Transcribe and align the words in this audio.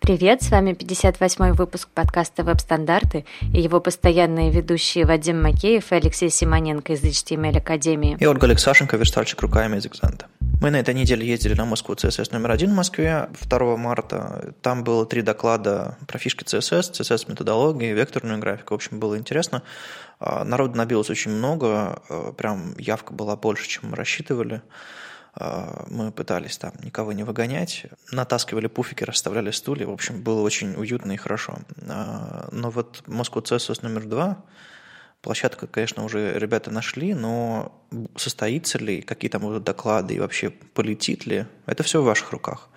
Привет, 0.00 0.42
с 0.42 0.50
вами 0.50 0.70
58-й 0.70 1.52
выпуск 1.52 1.86
подкаста 1.92 2.42
«Веб-стандарты» 2.42 3.26
и 3.52 3.60
его 3.60 3.80
постоянные 3.80 4.50
ведущие 4.50 5.04
Вадим 5.04 5.42
Макеев 5.42 5.92
и 5.92 5.94
Алексей 5.94 6.30
Симоненко 6.30 6.94
из 6.94 7.04
HTML 7.04 7.58
Академии. 7.58 8.16
И 8.18 8.24
Ольга 8.24 8.46
Алексашенко, 8.46 8.96
верстальщик 8.96 9.42
руками 9.42 9.76
из 9.76 9.86
Экзанта. 9.86 10.28
Мы 10.62 10.70
на 10.70 10.76
этой 10.76 10.94
неделе 10.94 11.26
ездили 11.26 11.52
на 11.52 11.66
Москву 11.66 11.94
CSS 11.94 12.32
номер 12.32 12.50
один 12.50 12.72
в 12.72 12.76
Москве 12.76 13.28
2 13.42 13.76
марта. 13.76 14.54
Там 14.62 14.84
было 14.84 15.04
три 15.04 15.20
доклада 15.20 15.98
про 16.06 16.18
фишки 16.18 16.44
CSS, 16.44 16.92
CSS-методологии, 16.92 17.92
векторную 17.92 18.38
графику. 18.38 18.72
В 18.72 18.76
общем, 18.76 19.00
было 19.00 19.18
интересно. 19.18 19.62
А, 20.18 20.44
народу 20.44 20.78
набилось 20.78 21.10
очень 21.10 21.30
много, 21.30 22.02
а, 22.08 22.32
прям 22.32 22.74
явка 22.78 23.12
была 23.12 23.36
больше, 23.36 23.68
чем 23.68 23.90
мы 23.90 23.96
рассчитывали. 23.96 24.62
А, 25.34 25.86
мы 25.88 26.12
пытались 26.12 26.58
там 26.58 26.72
никого 26.82 27.12
не 27.12 27.22
выгонять, 27.22 27.86
натаскивали 28.10 28.66
пуфики, 28.66 29.04
расставляли 29.04 29.50
стулья, 29.50 29.86
в 29.86 29.92
общем, 29.92 30.22
было 30.22 30.40
очень 30.42 30.74
уютно 30.74 31.12
и 31.12 31.16
хорошо. 31.16 31.58
А, 31.88 32.48
но 32.52 32.70
вот 32.70 33.02
Moscow 33.06 33.42
CSS 33.42 33.80
номер 33.82 34.06
два, 34.06 34.44
площадка, 35.22 35.66
конечно, 35.66 36.04
уже 36.04 36.38
ребята 36.38 36.70
нашли, 36.70 37.14
но 37.14 37.80
состоится 38.16 38.78
ли, 38.78 39.02
какие 39.02 39.30
там 39.30 39.42
будут 39.42 39.64
доклады 39.64 40.14
и 40.14 40.20
вообще 40.20 40.50
полетит 40.50 41.26
ли, 41.26 41.46
это 41.66 41.82
все 41.82 42.02
в 42.02 42.04
ваших 42.04 42.32
руках. 42.32 42.68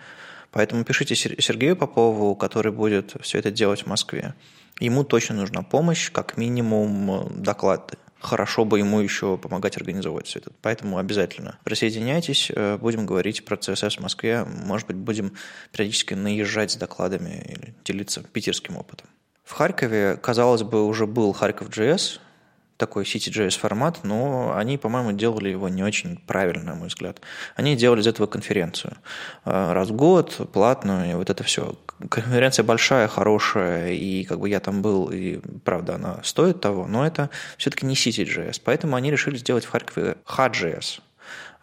Поэтому 0.51 0.83
пишите 0.83 1.15
Сергею 1.15 1.75
Попову, 1.75 2.35
который 2.35 2.71
будет 2.71 3.15
все 3.21 3.39
это 3.39 3.49
делать 3.49 3.83
в 3.83 3.87
Москве. 3.87 4.35
Ему 4.79 5.03
точно 5.03 5.35
нужна 5.35 5.61
помощь, 5.61 6.11
как 6.11 6.37
минимум 6.37 7.31
доклады 7.41 7.97
хорошо 8.23 8.63
бы 8.65 8.79
ему 8.79 9.01
еще 9.01 9.37
помогать 9.37 9.77
организовывать 9.77 10.27
все 10.27 10.39
это. 10.39 10.51
Поэтому 10.61 10.97
обязательно 10.97 11.59
присоединяйтесь, 11.63 12.51
э, 12.55 12.77
будем 12.77 13.05
говорить 13.05 13.45
про 13.45 13.57
CSS 13.57 13.97
в 13.97 13.99
Москве, 13.99 14.45
может 14.45 14.87
быть, 14.87 14.95
будем 14.95 15.33
периодически 15.71 16.13
наезжать 16.13 16.71
с 16.71 16.75
докладами 16.77 17.43
или 17.45 17.75
делиться 17.83 18.23
питерским 18.23 18.77
опытом. 18.77 19.07
В 19.43 19.51
Харькове, 19.51 20.15
казалось 20.15 20.63
бы, 20.63 20.85
уже 20.87 21.05
был 21.05 21.33
Харьков 21.33 21.69
JS, 21.69 22.19
такой 22.83 23.05
CityJS 23.05 23.59
формат, 23.59 24.03
но 24.03 24.53
они, 24.57 24.77
по-моему, 24.77 25.13
делали 25.13 25.47
его 25.47 25.69
не 25.69 25.83
очень 25.83 26.17
правильно, 26.17 26.73
на 26.73 26.75
мой 26.75 26.89
взгляд. 26.89 27.21
Они 27.55 27.77
делали 27.77 28.01
из 28.01 28.07
этого 28.07 28.27
конференцию. 28.27 28.97
Э, 29.45 29.71
раз 29.71 29.87
в 29.87 29.95
год, 29.95 30.49
платную, 30.51 31.11
и 31.11 31.13
вот 31.13 31.29
это 31.29 31.43
все. 31.45 31.75
Конференция 32.09 32.63
большая, 32.63 33.07
хорошая, 33.07 33.93
и 33.93 34.25
как 34.25 34.39
бы 34.39 34.49
я 34.49 34.59
там 34.59 34.81
был, 34.81 35.09
и 35.13 35.39
правда, 35.63 35.95
она 35.95 36.19
стоит 36.23 36.59
того, 36.59 36.85
но 36.87 37.07
это 37.07 37.29
все-таки 37.57 37.85
не 37.85 37.95
CityJS. 37.95 38.61
Поэтому 38.65 38.97
они 38.97 39.11
решили 39.11 39.37
сделать 39.37 39.63
в 39.63 39.69
Харькове 39.69 40.17
HJS. 40.27 40.99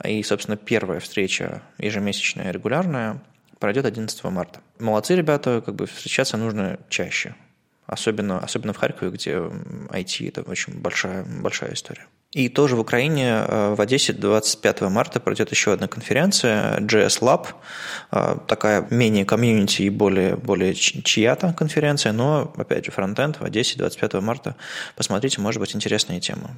И, 0.07 0.23
собственно, 0.23 0.57
первая 0.57 1.01
встреча 1.01 1.61
ежемесячная, 1.77 2.51
регулярная, 2.51 3.21
пройдет 3.59 3.85
11 3.85 4.25
марта. 4.25 4.61
Молодцы 4.79 5.15
ребята, 5.15 5.63
как 5.65 5.75
бы 5.75 5.85
встречаться 5.85 6.39
нужно 6.39 6.79
чаще 6.89 7.35
особенно, 7.91 8.39
особенно 8.39 8.73
в 8.73 8.77
Харькове, 8.77 9.11
где 9.11 9.33
IT– 9.33 10.29
это 10.29 10.43
очень 10.43 10.75
большая, 10.81 11.25
большая 11.25 11.75
история. 11.75 12.07
И 12.33 12.49
тоже 12.49 12.77
в 12.77 12.81
Украине 12.81 13.45
э, 13.45 13.75
в 13.75 13.81
Одессе 13.81 14.13
25 14.13 14.83
марта 14.83 15.19
пройдет 15.19 15.51
еще 15.51 15.73
одна 15.73 15.89
конференция 15.89 16.79
JS 16.79 17.21
Lab, 17.21 17.49
э, 18.13 18.37
такая 18.47 18.87
менее 18.91 19.25
комьюнити 19.25 19.83
и 19.83 19.91
более, 19.91 20.37
более 20.37 20.75
чья-то 20.75 21.53
конференция, 21.53 22.13
но, 22.13 22.53
опять 22.57 22.85
же, 22.85 22.93
фронтенд 22.93 23.41
в 23.41 23.45
Одессе 23.45 23.77
25 23.77 24.15
марта. 24.23 24.55
Посмотрите, 24.95 25.41
может 25.41 25.61
быть, 25.61 25.75
интересная 25.75 26.21
тема. 26.21 26.53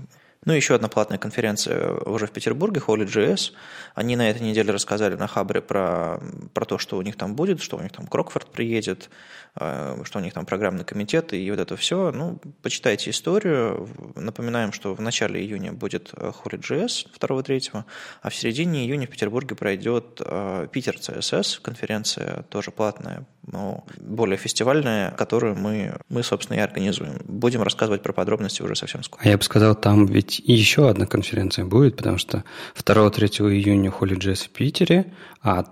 Ну, 0.45 0.53
еще 0.53 0.75
одна 0.75 0.89
платная 0.89 1.19
конференция 1.19 1.95
уже 1.95 2.27
в 2.27 2.33
Петербурге, 2.33 2.83
Holy.js. 2.85 3.53
Они 3.95 4.17
на 4.17 4.29
этой 4.29 4.43
неделе 4.43 4.73
рассказали 4.73 5.15
на 5.15 5.29
Хабре 5.29 5.61
про, 5.62 6.21
про 6.53 6.65
то, 6.65 6.79
что 6.79 6.97
у 6.97 7.03
них 7.03 7.17
там 7.17 7.37
будет, 7.37 7.62
что 7.62 7.77
у 7.77 7.81
них 7.81 7.93
там 7.93 8.09
Крокфорд 8.09 8.51
приедет, 8.51 9.09
э, 9.55 10.03
что 10.03 10.19
у 10.19 10.23
них 10.23 10.35
там 10.35 10.45
программный 10.45 10.85
комитет 10.85 11.33
и 11.33 11.48
вот 11.48 11.61
это 11.61 11.77
все. 11.77 12.11
Ну, 12.11 12.41
почитайте 12.61 13.11
историю. 13.11 13.89
Напоминаем, 14.17 14.73
что 14.73 14.97
в 14.97 15.01
начале 15.01 15.41
июня 15.41 15.73
будет 15.73 16.11
э, 16.17 16.33
Holy.js 16.45 17.07
2-3, 17.20 17.85
а 18.23 18.29
в 18.29 18.35
середине 18.35 18.85
июня 18.85 19.07
в 19.07 19.11
Петербурге 19.11 19.55
пройдет 19.55 20.20
э, 20.25 20.67
Питер 20.73 20.97
CSS, 20.97 21.61
конференция 21.63 22.42
тоже 22.48 22.73
платная, 22.73 23.27
но 23.47 23.85
более 24.01 24.36
фестивальная, 24.36 25.11
которую 25.13 25.57
мы, 25.57 25.98
мы, 26.08 26.23
собственно, 26.23 26.58
и 26.58 26.61
организуем. 26.61 27.20
Будем 27.25 27.63
рассказывать 27.63 28.03
про 28.03 28.13
подробности 28.13 28.63
уже 28.63 28.77
совсем 28.77 29.03
скоро. 29.03 29.23
А 29.25 29.29
я 29.29 29.36
бы 29.36 29.42
сказал, 29.42 29.75
там 29.75 30.07
ведь 30.07 30.41
еще 30.45 30.89
одна 30.89 31.07
конференция 31.07 31.64
будет, 31.64 31.97
потому 31.97 32.19
что 32.19 32.45
2-3 32.77 33.52
июня 33.52 33.91
HolyJS 33.91 34.47
в 34.47 34.51
Питере, 34.51 35.13
а 35.42 35.64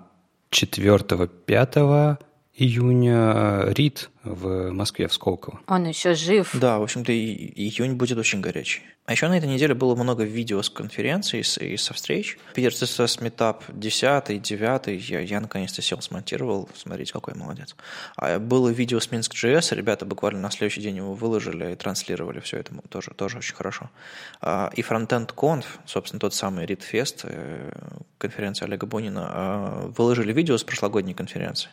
4-5 0.50 2.18
июня 2.56 3.64
РИД 3.68 4.10
в 4.24 4.70
Москве, 4.70 5.08
в 5.08 5.14
Сколково. 5.14 5.60
Он 5.66 5.86
еще 5.86 6.14
жив. 6.14 6.50
Да, 6.54 6.78
в 6.78 6.82
общем-то, 6.82 7.12
июнь 7.12 7.94
будет 7.94 8.18
очень 8.18 8.40
горячий. 8.40 8.82
А 9.10 9.12
еще 9.12 9.26
на 9.26 9.36
этой 9.36 9.48
неделе 9.48 9.74
было 9.74 9.96
много 9.96 10.22
видео 10.22 10.62
с 10.62 10.70
конференций 10.70 11.40
и 11.40 11.76
со 11.76 11.94
встреч. 11.94 12.38
Питер 12.54 12.70
CSS 12.70 13.20
Meetup 13.20 13.62
10 13.68 14.40
9 14.40 15.10
я, 15.10 15.18
я 15.18 15.40
наконец-то 15.40 15.82
сел, 15.82 16.00
смонтировал. 16.00 16.68
Смотрите, 16.76 17.12
какой 17.12 17.34
молодец. 17.34 17.74
А 18.14 18.38
было 18.38 18.68
видео 18.68 19.00
с 19.00 19.08
Minsk.js, 19.08 19.74
ребята 19.74 20.06
буквально 20.06 20.38
на 20.38 20.52
следующий 20.52 20.80
день 20.80 20.98
его 20.98 21.14
выложили 21.14 21.72
и 21.72 21.74
транслировали 21.74 22.38
все 22.38 22.58
это. 22.58 22.72
Тоже, 22.88 23.10
тоже 23.16 23.38
очень 23.38 23.56
хорошо. 23.56 23.90
А, 24.40 24.70
и 24.76 24.82
Frontend 24.82 25.34
Conf, 25.34 25.64
собственно, 25.86 26.20
тот 26.20 26.32
самый 26.32 26.66
ReadFest, 26.66 27.22
э, 27.24 27.72
конференция 28.18 28.66
Олега 28.66 28.86
Бунина, 28.86 29.28
а, 29.32 29.86
выложили 29.96 30.32
видео 30.32 30.56
с 30.56 30.62
прошлогодней 30.62 31.14
конференции. 31.14 31.70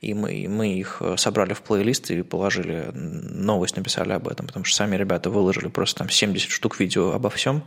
И 0.00 0.14
мы, 0.14 0.46
мы 0.48 0.72
их 0.78 1.02
собрали 1.18 1.52
в 1.52 1.60
плейлист 1.80 2.10
и 2.10 2.22
положили, 2.22 2.90
новость 2.92 3.76
написали 3.76 4.12
об 4.12 4.28
этом, 4.28 4.46
потому 4.46 4.66
что 4.66 4.76
сами 4.76 4.96
ребята 4.96 5.30
выложили 5.30 5.68
просто 5.68 6.00
там 6.00 6.10
70 6.10 6.50
штук 6.50 6.78
видео 6.78 7.12
обо 7.12 7.30
всем. 7.30 7.62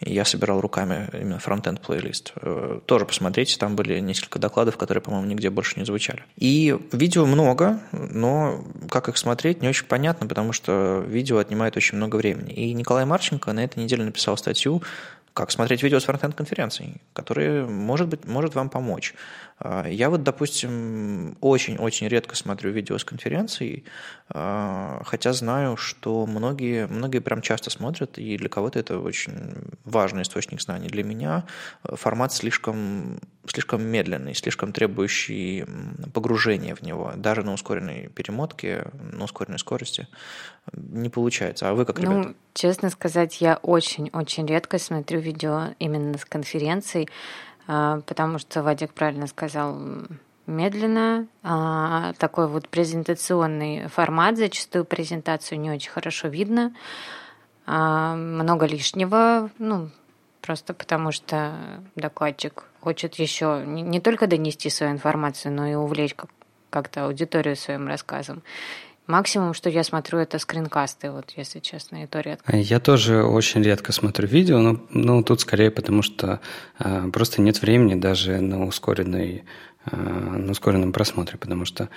И 0.00 0.12
я 0.12 0.24
собирал 0.24 0.60
руками 0.60 1.08
именно 1.12 1.38
фронтенд 1.38 1.80
плейлист. 1.80 2.32
Э, 2.36 2.80
тоже 2.86 3.06
посмотрите, 3.06 3.56
там 3.58 3.76
были 3.76 4.00
несколько 4.00 4.40
докладов, 4.40 4.76
которые, 4.76 5.00
по-моему, 5.00 5.28
нигде 5.28 5.48
больше 5.50 5.78
не 5.78 5.86
звучали. 5.86 6.24
И 6.36 6.76
видео 6.90 7.24
много, 7.24 7.80
но 7.92 8.64
как 8.90 9.08
их 9.08 9.16
смотреть, 9.16 9.62
не 9.62 9.68
очень 9.68 9.86
понятно, 9.86 10.26
потому 10.26 10.52
что 10.52 11.04
видео 11.06 11.38
отнимает 11.38 11.76
очень 11.76 11.96
много 11.96 12.16
времени. 12.16 12.52
И 12.52 12.72
Николай 12.74 13.04
Марченко 13.04 13.52
на 13.52 13.62
этой 13.62 13.78
неделе 13.78 14.04
написал 14.04 14.36
статью 14.36 14.82
как 15.34 15.50
смотреть 15.50 15.82
видео 15.82 15.98
с 15.98 16.04
фронтенд-конференций, 16.04 17.00
которые, 17.14 17.64
может 17.64 18.08
быть, 18.08 18.26
может 18.26 18.54
вам 18.54 18.68
помочь. 18.68 19.14
А, 19.64 19.86
я 19.86 20.10
вот, 20.10 20.24
допустим, 20.24 21.36
очень-очень 21.40 22.08
редко 22.08 22.34
смотрю 22.34 22.72
видео 22.72 22.98
с 22.98 23.04
конференций, 23.04 23.84
а, 24.28 25.02
хотя 25.04 25.32
знаю, 25.32 25.76
что 25.76 26.26
многие, 26.26 26.88
многие 26.88 27.20
прям 27.20 27.42
часто 27.42 27.70
смотрят, 27.70 28.18
и 28.18 28.36
для 28.36 28.48
кого-то 28.48 28.80
это 28.80 28.98
очень 28.98 29.54
важный 29.84 30.22
источник 30.22 30.60
знаний. 30.60 30.88
Для 30.88 31.04
меня 31.04 31.44
формат 31.84 32.32
слишком, 32.32 33.20
слишком 33.46 33.84
медленный, 33.84 34.34
слишком 34.34 34.72
требующий 34.72 35.64
погружения 36.12 36.74
в 36.74 36.82
него. 36.82 37.12
Даже 37.14 37.44
на 37.44 37.52
ускоренной 37.52 38.08
перемотке, 38.08 38.86
на 39.12 39.24
ускоренной 39.24 39.60
скорости 39.60 40.08
не 40.72 41.08
получается. 41.08 41.68
А 41.68 41.74
вы 41.74 41.84
как, 41.84 42.00
ребята? 42.00 42.28
Ну, 42.28 42.34
честно 42.54 42.90
сказать, 42.90 43.40
я 43.40 43.60
очень-очень 43.62 44.46
редко 44.46 44.78
смотрю 44.78 45.20
видео 45.20 45.74
именно 45.78 46.18
с 46.18 46.24
конференций, 46.24 47.08
потому 47.66 48.38
что 48.38 48.62
Вадик 48.62 48.92
правильно 48.92 49.26
сказал, 49.26 49.78
медленно, 50.46 51.26
а, 51.42 52.12
такой 52.14 52.48
вот 52.48 52.68
презентационный 52.68 53.88
формат, 53.88 54.36
зачастую 54.36 54.84
презентацию 54.84 55.60
не 55.60 55.70
очень 55.70 55.90
хорошо 55.90 56.28
видно, 56.28 56.74
а, 57.66 58.14
много 58.16 58.66
лишнего, 58.66 59.50
ну, 59.58 59.90
просто 60.40 60.74
потому 60.74 61.12
что 61.12 61.52
докладчик 61.94 62.64
хочет 62.80 63.14
еще 63.14 63.62
не 63.64 64.00
только 64.00 64.26
донести 64.26 64.68
свою 64.70 64.92
информацию, 64.92 65.52
но 65.52 65.66
и 65.66 65.74
увлечь 65.74 66.16
как-то 66.70 67.04
аудиторию 67.04 67.54
своим 67.54 67.86
рассказом. 67.86 68.42
Максимум, 69.06 69.52
что 69.52 69.68
я 69.68 69.82
смотрю, 69.82 70.18
это 70.20 70.38
скринкасты, 70.38 71.10
вот 71.10 71.32
если 71.36 71.58
честно, 71.58 72.04
и 72.04 72.06
то 72.06 72.20
редко. 72.20 72.56
Я 72.56 72.78
тоже 72.78 73.24
очень 73.24 73.62
редко 73.62 73.92
смотрю 73.92 74.28
видео, 74.28 74.58
но, 74.60 74.80
но 74.90 75.22
тут 75.22 75.40
скорее 75.40 75.72
потому, 75.72 76.02
что 76.02 76.40
э, 76.78 77.08
просто 77.12 77.42
нет 77.42 77.60
времени 77.62 77.96
даже 77.96 78.40
на 78.40 78.64
ускоренной 78.64 79.38
э, 79.38 79.42
на 79.90 80.50
ускоренном 80.50 80.92
просмотре, 80.92 81.38
потому 81.38 81.64
что 81.64 81.88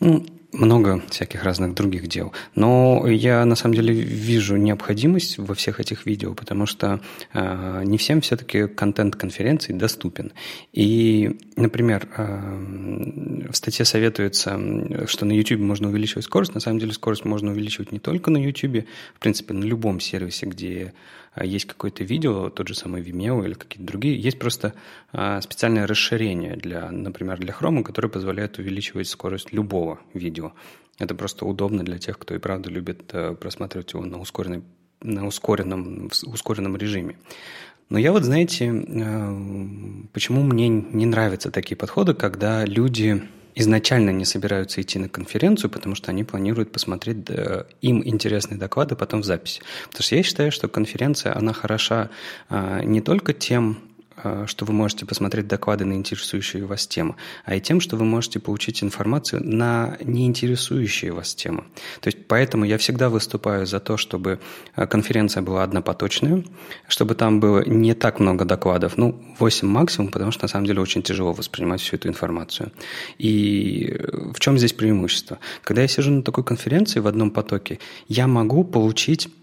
ну, 0.00 0.24
много 0.52 1.02
всяких 1.08 1.42
разных 1.44 1.74
других 1.74 2.06
дел. 2.06 2.32
Но 2.54 3.06
я 3.08 3.44
на 3.44 3.56
самом 3.56 3.74
деле 3.74 3.94
вижу 3.94 4.56
необходимость 4.56 5.38
во 5.38 5.54
всех 5.54 5.80
этих 5.80 6.06
видео, 6.06 6.34
потому 6.34 6.66
что 6.66 7.00
э, 7.32 7.82
не 7.84 7.96
всем 7.96 8.20
все-таки 8.20 8.68
контент 8.68 9.16
конференции 9.16 9.72
доступен. 9.72 10.32
И, 10.72 11.38
например, 11.56 12.06
э, 12.16 13.48
в 13.50 13.56
статье 13.56 13.84
советуется, 13.84 14.60
что 15.06 15.24
на 15.24 15.32
YouTube 15.32 15.60
можно 15.60 15.88
увеличивать 15.88 16.26
скорость. 16.26 16.54
На 16.54 16.60
самом 16.60 16.78
деле 16.78 16.92
скорость 16.92 17.24
можно 17.24 17.50
увеличивать 17.50 17.92
не 17.92 17.98
только 17.98 18.30
на 18.30 18.36
YouTube, 18.36 18.86
в 19.14 19.20
принципе, 19.20 19.54
на 19.54 19.64
любом 19.64 20.00
сервисе, 20.00 20.46
где 20.46 20.92
есть 21.40 21.64
какое-то 21.64 22.04
видео, 22.04 22.50
тот 22.50 22.68
же 22.68 22.74
самый 22.74 23.02
Vimeo 23.02 23.44
или 23.44 23.54
какие-то 23.54 23.86
другие, 23.86 24.20
есть 24.20 24.38
просто 24.38 24.74
а, 25.12 25.40
специальное 25.40 25.86
расширение, 25.86 26.56
для, 26.56 26.90
например, 26.90 27.38
для 27.38 27.54
Chrome, 27.54 27.82
которое 27.82 28.08
позволяет 28.08 28.58
увеличивать 28.58 29.08
скорость 29.08 29.52
любого 29.52 30.00
видео. 30.12 30.52
Это 30.98 31.14
просто 31.14 31.46
удобно 31.46 31.84
для 31.84 31.98
тех, 31.98 32.18
кто 32.18 32.34
и 32.34 32.38
правда 32.38 32.68
любит 32.70 33.02
э, 33.12 33.34
просматривать 33.34 33.92
его 33.94 34.04
на, 34.04 34.20
ускоренной, 34.20 34.62
на 35.00 35.26
ускоренном, 35.26 36.10
ускоренном 36.26 36.76
режиме. 36.76 37.16
Но 37.88 37.98
я 37.98 38.12
вот, 38.12 38.24
знаете, 38.24 38.66
э, 38.66 40.06
почему 40.12 40.42
мне 40.42 40.68
не 40.68 41.06
нравятся 41.06 41.50
такие 41.50 41.76
подходы, 41.76 42.14
когда 42.14 42.64
люди 42.66 43.22
изначально 43.54 44.10
не 44.10 44.24
собираются 44.24 44.80
идти 44.80 44.98
на 44.98 45.08
конференцию, 45.08 45.70
потому 45.70 45.94
что 45.94 46.10
они 46.10 46.24
планируют 46.24 46.72
посмотреть 46.72 47.18
им 47.80 48.02
интересные 48.06 48.58
доклады 48.58 48.96
потом 48.96 49.22
в 49.22 49.24
записи. 49.24 49.60
Потому 49.86 50.02
что 50.02 50.16
я 50.16 50.22
считаю, 50.22 50.52
что 50.52 50.68
конференция, 50.68 51.36
она 51.36 51.52
хороша 51.52 52.10
а, 52.48 52.82
не 52.82 53.00
только 53.00 53.32
тем, 53.32 53.78
Э, 53.91 53.91
что 54.46 54.64
вы 54.64 54.72
можете 54.72 55.06
посмотреть 55.06 55.46
доклады 55.46 55.84
на 55.84 55.94
интересующие 55.94 56.64
вас 56.64 56.86
темы, 56.86 57.16
а 57.44 57.54
и 57.54 57.60
тем, 57.60 57.80
что 57.80 57.96
вы 57.96 58.04
можете 58.04 58.40
получить 58.40 58.82
информацию 58.82 59.42
на 59.44 59.96
неинтересующие 60.02 61.12
вас 61.12 61.34
темы. 61.34 61.64
То 62.00 62.08
есть 62.08 62.26
поэтому 62.26 62.64
я 62.64 62.78
всегда 62.78 63.08
выступаю 63.08 63.66
за 63.66 63.80
то, 63.80 63.96
чтобы 63.96 64.38
э, 64.76 64.86
конференция 64.86 65.42
была 65.42 65.62
однопоточная, 65.62 66.44
чтобы 66.88 67.14
там 67.14 67.40
было 67.40 67.64
не 67.64 67.94
так 67.94 68.20
много 68.20 68.44
докладов, 68.44 68.96
ну, 68.96 69.20
8 69.38 69.68
максимум, 69.68 70.10
потому 70.10 70.32
что 70.32 70.44
на 70.44 70.48
самом 70.48 70.66
деле 70.66 70.80
очень 70.80 71.02
тяжело 71.02 71.32
воспринимать 71.32 71.80
всю 71.80 71.96
эту 71.96 72.08
информацию. 72.08 72.72
И 73.18 73.96
в 74.34 74.40
чем 74.40 74.58
здесь 74.58 74.72
преимущество? 74.72 75.38
Когда 75.62 75.82
я 75.82 75.88
сижу 75.88 76.10
на 76.10 76.22
такой 76.22 76.44
конференции 76.44 77.00
в 77.00 77.06
одном 77.06 77.30
потоке, 77.30 77.78
я 78.08 78.26
могу 78.26 78.64
получить 78.64 79.28
Э, 79.28 79.41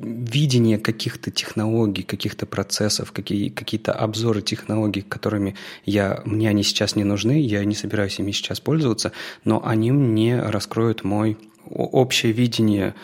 видение 0.00 0.78
каких-то 0.78 1.30
технологий, 1.30 2.02
каких-то 2.02 2.44
процессов, 2.44 3.12
какие, 3.12 3.50
какие-то 3.50 3.92
обзоры 3.92 4.42
технологий, 4.42 5.02
которыми 5.02 5.54
я, 5.84 6.20
мне 6.24 6.48
они 6.48 6.64
сейчас 6.64 6.96
не 6.96 7.04
нужны, 7.04 7.40
я 7.40 7.64
не 7.64 7.76
собираюсь 7.76 8.18
ими 8.18 8.32
сейчас 8.32 8.58
пользоваться, 8.58 9.12
но 9.44 9.64
они 9.64 9.92
мне 9.92 10.40
раскроют 10.40 11.04
мой 11.04 11.38
общее 11.68 12.32
видение 12.32 12.96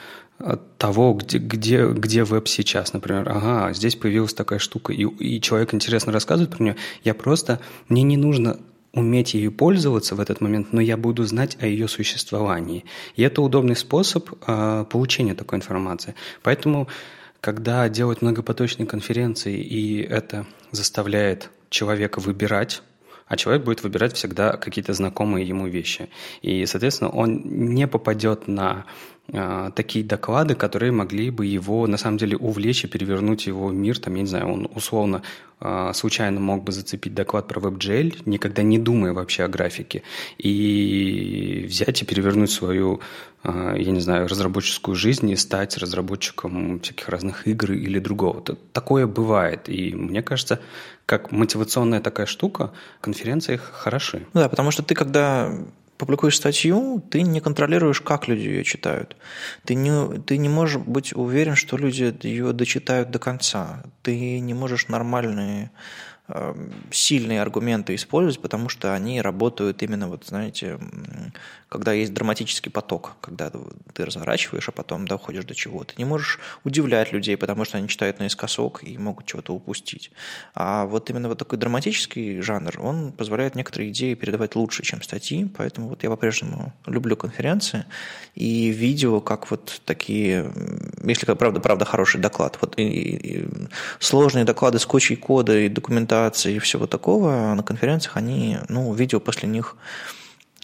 того, 0.76 1.14
где, 1.14 1.38
где, 1.38 1.87
где 1.87 2.25
веб 2.25 2.49
сейчас, 2.49 2.93
например, 2.93 3.29
ага, 3.29 3.73
здесь 3.73 3.94
появилась 3.94 4.35
такая 4.35 4.59
штука, 4.59 4.93
и, 4.93 5.05
и 5.05 5.41
человек 5.41 5.73
интересно 5.73 6.12
рассказывает 6.12 6.50
про 6.55 6.62
нее, 6.62 6.76
я 7.05 7.14
просто, 7.14 7.61
мне 7.88 8.02
не 8.02 8.17
нужно 8.17 8.59
уметь 8.97 9.35
ею 9.35 9.53
пользоваться 9.53 10.15
в 10.15 10.21
этот 10.21 10.41
момент, 10.41 10.73
но 10.73 10.81
я 10.81 10.97
буду 10.97 11.23
знать 11.25 11.57
о 11.61 11.67
ее 11.67 11.87
существовании. 11.87 12.85
И 13.15 13.23
это 13.23 13.43
удобный 13.43 13.77
способ 13.77 14.31
э, 14.47 14.85
получения 14.91 15.35
такой 15.35 15.59
информации. 15.59 16.15
Поэтому, 16.43 16.89
когда 17.41 17.89
делают 17.91 18.23
многопоточные 18.23 18.87
конференции, 18.87 19.61
и 19.61 20.01
это 20.01 20.47
заставляет 20.73 21.51
человека 21.69 22.21
выбирать, 22.21 22.83
а 23.26 23.37
человек 23.37 23.64
будет 23.64 23.82
выбирать 23.82 24.14
всегда 24.14 24.56
какие-то 24.56 24.93
знакомые 24.93 25.46
ему 25.46 25.67
вещи. 25.67 26.08
И, 26.43 26.64
соответственно, 26.67 27.11
он 27.11 27.43
не 27.44 27.87
попадет 27.88 28.46
на 28.46 28.84
а, 29.32 29.70
такие 29.73 30.05
доклады, 30.05 30.55
которые 30.55 30.93
могли 30.93 31.31
бы 31.31 31.46
его 31.46 31.87
на 31.88 31.96
самом 31.96 32.19
деле 32.19 32.37
увлечь 32.37 32.84
и 32.84 32.88
перевернуть 32.88 33.46
его 33.46 33.70
мир. 33.73 33.99
Там, 33.99 34.14
я 34.14 34.23
не 34.23 34.28
знаю, 34.28 34.49
он 34.49 34.69
условно 34.73 35.23
а, 35.58 35.93
случайно 35.94 36.38
мог 36.38 36.62
бы 36.62 36.70
зацепить 36.70 37.14
доклад 37.14 37.49
про 37.49 37.61
WebGL, 37.61 38.23
никогда 38.26 38.62
не 38.62 38.78
думая 38.78 39.12
вообще 39.12 39.43
о 39.43 39.49
графике, 39.49 40.02
и 40.38 41.64
взять 41.69 42.02
и 42.02 42.05
перевернуть 42.05 42.52
свою, 42.52 43.00
а, 43.43 43.75
я 43.75 43.90
не 43.90 44.00
знаю, 44.00 44.28
разработческую 44.28 44.94
жизнь 44.94 45.28
и 45.31 45.37
стать 45.37 45.76
разработчиком 45.78 46.78
всяких 46.78 47.08
разных 47.08 47.49
игр 47.49 47.73
или 47.73 47.99
другого. 47.99 48.43
Такое 48.73 49.08
бывает. 49.08 49.69
И 49.69 49.93
мне 49.93 50.23
кажется, 50.23 50.61
как 51.06 51.31
мотивационная 51.31 52.00
такая 52.00 52.26
штука, 52.26 52.73
конференции 53.00 53.56
хороши. 53.56 54.26
Ну 54.35 54.41
да, 54.41 54.49
потому 54.49 54.73
что 54.73 54.82
ты 54.82 54.94
когда 54.94 55.53
публикуешь 55.99 56.37
статью, 56.37 57.03
ты 57.11 57.23
не 57.23 57.41
контролируешь, 57.41 58.00
как 58.00 58.29
люди 58.29 58.41
ее 58.41 58.64
читают. 58.64 59.17
Ты 59.64 59.75
не, 59.75 60.20
ты 60.20 60.37
не 60.37 60.49
можешь 60.49 60.82
быть 60.82 61.14
уверен, 61.14 61.55
что 61.55 61.76
люди 61.76 62.14
ее 62.23 62.53
дочитают 62.53 63.11
до 63.11 63.19
конца. 63.19 63.82
Ты 64.03 64.41
не 64.41 64.53
можешь 64.53 64.88
нормальные 64.88 65.70
сильные 66.90 67.40
аргументы 67.40 67.94
использовать, 67.94 68.40
потому 68.40 68.69
что 68.69 68.94
они 68.94 69.23
работают 69.23 69.82
именно, 69.82 70.08
вот 70.08 70.25
знаете, 70.26 70.78
когда 71.69 71.93
есть 71.93 72.12
драматический 72.12 72.70
поток, 72.70 73.14
когда 73.20 73.52
ты 73.93 74.05
разворачиваешь, 74.05 74.69
а 74.69 74.73
потом 74.73 75.06
доходишь 75.06 75.44
до 75.44 75.55
чего-то. 75.55 75.94
Не 75.99 76.05
можешь 76.05 76.40
удивлять 76.64 77.12
людей, 77.12 77.37
потому 77.37 77.64
что 77.64 77.78
они 77.78 77.88
читают 77.88 78.19
наискосок 78.19 78.82
и 78.82 78.99
могут 78.99 79.26
чего-то 79.26 79.55
упустить. 79.55 80.11
А 80.55 80.87
вот 80.87 81.11
именно 81.11 81.28
вот 81.28 81.38
такой 81.38 81.58
драматический 81.58 82.40
жанр, 82.40 82.81
он 82.81 83.12
позволяет 83.12 83.55
некоторые 83.55 83.90
идеи 83.90 84.14
передавать 84.14 84.56
лучше, 84.56 84.82
чем 84.82 85.02
статьи, 85.02 85.49
поэтому 85.56 85.88
вот 85.88 86.02
я 86.02 86.11
по-прежнему 86.11 86.73
люблю 86.87 87.17
конференции 87.17 87.84
и 88.34 88.69
видео, 88.69 89.20
как 89.20 89.50
вот 89.50 89.81
такие, 89.84 90.50
если 91.05 91.32
правда, 91.34 91.61
правда 91.61 91.84
хороший 91.84 92.20
доклад, 92.20 92.58
вот 92.61 92.75
и, 92.78 92.82
и, 92.82 93.49
сложные 94.00 94.44
доклады 94.44 94.78
с 94.81 94.87
кучей 94.87 95.17
кода 95.17 95.56
и 95.56 95.69
документации 95.69 96.16
презентации 96.17 96.55
и 96.55 96.59
всего 96.59 96.87
такого 96.87 97.55
на 97.55 97.63
конференциях, 97.63 98.17
они, 98.17 98.59
ну, 98.69 98.93
видео 98.95 99.21
после 99.21 99.49
них 99.49 99.77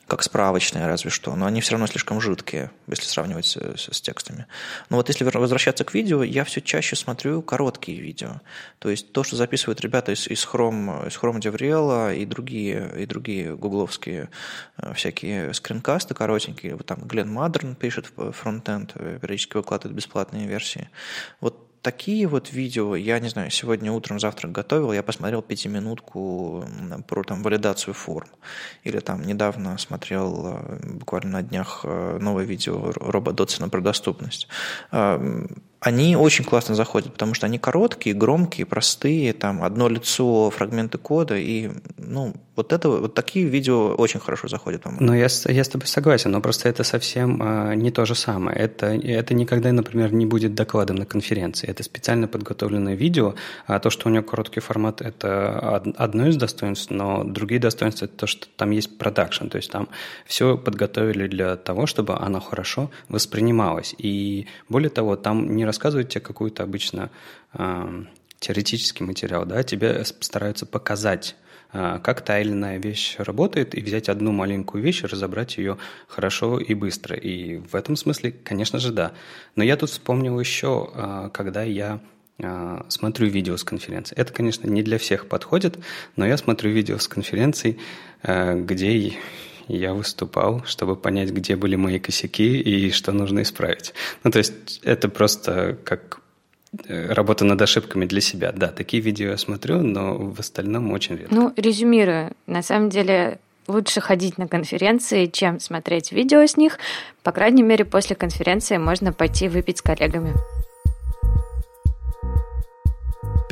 как 0.08 0.22
справочные 0.22 0.86
разве 0.86 1.10
что, 1.10 1.34
но 1.36 1.46
они 1.46 1.62
все 1.62 1.72
равно 1.72 1.86
слишком 1.86 2.20
жидкие, 2.20 2.70
если 2.86 3.06
сравнивать 3.06 3.46
с, 3.46 3.56
с, 3.56 3.88
с 3.90 4.00
текстами. 4.00 4.44
Но 4.90 4.98
вот 4.98 5.08
если 5.08 5.24
возвращаться 5.24 5.84
к 5.84 5.94
видео, 5.94 6.22
я 6.22 6.44
все 6.44 6.60
чаще 6.60 6.96
смотрю 6.96 7.40
короткие 7.40 7.98
видео. 7.98 8.42
То 8.78 8.90
есть 8.90 9.12
то, 9.12 9.24
что 9.24 9.36
записывают 9.36 9.80
ребята 9.80 10.12
из, 10.12 10.28
из 10.28 10.44
Chrome, 10.44 11.08
из 11.08 11.16
Chrome 11.16 11.40
DevRel 11.40 12.14
и 12.14 12.26
другие, 12.26 12.92
и 12.98 13.06
другие 13.06 13.56
гугловские 13.56 14.28
э, 14.76 14.92
всякие 14.92 15.54
скринкасты 15.54 16.14
коротенькие. 16.14 16.74
Вот 16.74 16.84
там 16.84 16.98
Глен 17.04 17.32
Мадерн 17.32 17.74
пишет 17.74 18.12
фронтенд, 18.32 18.92
э, 18.96 19.18
периодически 19.18 19.56
выкладывает 19.56 19.96
бесплатные 19.96 20.46
версии. 20.46 20.90
Вот 21.40 21.71
такие 21.82 22.26
вот 22.26 22.52
видео, 22.52 22.96
я 22.96 23.18
не 23.18 23.28
знаю, 23.28 23.50
сегодня 23.50 23.92
утром 23.92 24.20
завтрак 24.20 24.52
готовил, 24.52 24.92
я 24.92 25.02
посмотрел 25.02 25.42
пятиминутку 25.42 26.64
про 27.08 27.24
там 27.24 27.42
валидацию 27.42 27.94
форм. 27.94 28.28
Или 28.84 29.00
там 29.00 29.22
недавно 29.22 29.76
смотрел 29.78 30.46
э, 30.46 30.78
буквально 30.94 31.30
на 31.30 31.42
днях 31.42 31.80
э, 31.84 32.18
новое 32.20 32.44
видео 32.44 32.92
Роба 32.92 33.32
Дотсона 33.32 33.68
про 33.68 33.80
доступность 33.80 34.48
они 35.82 36.16
очень 36.16 36.44
классно 36.44 36.76
заходят, 36.76 37.12
потому 37.12 37.34
что 37.34 37.46
они 37.46 37.58
короткие, 37.58 38.14
громкие, 38.14 38.66
простые, 38.66 39.32
там 39.32 39.64
одно 39.64 39.88
лицо, 39.88 40.50
фрагменты 40.50 40.96
кода, 40.96 41.36
и 41.36 41.70
ну, 41.98 42.34
вот 42.54 42.72
это 42.72 42.88
вот 42.88 43.14
такие 43.14 43.46
видео 43.46 43.94
очень 43.94 44.20
хорошо 44.20 44.46
заходят, 44.46 44.82
по-моему. 44.82 45.06
Ну, 45.06 45.14
я, 45.14 45.28
я 45.46 45.64
с 45.64 45.68
тобой 45.68 45.86
согласен, 45.86 46.30
но 46.30 46.40
просто 46.40 46.68
это 46.68 46.84
совсем 46.84 47.42
э, 47.42 47.74
не 47.74 47.90
то 47.90 48.04
же 48.04 48.14
самое. 48.14 48.56
Это, 48.56 48.86
это 48.86 49.34
никогда, 49.34 49.72
например, 49.72 50.12
не 50.12 50.26
будет 50.26 50.54
докладом 50.54 50.96
на 50.96 51.06
конференции. 51.06 51.68
Это 51.68 51.82
специально 51.82 52.28
подготовленное 52.28 52.94
видео, 52.94 53.34
а 53.66 53.78
то, 53.80 53.90
что 53.90 54.08
у 54.08 54.12
него 54.12 54.22
короткий 54.22 54.60
формат, 54.60 55.00
это 55.00 55.82
одно 55.96 56.28
из 56.28 56.36
достоинств, 56.36 56.90
но 56.90 57.24
другие 57.24 57.60
достоинства– 57.60 58.04
это 58.06 58.16
то, 58.18 58.26
что 58.26 58.46
там 58.56 58.70
есть 58.70 58.98
продакшн, 58.98 59.48
то 59.48 59.56
есть 59.56 59.70
там 59.70 59.88
все 60.26 60.56
подготовили 60.56 61.26
для 61.26 61.56
того, 61.56 61.86
чтобы 61.86 62.14
оно 62.16 62.40
хорошо 62.40 62.90
воспринималось. 63.08 63.94
И 63.96 64.46
более 64.68 64.90
того, 64.90 65.16
там 65.16 65.56
не 65.56 65.64
рассказывают 65.72 66.10
тебе 66.10 66.20
какую-то 66.20 66.62
обычно 66.62 67.10
э, 67.54 68.04
теоретический 68.38 69.06
материал, 69.06 69.46
да, 69.46 69.62
тебе 69.62 70.04
стараются 70.04 70.66
показать 70.66 71.34
э, 71.72 71.98
как 72.04 72.20
та 72.20 72.40
или 72.40 72.50
иная 72.52 72.78
вещь 72.78 73.16
работает, 73.16 73.74
и 73.74 73.80
взять 73.80 74.10
одну 74.10 74.32
маленькую 74.32 74.84
вещь 74.84 75.02
и 75.02 75.06
разобрать 75.06 75.56
ее 75.56 75.78
хорошо 76.08 76.58
и 76.58 76.74
быстро. 76.74 77.16
И 77.16 77.56
в 77.56 77.74
этом 77.74 77.96
смысле, 77.96 78.32
конечно 78.32 78.78
же, 78.78 78.92
да. 78.92 79.12
Но 79.56 79.64
я 79.64 79.78
тут 79.78 79.88
вспомнил 79.88 80.38
еще, 80.38 80.90
э, 80.94 81.30
когда 81.32 81.62
я 81.62 82.00
смотрю 82.88 83.28
видео 83.28 83.56
с 83.56 83.62
конференции. 83.62 84.16
Это, 84.16 84.32
конечно, 84.32 84.66
не 84.66 84.82
для 84.82 84.98
всех 84.98 85.28
подходит, 85.28 85.78
но 86.16 86.26
я 86.26 86.36
смотрю 86.36 86.72
видео 86.72 86.98
с 86.98 87.06
конференций, 87.06 87.78
где 88.24 88.96
я 89.76 89.94
выступал, 89.94 90.62
чтобы 90.64 90.96
понять, 90.96 91.30
где 91.30 91.56
были 91.56 91.76
мои 91.76 91.98
косяки 91.98 92.60
и 92.60 92.90
что 92.90 93.12
нужно 93.12 93.42
исправить. 93.42 93.94
Ну, 94.24 94.30
то 94.30 94.38
есть 94.38 94.80
это 94.82 95.08
просто 95.08 95.78
как 95.84 96.20
э, 96.86 97.12
работа 97.12 97.44
над 97.44 97.60
ошибками 97.60 98.06
для 98.06 98.20
себя. 98.20 98.52
Да, 98.52 98.68
такие 98.68 99.02
видео 99.02 99.30
я 99.30 99.38
смотрю, 99.38 99.82
но 99.82 100.16
в 100.16 100.40
остальном 100.40 100.92
очень 100.92 101.16
редко. 101.16 101.34
Ну, 101.34 101.52
резюмируя, 101.56 102.32
на 102.46 102.62
самом 102.62 102.90
деле 102.90 103.38
лучше 103.68 104.00
ходить 104.00 104.38
на 104.38 104.48
конференции, 104.48 105.26
чем 105.26 105.60
смотреть 105.60 106.12
видео 106.12 106.44
с 106.44 106.56
них. 106.56 106.78
По 107.22 107.32
крайней 107.32 107.62
мере, 107.62 107.84
после 107.84 108.16
конференции 108.16 108.76
можно 108.76 109.12
пойти 109.12 109.48
выпить 109.48 109.78
с 109.78 109.82
коллегами. 109.82 110.34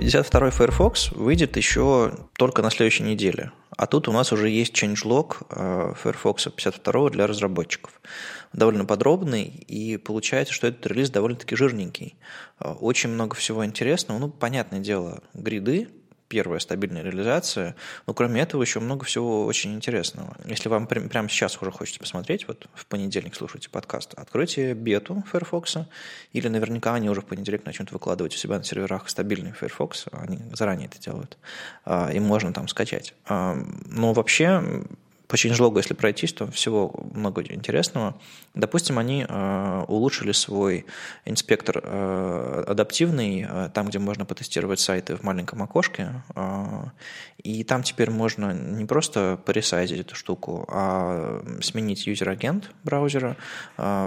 52-й 0.01 0.51
Firefox 0.51 1.13
выйдет 1.13 1.57
еще 1.57 2.13
только 2.37 2.63
на 2.63 2.71
следующей 2.71 3.03
неделе. 3.03 3.53
А 3.77 3.87
тут 3.87 4.09
у 4.09 4.13
нас 4.13 4.33
уже 4.33 4.49
есть 4.49 4.75
changelog 4.75 5.37
э, 5.51 5.95
Firefox 6.03 6.45
52 6.45 7.11
для 7.11 7.27
разработчиков. 7.27 8.01
Довольно 8.53 8.85
подробный, 8.85 9.45
и 9.45 9.97
получается, 9.99 10.55
что 10.55 10.67
этот 10.67 10.87
релиз 10.87 11.11
довольно-таки 11.11 11.55
жирненький. 11.55 12.17
Э, 12.61 12.73
очень 12.73 13.11
много 13.11 13.37
всего 13.37 13.65
интересного. 13.65 14.19
Ну, 14.19 14.31
понятное 14.31 14.81
дело, 14.81 15.23
гриды, 15.35 15.89
первая 16.31 16.61
стабильная 16.61 17.03
реализация. 17.03 17.75
Но 18.07 18.15
кроме 18.15 18.41
этого 18.41 18.63
еще 18.63 18.79
много 18.79 19.05
всего 19.05 19.45
очень 19.45 19.75
интересного. 19.75 20.37
Если 20.47 20.69
вам 20.69 20.87
прямо 20.87 21.29
сейчас 21.29 21.61
уже 21.61 21.73
хочется 21.73 21.99
посмотреть, 21.99 22.47
вот 22.47 22.69
в 22.73 22.87
понедельник 22.87 23.35
слушайте 23.35 23.69
подкаст, 23.69 24.15
откройте 24.15 24.73
бету 24.73 25.25
Firefox, 25.31 25.79
или 26.33 26.47
наверняка 26.47 26.95
они 26.95 27.11
уже 27.11 27.21
в 27.21 27.27
понедельник 27.27 27.67
начнут 27.67 27.91
выкладывать 27.91 28.35
у 28.35 28.39
себя 28.39 28.59
на 28.59 28.65
серверах 28.65 29.09
стабильный 29.11 29.51
Firefox, 29.51 30.07
они 30.13 30.39
заранее 30.53 30.87
это 30.87 31.01
делают, 31.01 31.37
а, 31.85 32.11
и 32.13 32.21
можно 32.21 32.53
там 32.53 32.69
скачать. 32.69 33.13
А, 33.27 33.59
но 33.87 34.13
вообще 34.13 34.85
по 35.31 35.37
changelog, 35.37 35.77
если 35.77 35.95
пройтись, 35.95 36.33
то 36.33 36.51
всего 36.51 36.93
много 37.15 37.43
интересного. 37.43 38.21
Допустим, 38.55 38.99
они 38.99 39.25
э, 39.29 39.85
улучшили 39.87 40.33
свой 40.33 40.87
инспектор 41.25 41.81
э, 41.83 42.65
адаптивный, 42.67 43.47
э, 43.49 43.71
там, 43.73 43.87
где 43.87 44.01
можно 44.01 44.25
потестировать 44.25 44.81
сайты 44.81 45.17
в 45.17 45.23
маленьком 45.23 45.63
окошке, 45.63 46.23
и 47.45 47.65
там 47.65 47.83
теперь 47.83 48.11
можно 48.11 48.53
не 48.53 48.85
просто 48.85 49.39
поресайзить 49.47 50.01
эту 50.01 50.17
штуку, 50.17 50.65
а 50.69 51.43
сменить 51.63 52.07
юзер-агент 52.07 52.71
браузера, 52.85 53.37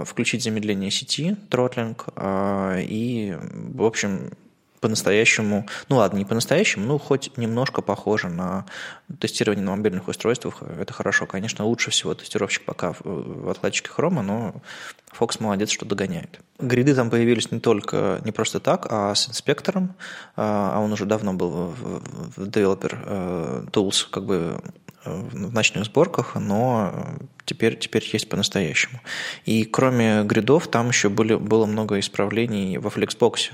включить 0.04 0.42
замедление 0.42 0.90
сети, 0.90 1.36
тротлинг, 1.48 2.08
и, 2.16 3.36
в 3.40 3.82
общем, 3.82 4.30
по-настоящему, 4.84 5.66
ну 5.88 5.96
ладно, 5.96 6.18
не 6.18 6.26
по-настоящему, 6.26 6.84
ну 6.84 6.98
хоть 6.98 7.38
немножко 7.38 7.80
похоже 7.80 8.28
на 8.28 8.66
тестирование 9.18 9.64
на 9.64 9.74
мобильных 9.74 10.08
устройствах. 10.08 10.62
Это 10.62 10.92
хорошо. 10.92 11.24
Конечно, 11.24 11.64
лучше 11.64 11.90
всего 11.90 12.12
тестировщик 12.12 12.66
пока 12.66 12.92
в, 13.00 13.48
отладчике 13.48 13.88
хрома, 13.88 14.20
но 14.20 14.56
Fox 15.18 15.38
молодец, 15.40 15.70
что 15.70 15.86
догоняет. 15.86 16.40
Гриды 16.58 16.94
там 16.94 17.08
появились 17.08 17.50
не 17.50 17.60
только, 17.60 18.20
не 18.26 18.32
просто 18.32 18.60
так, 18.60 18.86
а 18.90 19.14
с 19.14 19.26
инспектором, 19.26 19.94
а, 20.36 20.74
а 20.76 20.80
он 20.80 20.92
уже 20.92 21.06
давно 21.06 21.32
был 21.32 21.50
в 21.50 22.40
Developer 22.40 22.98
э, 23.06 23.64
Tools 23.72 24.06
как 24.10 24.26
бы 24.26 24.60
в 25.06 25.52
ночных 25.52 25.86
сборках, 25.86 26.34
но 26.34 26.92
теперь, 27.44 27.76
теперь 27.78 28.08
есть 28.12 28.28
по-настоящему. 28.28 29.00
И 29.44 29.64
кроме 29.64 30.22
гридов, 30.24 30.68
там 30.68 30.88
еще 30.88 31.08
были, 31.08 31.34
было 31.34 31.66
много 31.66 31.98
исправлений 31.98 32.78
во 32.78 32.90
Flexbox. 32.90 33.52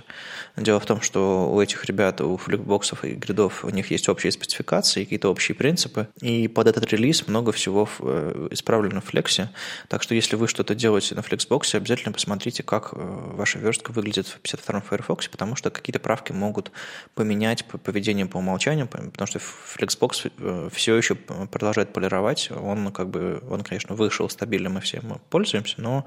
Дело 0.56 0.80
в 0.80 0.86
том, 0.86 1.00
что 1.00 1.50
у 1.50 1.60
этих 1.60 1.84
ребят, 1.84 2.20
у 2.20 2.36
фликбоксов 2.36 3.04
и 3.04 3.14
гридов, 3.14 3.64
у 3.64 3.70
них 3.70 3.90
есть 3.90 4.08
общие 4.08 4.32
спецификации, 4.32 5.04
какие-то 5.04 5.30
общие 5.30 5.54
принципы, 5.54 6.08
и 6.20 6.48
под 6.48 6.66
этот 6.66 6.92
релиз 6.92 7.26
много 7.28 7.52
всего 7.52 7.88
э, 8.00 8.48
исправлено 8.50 9.00
в 9.00 9.06
флексе. 9.06 9.50
Так 9.88 10.02
что 10.02 10.14
если 10.14 10.36
вы 10.36 10.48
что-то 10.48 10.74
делаете 10.74 11.14
на 11.14 11.22
флексбоксе, 11.22 11.78
обязательно 11.78 12.12
посмотрите, 12.12 12.62
как 12.62 12.90
э, 12.92 12.96
ваша 12.96 13.58
верстка 13.58 13.92
выглядит 13.92 14.26
в 14.26 14.40
52-м 14.42 14.82
Firefox, 14.82 15.28
потому 15.28 15.56
что 15.56 15.70
какие-то 15.70 16.00
правки 16.00 16.32
могут 16.32 16.72
поменять 17.14 17.64
поведение 17.64 18.26
по 18.26 18.38
умолчанию, 18.38 18.86
потому 18.86 19.26
что 19.26 19.38
Flexbox 19.38 20.70
все 20.70 20.96
еще 20.96 21.14
продолжает 21.14 21.92
полировать. 21.92 22.50
Он 22.50 22.92
как 22.92 23.08
бы, 23.08 23.42
он, 23.48 23.62
конечно, 23.62 23.79
вышел 23.88 24.28
стабильно, 24.28 24.70
мы 24.70 24.80
все 24.80 25.02
пользуемся, 25.30 25.80
но 25.80 26.04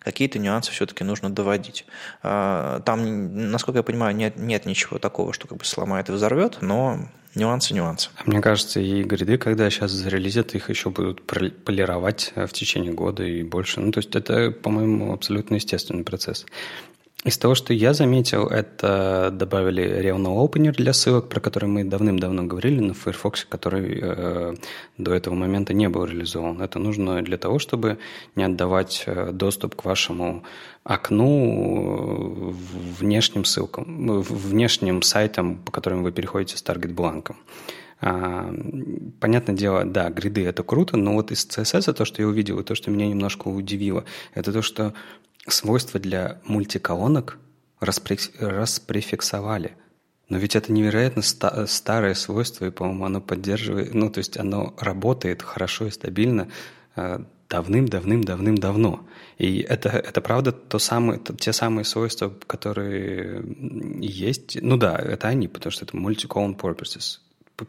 какие-то 0.00 0.38
нюансы 0.38 0.72
все-таки 0.72 1.04
нужно 1.04 1.30
доводить. 1.30 1.86
А, 2.22 2.80
там, 2.80 3.50
насколько 3.50 3.78
я 3.78 3.82
понимаю, 3.82 4.14
нет, 4.14 4.36
нет 4.36 4.66
ничего 4.66 4.98
такого, 4.98 5.32
что 5.32 5.48
как 5.48 5.58
бы 5.58 5.64
сломает 5.64 6.08
и 6.08 6.12
взорвет, 6.12 6.58
но 6.60 7.08
нюансы, 7.34 7.74
нюансы. 7.74 8.10
А 8.16 8.22
мне 8.26 8.40
кажется, 8.40 8.80
и 8.80 9.02
гриды, 9.02 9.38
когда 9.38 9.70
сейчас 9.70 9.90
зарелизят, 9.90 10.54
их 10.54 10.70
еще 10.70 10.90
будут 10.90 11.24
полировать 11.24 12.32
в 12.34 12.48
течение 12.48 12.92
года 12.92 13.22
и 13.22 13.42
больше. 13.42 13.80
Ну, 13.80 13.92
то 13.92 13.98
есть 13.98 14.14
это, 14.14 14.50
по-моему, 14.50 15.12
абсолютно 15.12 15.56
естественный 15.56 16.04
процесс. 16.04 16.46
Из 17.24 17.38
того, 17.38 17.54
что 17.54 17.72
я 17.72 17.94
заметил, 17.94 18.48
это 18.48 19.30
добавили 19.32 19.84
Revno 19.84 20.44
Opener 20.44 20.72
для 20.72 20.92
ссылок, 20.92 21.28
про 21.28 21.38
который 21.38 21.68
мы 21.68 21.84
давным-давно 21.84 22.42
говорили 22.46 22.80
на 22.80 22.94
Firefox, 22.94 23.44
который 23.44 24.00
э, 24.02 24.54
до 24.98 25.14
этого 25.14 25.34
момента 25.34 25.72
не 25.72 25.88
был 25.88 26.04
реализован. 26.04 26.60
Это 26.60 26.80
нужно 26.80 27.22
для 27.22 27.38
того, 27.38 27.60
чтобы 27.60 27.98
не 28.34 28.42
отдавать 28.42 29.04
э, 29.06 29.30
доступ 29.32 29.76
к 29.76 29.84
вашему 29.84 30.42
окну 30.82 32.50
э, 32.50 32.98
внешним 32.98 33.44
ссылкам, 33.44 34.20
внешним 34.20 35.02
сайтам, 35.02 35.58
по 35.58 35.70
которым 35.70 36.02
вы 36.02 36.10
переходите 36.10 36.56
с 36.56 36.62
таргет-бланком. 36.62 37.36
А, 38.04 38.52
понятное 39.20 39.54
дело, 39.54 39.84
да, 39.84 40.10
гриды 40.10 40.44
это 40.44 40.64
круто, 40.64 40.96
но 40.96 41.12
вот 41.12 41.30
из 41.30 41.46
CSS 41.46 41.92
то, 41.92 42.04
что 42.04 42.20
я 42.20 42.26
увидел, 42.26 42.58
и 42.58 42.64
то, 42.64 42.74
что 42.74 42.90
меня 42.90 43.06
немножко 43.06 43.46
удивило, 43.46 44.04
это 44.34 44.52
то, 44.52 44.60
что 44.60 44.92
свойства 45.48 46.00
для 46.00 46.40
мультиколонок 46.44 47.38
распрефиксовали. 47.80 49.76
Но 50.28 50.38
ведь 50.38 50.56
это 50.56 50.72
невероятно 50.72 51.22
ста- 51.22 51.66
старое 51.66 52.14
свойство, 52.14 52.64
и, 52.66 52.70
по-моему, 52.70 53.04
оно 53.04 53.20
поддерживает, 53.20 53.92
ну, 53.92 54.10
то 54.10 54.18
есть 54.18 54.38
оно 54.38 54.74
работает 54.78 55.42
хорошо 55.42 55.86
и 55.86 55.90
стабильно 55.90 56.48
э, 56.96 57.18
давным-давным-давным-давно. 57.50 59.06
И 59.36 59.58
это, 59.58 59.90
это 59.90 60.20
правда 60.20 60.52
то 60.52 60.78
самое, 60.78 61.18
то, 61.18 61.34
те 61.34 61.52
самые 61.52 61.84
свойства, 61.84 62.32
которые 62.46 63.44
есть. 64.00 64.56
Ну 64.62 64.76
да, 64.76 64.96
это 64.96 65.28
они, 65.28 65.48
потому 65.48 65.70
что 65.70 65.84
это 65.84 65.96
multi-column 65.96 66.56
purposes. 66.58 67.18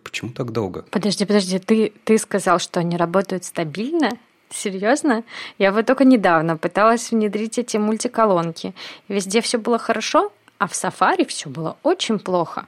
Почему 0.03 0.31
так 0.31 0.51
долго? 0.51 0.85
Подожди, 0.89 1.25
подожди, 1.25 1.59
ты, 1.59 1.91
ты 2.05 2.17
сказал, 2.17 2.59
что 2.59 2.79
они 2.79 2.95
работают 2.95 3.43
стабильно? 3.43 4.11
Серьезно? 4.53 5.23
Я 5.57 5.71
вот 5.71 5.85
только 5.85 6.05
недавно 6.05 6.57
пыталась 6.57 7.11
внедрить 7.11 7.57
эти 7.57 7.77
мультиколонки. 7.77 8.73
Везде 9.07 9.41
все 9.41 9.57
было 9.57 9.79
хорошо, 9.79 10.31
а 10.59 10.67
в 10.67 10.71
Safari 10.71 11.25
все 11.25 11.49
было 11.49 11.75
очень 11.81 12.19
плохо. 12.19 12.65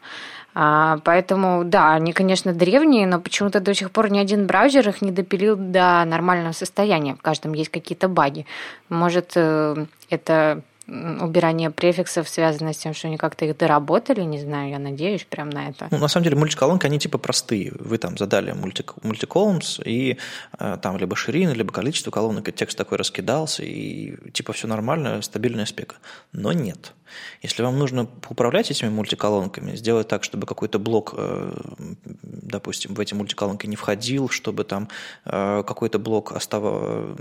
А, 0.55 0.99
поэтому, 1.03 1.63
да, 1.63 1.93
они, 1.93 2.11
конечно, 2.13 2.53
древние, 2.53 3.05
но 3.05 3.19
почему-то 3.19 3.59
до 3.59 3.73
сих 3.73 3.91
пор 3.91 4.09
ни 4.09 4.17
один 4.17 4.47
браузер 4.47 4.87
их 4.89 5.01
не 5.01 5.11
допилил 5.11 5.55
до 5.57 6.03
нормального 6.05 6.53
состояния. 6.53 7.15
В 7.15 7.21
каждом 7.21 7.53
есть 7.53 7.69
какие-то 7.69 8.07
баги. 8.07 8.45
Может, 8.89 9.33
э, 9.35 9.85
это 10.09 10.61
убирание 10.87 11.71
префиксов 11.71 12.29
связано 12.29 12.73
с 12.73 12.77
тем, 12.77 12.93
что 12.93 13.07
они 13.07 13.17
как-то 13.17 13.45
их 13.45 13.57
доработали, 13.57 14.21
не 14.21 14.39
знаю, 14.39 14.69
я 14.69 14.79
надеюсь 14.79 15.23
прям 15.23 15.49
на 15.49 15.69
это. 15.69 15.87
Ну, 15.91 15.97
на 15.97 16.07
самом 16.07 16.25
деле, 16.25 16.35
мультиколонки, 16.35 16.85
они 16.85 16.99
типа 16.99 17.17
простые. 17.17 17.73
Вы 17.79 17.97
там 17.97 18.17
задали 18.17 18.51
мультик, 18.51 18.93
мультиколумс, 19.03 19.79
и 19.83 20.17
э, 20.59 20.77
там 20.81 20.97
либо 20.97 21.15
ширина, 21.15 21.53
либо 21.53 21.71
количество 21.71 22.11
колонок, 22.11 22.47
и 22.49 22.51
текст 22.51 22.77
такой 22.77 22.97
раскидался, 22.97 23.63
и 23.63 24.15
типа 24.31 24.53
все 24.53 24.67
нормально, 24.67 25.21
стабильная 25.21 25.65
спека. 25.65 25.95
Но 26.31 26.53
нет. 26.53 26.93
Если 27.41 27.63
вам 27.63 27.77
нужно 27.77 28.07
управлять 28.29 28.71
этими 28.71 28.89
мультиколонками, 28.89 29.75
сделать 29.75 30.07
так, 30.07 30.23
чтобы 30.23 30.45
какой-то 30.45 30.79
блок, 30.79 31.13
э, 31.17 31.53
допустим, 32.21 32.93
в 32.93 32.99
эти 32.99 33.13
мультиколонки 33.13 33.67
не 33.67 33.75
входил, 33.75 34.29
чтобы 34.29 34.63
там 34.63 34.89
э, 35.25 35.63
какой-то 35.65 35.99
блок 35.99 36.31
оставал, 36.31 37.15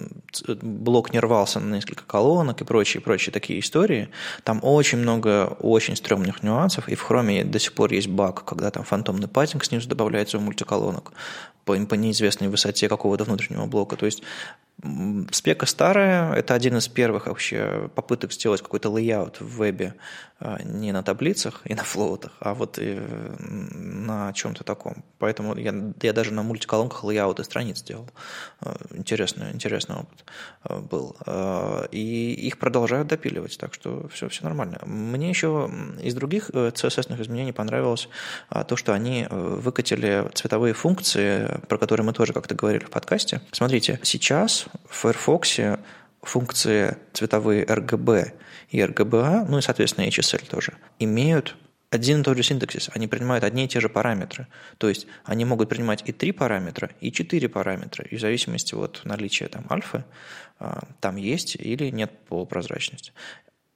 блок 0.62 1.12
не 1.12 1.20
рвался 1.20 1.60
на 1.60 1.74
несколько 1.74 2.04
колонок 2.04 2.60
и 2.60 2.64
прочие, 2.64 3.00
прочие 3.00 3.32
такие 3.32 3.60
истории, 3.60 4.08
там 4.42 4.60
очень 4.62 4.98
много 4.98 5.56
очень 5.60 5.96
стрёмных 5.96 6.42
нюансов, 6.42 6.88
и 6.88 6.94
в 6.94 7.02
хроме 7.02 7.44
до 7.44 7.58
сих 7.58 7.72
пор 7.72 7.92
есть 7.92 8.08
баг, 8.08 8.44
когда 8.44 8.70
там 8.70 8.84
фантомный 8.84 9.28
паттинг 9.28 9.64
снизу 9.64 9.88
добавляется 9.88 10.38
в 10.38 10.42
мультиколонок 10.42 11.12
по, 11.64 11.76
по 11.86 11.94
неизвестной 11.94 12.48
высоте 12.48 12.88
какого-то 12.88 13.24
внутреннего 13.24 13.66
блока. 13.66 13.96
То 13.96 14.06
есть 14.06 14.22
Спека 15.30 15.66
старая, 15.66 16.34
это 16.34 16.52
один 16.52 16.76
из 16.76 16.88
первых 16.88 17.26
вообще 17.26 17.90
попыток 17.94 18.32
сделать 18.32 18.60
какой-то 18.60 18.90
layout 18.90 19.40
в 19.40 19.56
вебе 19.56 19.94
а, 20.40 20.60
не 20.62 20.92
на 20.92 21.02
таблицах 21.02 21.62
и 21.64 21.74
на 21.74 21.84
float 21.84 22.11
ах, 22.11 22.32
а 22.40 22.54
вот 22.54 22.78
на 22.78 24.32
чем-то 24.32 24.62
таком. 24.62 25.04
Поэтому 25.18 25.56
я, 25.56 25.72
я 26.02 26.12
даже 26.12 26.32
на 26.32 26.42
мультиколонках 26.42 27.02
layout 27.04 27.38
ы 27.38 27.44
страниц 27.44 27.78
сделал. 27.78 28.10
А, 28.60 28.76
интересный, 28.90 29.52
интересный 29.52 29.96
опыт 29.96 30.24
а, 30.62 30.80
был. 30.80 31.16
И 31.92 32.34
их 32.34 32.58
продолжают 32.58 33.08
допиливать, 33.08 33.56
так 33.58 33.72
что 33.72 34.08
все, 34.08 34.28
все 34.28 34.44
нормально. 34.44 34.80
Мне 34.84 35.30
еще 35.30 35.70
из 36.02 36.14
других 36.14 36.50
CSS 36.50 37.22
изменений 37.22 37.52
понравилось 37.52 38.08
то, 38.68 38.76
что 38.76 38.92
они 38.92 39.26
э, 39.28 39.36
выкатили 39.36 40.30
цветовые 40.34 40.74
функции, 40.74 41.60
про 41.68 41.78
которые 41.78 42.04
мы 42.04 42.12
тоже 42.12 42.32
как-то 42.32 42.54
говорили 42.54 42.84
в 42.84 42.90
подкасте. 42.90 43.40
Смотрите, 43.52 44.00
сейчас 44.02 44.63
в 44.88 44.94
Firefox 44.94 45.60
функции 46.22 46.96
цветовые 47.12 47.64
RGB 47.64 48.32
и 48.70 48.80
RGBA, 48.80 49.46
ну 49.48 49.58
и, 49.58 49.62
соответственно, 49.62 50.06
HSL 50.06 50.48
тоже, 50.48 50.74
имеют 50.98 51.56
один 51.90 52.20
и 52.20 52.24
тот 52.24 52.36
же 52.36 52.42
синтаксис, 52.42 52.90
они 52.92 53.06
принимают 53.06 53.44
одни 53.44 53.66
и 53.66 53.68
те 53.68 53.78
же 53.78 53.88
параметры. 53.88 54.48
То 54.78 54.88
есть 54.88 55.06
они 55.24 55.44
могут 55.44 55.68
принимать 55.68 56.02
и 56.04 56.12
три 56.12 56.32
параметра, 56.32 56.90
и 57.00 57.12
четыре 57.12 57.48
параметра, 57.48 58.04
и 58.04 58.16
в 58.16 58.20
зависимости 58.20 58.74
от 58.74 59.02
наличия 59.04 59.46
там 59.46 59.64
альфы, 59.70 60.04
а, 60.58 60.88
там 61.00 61.16
есть 61.16 61.54
или 61.54 61.90
нет 61.90 62.10
полупрозрачности. 62.28 63.12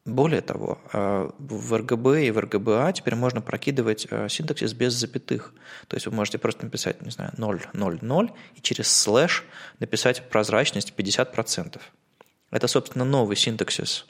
Более 0.09 0.41
того, 0.41 0.79
а, 0.93 1.31
в 1.39 1.75
RGB 1.75 2.27
и 2.27 2.31
в 2.31 2.39
RGBA 2.39 2.95
теперь 2.95 3.15
можно 3.15 3.43
прокидывать 3.43 4.07
а, 4.11 4.29
синтаксис 4.29 4.73
без 4.73 4.95
запятых. 4.95 5.53
То 5.87 5.97
есть 5.97 6.07
вы 6.07 6.13
можете 6.13 6.39
просто 6.39 6.65
написать, 6.65 7.03
не 7.03 7.11
знаю, 7.11 7.33
0, 7.37 7.61
0, 7.75 7.99
0 8.01 8.33
и 8.57 8.61
через 8.63 8.91
слэш 8.91 9.45
написать 9.81 10.29
прозрачность 10.31 10.95
50%. 10.97 11.79
Это, 12.51 12.67
собственно, 12.69 13.05
новый 13.05 13.37
синтаксис 13.37 14.07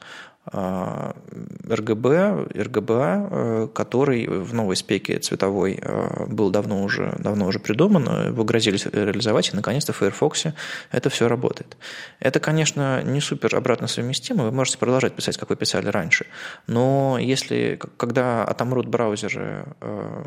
RGB, 0.51 2.51
RGBA, 2.53 3.27
э, 3.31 3.67
который 3.73 4.27
в 4.27 4.53
новой 4.53 4.75
спеке 4.75 5.19
цветовой 5.19 5.79
э, 5.81 6.25
был 6.27 6.49
давно 6.49 6.83
уже, 6.83 7.15
давно 7.19 7.45
уже 7.45 7.59
придуман, 7.59 8.29
его 8.29 8.43
грозились 8.43 8.85
реализовать, 8.85 9.53
и 9.53 9.55
наконец-то 9.55 9.93
в 9.93 9.97
Firefox 9.97 10.45
это 10.91 11.09
все 11.09 11.27
работает. 11.27 11.77
Это, 12.19 12.39
конечно, 12.39 13.03
не 13.03 13.21
супер 13.21 13.55
обратно 13.55 13.87
совместимо, 13.87 14.45
вы 14.45 14.51
можете 14.51 14.77
продолжать 14.77 15.13
писать, 15.13 15.37
как 15.37 15.49
вы 15.49 15.55
писали 15.55 15.87
раньше, 15.87 16.25
но 16.67 17.17
если, 17.19 17.79
когда 17.97 18.43
отомрут 18.43 18.87
браузеры, 18.87 19.65
э, 19.81 20.23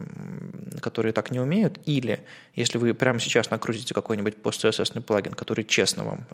которые 0.80 1.12
так 1.12 1.30
не 1.30 1.40
умеют, 1.40 1.80
или 1.84 2.20
если 2.54 2.78
вы 2.78 2.94
прямо 2.94 3.18
сейчас 3.18 3.50
накрутите 3.50 3.94
какой-нибудь 3.94 4.36
пост-CSS 4.36 5.00
плагин, 5.00 5.32
который 5.32 5.64
честно 5.64 6.04
вам 6.04 6.26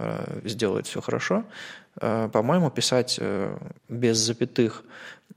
сделает 0.44 0.86
все 0.86 1.00
хорошо, 1.00 1.44
по-моему, 1.98 2.70
писать 2.70 3.20
без 3.88 4.16
запятых 4.18 4.84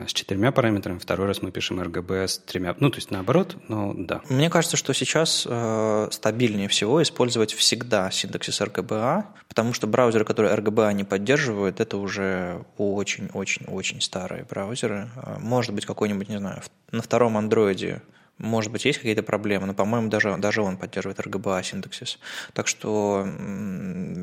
с 0.08 0.14
четырьмя 0.14 0.52
параметрами, 0.52 1.00
второй 1.00 1.28
раз 1.28 1.42
мы 1.42 1.52
пишем 1.52 1.80
RGB 1.80 2.28
с 2.28 2.38
тремя, 2.40 2.76
ну, 2.80 2.90
то 2.90 2.98
есть 2.98 3.12
наоборот, 3.12 3.58
но 3.68 3.94
да. 3.96 4.22
Мне 4.30 4.50
кажется, 4.50 4.78
что 4.78 4.94
сейчас 4.94 5.48
э, 5.50 6.08
стабильнее 6.12 6.68
всего 6.68 7.02
использовать 7.02 7.54
всегда 7.54 8.12
синтаксис 8.12 8.60
RGBA, 8.62 9.24
потому 9.48 9.74
что 9.74 9.88
браузеры, 9.88 10.26
которые 10.26 10.56
RGBA 10.56 10.94
не 10.94 11.04
поддерживают, 11.04 11.80
это 11.80 11.98
уже 11.98 12.66
очень-очень-очень 12.78 14.02
старые 14.02 14.44
браузеры. 14.44 15.10
Э, 15.16 15.38
может 15.40 15.74
быть, 15.74 15.86
какой-нибудь, 15.86 16.30
не 16.30 16.40
знаю, 16.40 16.62
на 16.92 17.02
втором 17.02 17.38
андроиде 17.38 18.02
может 18.38 18.70
быть, 18.70 18.84
есть 18.84 19.00
какие-то 19.00 19.24
проблемы, 19.24 19.66
но, 19.66 19.74
по-моему, 19.74 20.10
даже, 20.10 20.36
даже 20.38 20.62
он 20.62 20.76
поддерживает 20.76 21.20
RGBA 21.20 21.64
синтаксис. 21.64 22.20
Так 22.52 22.68
что 22.68 23.26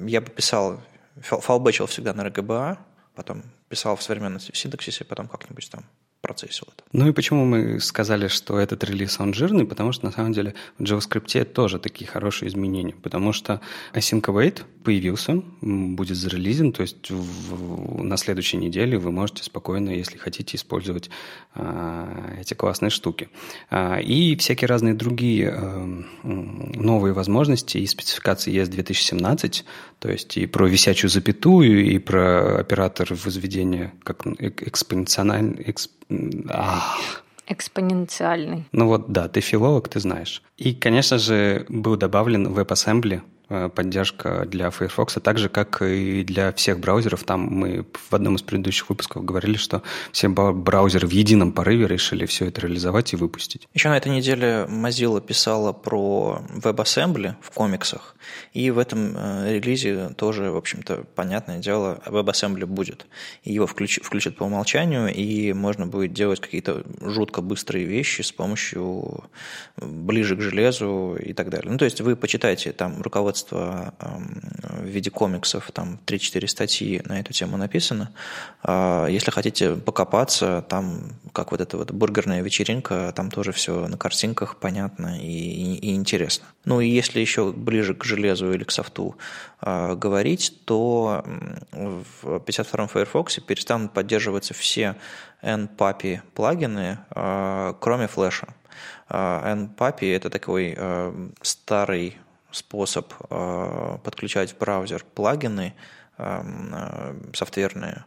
я 0.06 0.20
бы 0.20 0.28
писал, 0.28 0.82
фалбэчил 1.22 1.86
всегда 1.86 2.12
на 2.12 2.26
RGBA, 2.26 2.76
потом 3.14 3.42
писал 3.72 3.96
в 3.96 4.02
современном 4.02 4.38
синтаксисе, 4.38 5.02
потом 5.02 5.28
как-нибудь 5.28 5.70
там 5.70 5.86
процессил 6.22 6.68
это. 6.74 6.84
Ну 6.92 7.08
и 7.08 7.12
почему 7.12 7.44
мы 7.44 7.80
сказали, 7.80 8.28
что 8.28 8.58
этот 8.58 8.84
релиз, 8.84 9.18
он 9.20 9.34
жирный? 9.34 9.66
Потому 9.66 9.92
что, 9.92 10.06
на 10.06 10.12
самом 10.12 10.32
деле, 10.32 10.54
в 10.78 10.82
JavaScript 10.82 11.44
тоже 11.46 11.78
такие 11.78 12.08
хорошие 12.08 12.48
изменения. 12.48 12.94
Потому 12.94 13.32
что 13.32 13.60
Async 13.92 14.22
Await 14.22 14.62
появился, 14.82 15.42
будет 15.60 16.16
зарелизен, 16.16 16.72
то 16.72 16.82
есть 16.82 17.10
в, 17.10 18.02
на 18.02 18.16
следующей 18.16 18.56
неделе 18.56 18.98
вы 18.98 19.10
можете 19.10 19.42
спокойно, 19.42 19.90
если 19.90 20.18
хотите, 20.18 20.56
использовать 20.56 21.10
а, 21.54 22.36
эти 22.40 22.54
классные 22.54 22.90
штуки. 22.90 23.28
А, 23.70 23.98
и 23.98 24.36
всякие 24.36 24.68
разные 24.68 24.94
другие 24.94 25.50
а, 25.50 26.02
новые 26.22 27.14
возможности 27.14 27.78
и 27.78 27.86
спецификации 27.86 28.54
ES 28.54 28.68
2017, 28.68 29.64
то 29.98 30.10
есть 30.10 30.36
и 30.36 30.46
про 30.46 30.66
висячую 30.66 31.10
запятую, 31.10 31.84
и 31.84 31.98
про 31.98 32.58
оператор 32.58 33.08
возведения 33.14 33.92
как 34.02 34.26
экспоненциальный, 34.26 35.70
эксп, 35.70 35.92
Ах. 36.48 37.22
Экспоненциальный. 37.46 38.64
Ну 38.72 38.86
вот, 38.86 39.12
да, 39.12 39.28
ты 39.28 39.40
филолог, 39.40 39.88
ты 39.88 40.00
знаешь. 40.00 40.42
И, 40.56 40.74
конечно 40.74 41.18
же, 41.18 41.66
был 41.68 41.96
добавлен 41.96 42.46
WebAssembly, 42.46 43.20
поддержка 43.74 44.44
для 44.46 44.70
Firefox, 44.70 45.18
так 45.22 45.38
же, 45.38 45.48
как 45.48 45.82
и 45.82 46.24
для 46.24 46.52
всех 46.52 46.78
браузеров. 46.80 47.24
Там 47.24 47.40
мы 47.42 47.84
в 48.10 48.14
одном 48.14 48.36
из 48.36 48.42
предыдущих 48.42 48.88
выпусков 48.88 49.24
говорили, 49.24 49.56
что 49.56 49.82
все 50.12 50.28
браузеры 50.28 51.06
в 51.06 51.10
едином 51.10 51.52
порыве 51.52 51.86
решили 51.86 52.26
все 52.26 52.46
это 52.46 52.62
реализовать 52.62 53.12
и 53.12 53.16
выпустить. 53.16 53.68
Еще 53.74 53.88
на 53.88 53.96
этой 53.96 54.10
неделе 54.10 54.66
Mozilla 54.68 55.20
писала 55.20 55.72
про 55.72 56.42
WebAssembly 56.54 57.34
в 57.40 57.50
комиксах, 57.50 58.16
и 58.52 58.70
в 58.70 58.78
этом 58.78 59.14
э, 59.16 59.54
релизе 59.54 60.10
тоже, 60.16 60.50
в 60.50 60.56
общем-то, 60.56 61.04
понятное 61.14 61.58
дело, 61.58 62.00
WebAssembly 62.06 62.66
будет. 62.66 63.06
Его 63.44 63.66
включ, 63.66 64.00
включат 64.02 64.36
по 64.36 64.44
умолчанию, 64.44 65.12
и 65.12 65.52
можно 65.52 65.86
будет 65.86 66.12
делать 66.12 66.40
какие-то 66.40 66.84
жутко 67.00 67.42
быстрые 67.42 67.84
вещи 67.84 68.22
с 68.22 68.32
помощью 68.32 69.24
ближе 69.76 70.36
к 70.36 70.40
железу 70.40 71.16
и 71.16 71.32
так 71.32 71.50
далее. 71.50 71.70
Ну, 71.70 71.78
то 71.78 71.84
есть 71.84 72.00
вы 72.00 72.16
почитайте 72.16 72.72
там 72.72 73.02
руководство 73.02 73.41
руководство 73.42 73.94
в 74.62 74.84
виде 74.84 75.10
комиксов, 75.10 75.70
там 75.72 75.98
3-4 76.06 76.46
статьи 76.46 77.02
на 77.04 77.20
эту 77.20 77.32
тему 77.32 77.56
написано. 77.56 78.10
А, 78.62 79.06
если 79.06 79.30
хотите 79.30 79.76
покопаться, 79.76 80.64
там 80.68 81.12
как 81.32 81.52
вот 81.52 81.60
эта 81.60 81.76
вот 81.76 81.90
бургерная 81.90 82.42
вечеринка, 82.42 83.12
там 83.14 83.30
тоже 83.30 83.52
все 83.52 83.86
на 83.88 83.96
картинках 83.96 84.56
понятно 84.56 85.18
и, 85.20 85.26
и, 85.26 85.74
и 85.76 85.94
интересно. 85.94 86.46
Ну 86.64 86.80
и 86.80 86.88
если 86.88 87.20
еще 87.20 87.52
ближе 87.52 87.94
к 87.94 88.04
железу 88.04 88.52
или 88.52 88.64
к 88.64 88.70
софту 88.70 89.16
э, 89.60 89.94
говорить, 89.94 90.64
то 90.64 91.24
в 91.72 92.24
52-м 92.24 92.88
Firefox 92.88 93.40
перестанут 93.40 93.92
поддерживаться 93.92 94.54
все 94.54 94.96
NPAPI 95.42 96.20
плагины, 96.34 96.98
э, 97.10 97.74
кроме 97.80 98.06
флеша. 98.06 98.48
NPAPI– 99.08 100.16
это 100.16 100.30
такой 100.30 100.78
старый 101.42 102.16
способ 102.52 103.12
э, 103.30 103.98
подключать 104.04 104.52
в 104.52 104.58
браузер 104.58 105.04
плагины 105.14 105.74
эм, 106.18 106.74
э, 106.74 107.14
софтверные, 107.34 108.04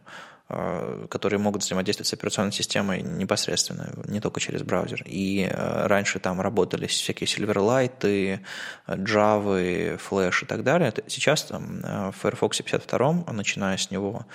э, 0.48 1.06
которые 1.10 1.38
могут 1.38 1.62
взаимодействовать 1.62 2.08
с 2.08 2.12
операционной 2.12 2.52
системой 2.52 3.02
непосредственно, 3.02 3.92
не 4.06 4.20
только 4.20 4.40
через 4.40 4.62
браузер. 4.62 5.02
И 5.06 5.50
раньше 5.52 6.18
там 6.18 6.40
работали 6.40 6.86
всякие 6.86 7.26
Silverlight, 7.26 8.40
Java, 8.86 10.00
Flash 10.00 10.44
и 10.44 10.46
так 10.46 10.62
далее. 10.62 10.92
Сейчас 11.06 11.44
там, 11.44 11.80
в 11.82 12.14
Firefox 12.20 12.62
52, 12.62 13.24
начиная 13.32 13.76
с 13.76 13.90
него, 13.90 14.26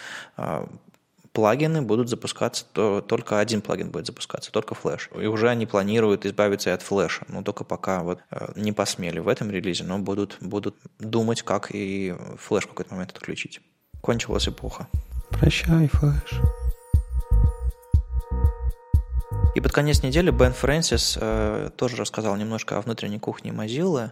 плагины 1.33 1.81
будут 1.81 2.09
запускаться, 2.09 2.65
то 2.73 3.01
только 3.01 3.39
один 3.39 3.61
плагин 3.61 3.89
будет 3.89 4.05
запускаться, 4.05 4.51
только 4.51 4.75
флеш. 4.75 5.09
И 5.19 5.25
уже 5.25 5.49
они 5.49 5.65
планируют 5.65 6.25
избавиться 6.25 6.69
и 6.69 6.73
от 6.73 6.81
флеша, 6.81 7.25
но 7.27 7.43
только 7.43 7.63
пока 7.63 8.03
вот 8.03 8.19
э, 8.31 8.51
не 8.55 8.71
посмели 8.71 9.19
в 9.19 9.27
этом 9.27 9.49
релизе, 9.49 9.83
но 9.83 9.97
будут, 9.99 10.37
будут 10.41 10.75
думать, 10.99 11.41
как 11.43 11.69
и 11.71 12.15
флеш 12.37 12.65
в 12.65 12.69
какой-то 12.69 12.93
момент 12.93 13.11
отключить. 13.11 13.61
Кончилась 14.01 14.47
эпоха. 14.47 14.87
Прощай, 15.29 15.87
флеш. 15.87 16.41
И 19.53 19.59
под 19.59 19.71
конец 19.73 20.01
недели 20.01 20.31
Бен 20.31 20.53
Фрэнсис 20.53 21.17
э, 21.19 21.69
тоже 21.75 21.97
рассказал 21.97 22.35
немножко 22.37 22.77
о 22.77 22.81
внутренней 22.81 23.19
кухне 23.19 23.51
Mozilla, 23.51 24.11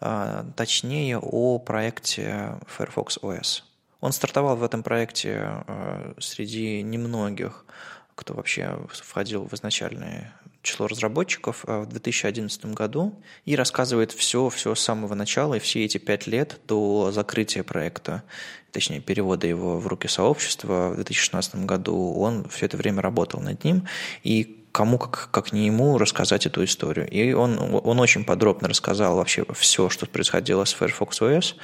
э, 0.00 0.44
точнее 0.56 1.18
о 1.18 1.58
проекте 1.58 2.58
Firefox 2.66 3.18
OS. 3.22 3.62
Он 4.00 4.12
стартовал 4.12 4.56
в 4.56 4.62
этом 4.62 4.82
проекте 4.82 5.64
э, 5.66 6.14
среди 6.18 6.82
немногих 6.82 7.64
кто 8.18 8.34
вообще 8.34 8.76
входил 8.90 9.44
в 9.44 9.54
изначальное 9.54 10.34
число 10.62 10.88
разработчиков 10.88 11.62
в 11.62 11.86
2011 11.86 12.66
году 12.74 13.14
и 13.44 13.54
рассказывает 13.54 14.10
все, 14.10 14.48
все 14.48 14.74
с 14.74 14.80
самого 14.80 15.14
начала 15.14 15.54
и 15.54 15.60
все 15.60 15.84
эти 15.84 15.98
пять 15.98 16.26
лет 16.26 16.60
до 16.66 17.12
закрытия 17.12 17.62
проекта, 17.62 18.24
точнее 18.72 19.00
перевода 19.00 19.46
его 19.46 19.78
в 19.78 19.86
руки 19.86 20.08
сообщества 20.08 20.90
в 20.90 20.96
2016 20.96 21.64
году. 21.64 22.14
Он 22.14 22.48
все 22.48 22.66
это 22.66 22.76
время 22.76 23.02
работал 23.02 23.40
над 23.40 23.62
ним 23.62 23.86
и 24.24 24.57
кому, 24.78 24.96
как, 24.96 25.28
как 25.32 25.52
не 25.52 25.66
ему, 25.66 25.98
рассказать 25.98 26.46
эту 26.46 26.62
историю. 26.62 27.10
И 27.10 27.32
он, 27.32 27.58
он 27.58 27.98
очень 27.98 28.22
подробно 28.22 28.68
рассказал 28.68 29.16
вообще 29.16 29.44
все, 29.54 29.90
что 29.90 30.06
происходило 30.06 30.64
с 30.64 30.72
Firefox 30.72 31.20
OS, 31.20 31.56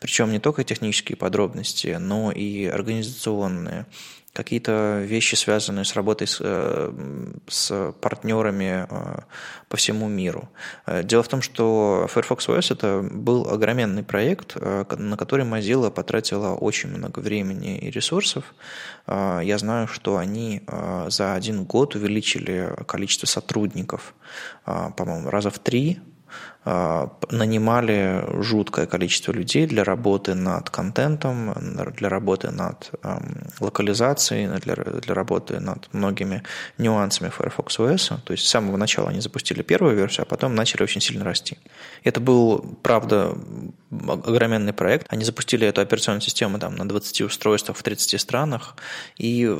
причем 0.00 0.32
не 0.32 0.38
только 0.38 0.64
технические 0.64 1.16
подробности, 1.16 1.98
но 2.00 2.32
и 2.32 2.64
организационные, 2.64 3.84
какие-то 4.32 5.02
вещи, 5.04 5.34
связанные 5.34 5.84
с 5.84 5.94
работой 5.94 6.26
с, 6.26 6.38
э, 6.40 6.92
с 7.48 7.92
партнерами 8.00 8.86
э, 8.88 9.20
по 9.68 9.76
всему 9.76 10.08
миру. 10.08 10.48
Э, 10.86 11.02
дело 11.02 11.22
в 11.22 11.28
том, 11.28 11.42
что 11.42 12.06
Firefox 12.08 12.48
OS 12.48 12.72
это 12.72 13.02
был 13.02 13.48
огроменный 13.48 14.02
проект, 14.02 14.56
на 14.56 15.16
который 15.16 15.44
Mozilla 15.44 15.90
потратила 15.90 16.54
очень 16.54 16.88
много 16.88 17.20
времени 17.20 17.78
и 17.78 17.90
ресурсов. 17.90 18.44
Я 19.06 19.58
знаю, 19.58 19.88
что 19.88 20.16
они 20.16 20.62
за 21.08 21.34
один 21.34 21.64
год 21.64 21.94
увеличили 21.94 22.74
количество 22.86 23.26
сотрудников, 23.26 24.14
по-моему, 24.64 25.30
раза 25.30 25.50
в 25.50 25.58
три 25.58 26.00
нанимали 26.64 28.24
жуткое 28.40 28.86
количество 28.86 29.32
людей 29.32 29.66
для 29.66 29.82
работы 29.82 30.34
над 30.34 30.70
контентом, 30.70 31.52
для 31.96 32.08
работы 32.08 32.50
над 32.52 32.92
локализацией, 33.58 34.46
для, 34.60 34.76
для 34.76 35.14
работы 35.14 35.58
над 35.58 35.92
многими 35.92 36.42
нюансами 36.78 37.30
Firefox 37.30 37.78
OS. 37.78 38.20
То 38.24 38.32
есть 38.32 38.46
с 38.46 38.48
самого 38.48 38.76
начала 38.76 39.08
они 39.08 39.20
запустили 39.20 39.62
первую 39.62 39.96
версию, 39.96 40.22
а 40.22 40.26
потом 40.26 40.54
начали 40.54 40.84
очень 40.84 41.00
сильно 41.00 41.24
расти. 41.24 41.58
Это 42.04 42.20
был, 42.20 42.78
правда, 42.82 43.34
огроменный 43.90 44.72
проект. 44.72 45.06
Они 45.12 45.24
запустили 45.24 45.66
эту 45.66 45.80
операционную 45.80 46.22
систему 46.22 46.58
там, 46.58 46.76
на 46.76 46.88
20 46.88 47.22
устройствах 47.22 47.76
в 47.76 47.82
30 47.82 48.20
странах, 48.20 48.76
и 49.16 49.50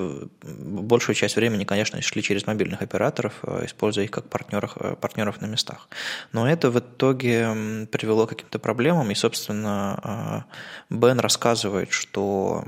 большую 0.43 1.17
часть 1.17 1.37
времени, 1.37 1.65
конечно, 1.65 2.01
шли 2.01 2.23
через 2.23 2.47
мобильных 2.47 2.83
операторов, 2.83 3.33
э, 3.43 3.67
используя 3.67 4.05
их 4.05 4.11
как 4.11 4.29
партнеров, 4.29 4.77
э, 4.77 4.95
партнеров 5.01 5.41
на 5.41 5.47
местах. 5.47 5.88
Но 6.33 6.49
это 6.49 6.71
в 6.71 6.81
итоге 6.92 7.87
привело 7.90 8.26
к 8.26 8.31
каким-то 8.31 8.59
проблемам, 8.59 9.11
и, 9.11 9.14
собственно, 9.14 9.98
а, 10.02 10.44
Бен 10.90 11.18
рассказывает, 11.18 11.90
что 11.90 12.64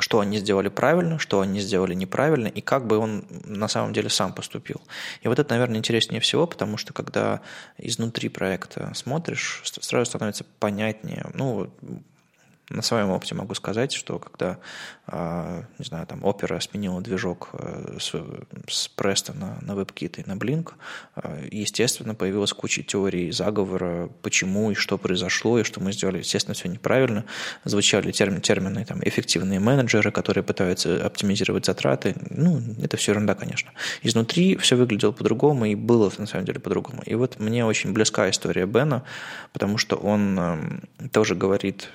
что 0.00 0.20
они 0.20 0.38
сделали 0.38 0.68
правильно, 0.68 1.18
что 1.18 1.40
они 1.40 1.60
сделали 1.60 1.94
неправильно, 1.94 2.46
и 2.46 2.60
как 2.60 2.86
бы 2.86 2.98
он 2.98 3.24
на 3.44 3.68
самом 3.68 3.92
деле 3.92 4.08
сам 4.08 4.32
поступил. 4.32 4.80
И 5.22 5.28
вот 5.28 5.38
это, 5.38 5.52
наверное, 5.52 5.78
интереснее 5.78 6.20
всего, 6.20 6.46
потому 6.46 6.76
что 6.76 6.92
когда 6.92 7.40
изнутри 7.78 8.28
проекта 8.28 8.92
смотришь, 8.94 9.62
сразу 9.64 10.06
становится 10.06 10.44
понятнее, 10.60 11.26
ну, 11.34 11.70
на 12.70 12.82
своем 12.82 13.10
опыте 13.10 13.34
могу 13.34 13.54
сказать, 13.54 13.92
что 13.92 14.18
когда, 14.18 14.58
а, 15.06 15.64
не 15.78 15.84
знаю, 15.84 16.06
там 16.06 16.24
опера 16.24 16.60
сменила 16.60 17.00
движок 17.00 17.50
э, 17.54 17.96
с, 17.98 18.12
с 18.68 18.88
Престона 18.88 19.58
на 19.62 19.72
WebKit 19.72 20.22
и 20.22 20.28
на 20.28 20.34
Blink, 20.34 20.72
а, 21.14 21.38
естественно, 21.50 22.14
появилась 22.14 22.52
куча 22.52 22.82
теорий 22.82 23.30
заговора, 23.30 24.10
почему 24.22 24.70
и 24.70 24.74
что 24.74 24.98
произошло, 24.98 25.58
и 25.58 25.64
что 25.64 25.80
мы 25.80 25.92
сделали, 25.92 26.18
естественно, 26.18 26.54
все 26.54 26.68
неправильно. 26.68 27.24
Звучали 27.64 28.12
термин, 28.12 28.42
термины 28.42 28.84
там, 28.84 29.00
эффективные 29.02 29.60
менеджеры, 29.60 30.12
которые 30.12 30.44
пытаются 30.44 31.04
оптимизировать 31.04 31.64
затраты. 31.64 32.14
Ну, 32.30 32.60
это 32.82 32.96
все 32.98 33.12
ерунда, 33.12 33.34
конечно. 33.34 33.72
Изнутри 34.02 34.56
все 34.56 34.76
выглядело 34.76 35.12
по-другому, 35.12 35.64
и 35.64 35.74
было 35.74 36.12
на 36.18 36.26
самом 36.26 36.44
деле 36.44 36.60
по-другому. 36.60 37.02
И 37.06 37.14
вот 37.14 37.38
мне 37.38 37.64
очень 37.64 37.92
близка 37.92 38.28
история 38.28 38.66
Бена, 38.66 39.04
потому 39.52 39.78
что 39.78 39.96
он 39.96 40.38
эм, 40.38 40.82
тоже 41.12 41.34
говорит 41.34 41.88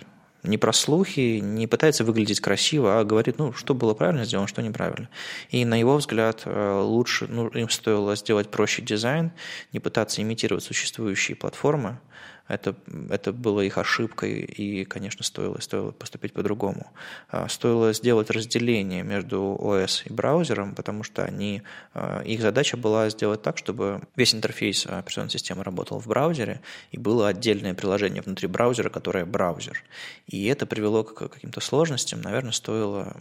не 0.43 0.57
про 0.57 0.73
слухи, 0.73 1.39
не 1.41 1.67
пытается 1.67 2.03
выглядеть 2.03 2.41
красиво, 2.41 2.99
а 2.99 3.03
говорит, 3.03 3.37
ну, 3.37 3.53
что 3.53 3.73
было 3.73 3.93
правильно 3.93 4.25
сделано, 4.25 4.47
что 4.47 4.61
неправильно. 4.61 5.09
И 5.49 5.65
на 5.65 5.79
его 5.79 5.95
взгляд 5.95 6.43
э, 6.45 6.81
лучше, 6.81 7.27
ну, 7.29 7.47
им 7.49 7.69
стоило 7.69 8.15
сделать 8.15 8.49
проще 8.49 8.81
дизайн, 8.81 9.31
не 9.71 9.79
пытаться 9.79 10.21
имитировать 10.21 10.63
существующие 10.63 11.35
платформы, 11.35 11.99
это, 12.47 12.75
это 13.09 13.31
было 13.31 13.61
их 13.61 13.77
ошибкой, 13.77 14.41
и, 14.41 14.83
конечно, 14.83 15.23
стоило, 15.23 15.59
стоило 15.61 15.91
поступить 15.91 16.33
по-другому. 16.33 16.91
А, 17.29 17.47
стоило 17.47 17.93
сделать 17.93 18.29
разделение 18.29 19.01
между 19.03 19.55
ОС 19.57 20.03
и 20.05 20.11
браузером, 20.11 20.75
потому 20.75 21.03
что 21.03 21.23
они, 21.23 21.63
а, 21.93 22.21
их 22.21 22.41
задача 22.41 22.75
была 22.75 23.09
сделать 23.09 23.41
так, 23.41 23.57
чтобы 23.57 24.01
весь 24.17 24.35
интерфейс 24.35 24.85
операционной 24.85 25.29
системы 25.29 25.63
работал 25.63 25.99
в 25.99 26.07
браузере, 26.07 26.61
и 26.91 26.97
было 26.97 27.29
отдельное 27.29 27.73
приложение 27.73 28.21
внутри 28.21 28.47
браузера, 28.49 28.89
которое 28.89 29.25
браузер. 29.25 29.81
И 30.27 30.45
это 30.47 30.65
привело 30.65 31.05
к 31.05 31.29
каким-то 31.29 31.61
сложностям. 31.61 32.21
Наверное, 32.21 32.51
стоило 32.51 33.15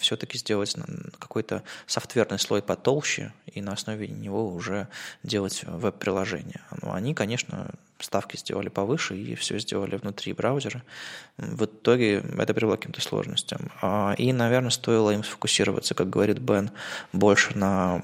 все-таки 0.00 0.38
сделать 0.38 0.74
какой-то 1.20 1.62
софтверный 1.86 2.40
слой 2.40 2.62
потолще, 2.62 3.32
и 3.46 3.62
на 3.62 3.72
основе 3.72 4.08
него 4.08 4.48
уже 4.48 4.88
делать 5.22 5.62
веб-приложение. 5.64 6.60
Но 6.82 6.94
они, 6.94 7.14
конечно, 7.14 7.70
ставки 8.02 8.36
сделали 8.36 8.68
повыше 8.68 9.16
и 9.16 9.34
все 9.34 9.58
сделали 9.58 9.96
внутри 9.96 10.32
браузера. 10.32 10.82
В 11.36 11.64
итоге 11.64 12.22
это 12.38 12.54
привело 12.54 12.76
к 12.76 12.80
каким-то 12.80 13.00
сложностям. 13.00 13.70
А, 13.80 14.14
и, 14.16 14.32
наверное, 14.32 14.70
стоило 14.70 15.10
им 15.10 15.24
сфокусироваться, 15.24 15.94
как 15.94 16.10
говорит 16.10 16.38
Бен, 16.38 16.70
больше 17.12 17.56
на 17.56 18.02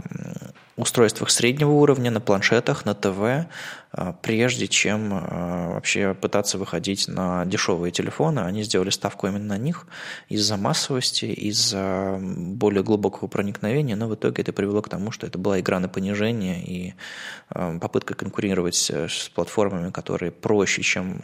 устройствах 0.77 1.31
среднего 1.31 1.71
уровня, 1.71 2.11
на 2.11 2.21
планшетах, 2.21 2.85
на 2.85 2.95
ТВ, 2.95 3.49
а, 3.93 4.13
прежде 4.13 4.69
чем 4.69 5.11
а, 5.13 5.75
вообще 5.75 6.15
пытаться 6.15 6.59
выходить 6.59 7.09
на 7.09 7.47
дешевые 7.47 7.91
телефоны. 7.91 8.41
Они 8.41 8.63
сделали 8.63 8.91
ставку 8.91 9.27
именно 9.27 9.47
на 9.47 9.59
них 9.59 9.87
из-за 10.29 10.57
массовости, 10.57 11.25
из-за 11.25 12.19
более 12.21 12.83
глубокого 12.83 13.27
проникновения, 13.27 13.97
но 13.97 14.07
в 14.07 14.15
итоге 14.15 14.43
это 14.43 14.53
привело 14.53 14.83
к 14.83 14.89
тому, 14.89 15.11
что 15.11 15.27
это 15.27 15.39
была 15.39 15.61
игра 15.61 15.81
на 15.81 15.89
понижение 15.89 16.63
и 16.63 16.95
а, 17.49 17.79
попытка 17.79 18.15
конкурировать 18.15 18.91
с 18.91 19.31
платформами, 19.35 19.91
которые 19.91 20.31
проще, 20.31 20.83
чем 20.83 21.21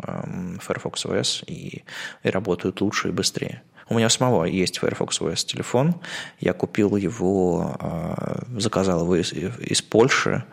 Firefox 0.62 1.04
OS 1.04 1.44
и, 1.46 1.84
и 2.22 2.28
работают 2.28 2.80
лучше 2.80 3.08
и 3.08 3.12
быстрее. 3.12 3.62
У 3.92 3.94
меня 3.94 4.08
самого 4.08 4.44
есть 4.44 4.78
Firefox 4.78 5.20
OS 5.20 5.44
телефон. 5.44 5.96
Я 6.40 6.54
купил 6.54 6.96
его, 6.96 7.76
а, 7.78 8.42
заказал 8.56 9.02
его 9.02 9.16
из, 9.16 9.34
из 9.34 9.82
Польши, 9.82 10.44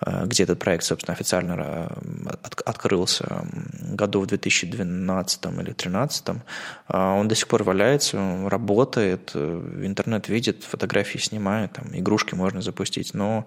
а, 0.00 0.26
где 0.26 0.44
этот 0.44 0.58
проект, 0.58 0.84
собственно, 0.84 1.14
официально 1.14 1.54
а, 1.58 1.98
открылся 2.64 3.44
году 3.82 4.20
в 4.20 4.26
2012 4.26 5.46
или 5.46 5.52
2013. 5.52 6.28
Он 6.88 7.28
до 7.28 7.34
сих 7.34 7.48
пор 7.48 7.62
валяется, 7.62 8.18
работает, 8.48 9.34
интернет 9.34 10.28
видит, 10.28 10.64
фотографии 10.64 11.18
снимает, 11.18 11.72
там, 11.72 11.86
игрушки 11.92 12.34
можно 12.34 12.62
запустить, 12.62 13.14
но 13.14 13.46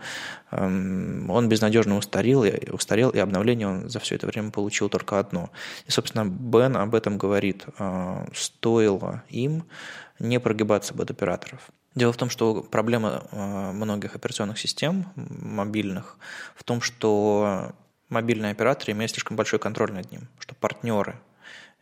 он 0.51 1.47
безнадежно 1.47 1.97
устарел, 1.97 2.45
устарел, 2.71 3.09
и 3.09 3.19
обновление 3.19 3.67
он 3.67 3.89
за 3.89 3.99
все 3.99 4.15
это 4.15 4.27
время 4.27 4.51
получил 4.51 4.89
только 4.89 5.19
одно. 5.19 5.49
И, 5.87 5.91
собственно, 5.91 6.25
Бен 6.25 6.75
об 6.75 6.93
этом 6.93 7.17
говорит. 7.17 7.65
Стоило 8.33 9.23
им 9.43 9.65
не 10.19 10.39
прогибаться 10.39 10.93
под 10.93 11.11
операторов. 11.11 11.71
Дело 11.93 12.13
в 12.13 12.17
том, 12.17 12.29
что 12.29 12.63
проблема 12.63 13.23
э, 13.31 13.71
многих 13.73 14.15
операционных 14.15 14.57
систем 14.57 15.07
мобильных 15.15 16.17
в 16.55 16.63
том, 16.63 16.79
что 16.79 17.73
мобильные 18.07 18.51
операторы 18.51 18.93
имеют 18.93 19.11
слишком 19.11 19.35
большой 19.35 19.59
контроль 19.59 19.91
над 19.91 20.09
ним, 20.11 20.27
что 20.39 20.55
партнеры, 20.55 21.15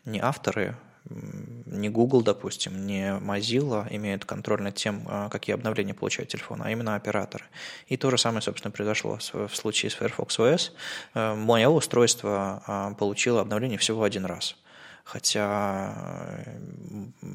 не 0.05 0.19
авторы, 0.19 0.75
не 1.65 1.89
Google, 1.89 2.21
допустим, 2.21 2.85
не 2.85 3.13
Mozilla 3.19 3.87
имеют 3.91 4.25
контроль 4.25 4.63
над 4.63 4.75
тем, 4.75 5.07
э, 5.07 5.29
какие 5.31 5.53
обновления 5.53 5.93
получает 5.93 6.29
телефон, 6.29 6.63
а 6.63 6.71
именно 6.71 6.95
операторы. 6.95 7.45
И 7.87 7.95
то 7.95 8.09
же 8.09 8.17
самое, 8.17 8.41
собственно, 8.41 8.71
произошло 8.71 9.19
в 9.33 9.55
случае 9.55 9.91
с 9.91 9.93
Firefox 9.93 10.39
OS. 10.39 10.71
Э, 11.13 11.35
мое 11.35 11.69
устройство 11.69 12.95
получило 12.97 13.41
обновление 13.41 13.77
всего 13.77 14.01
один 14.03 14.25
раз– 14.25 14.55
хотя 15.09 15.95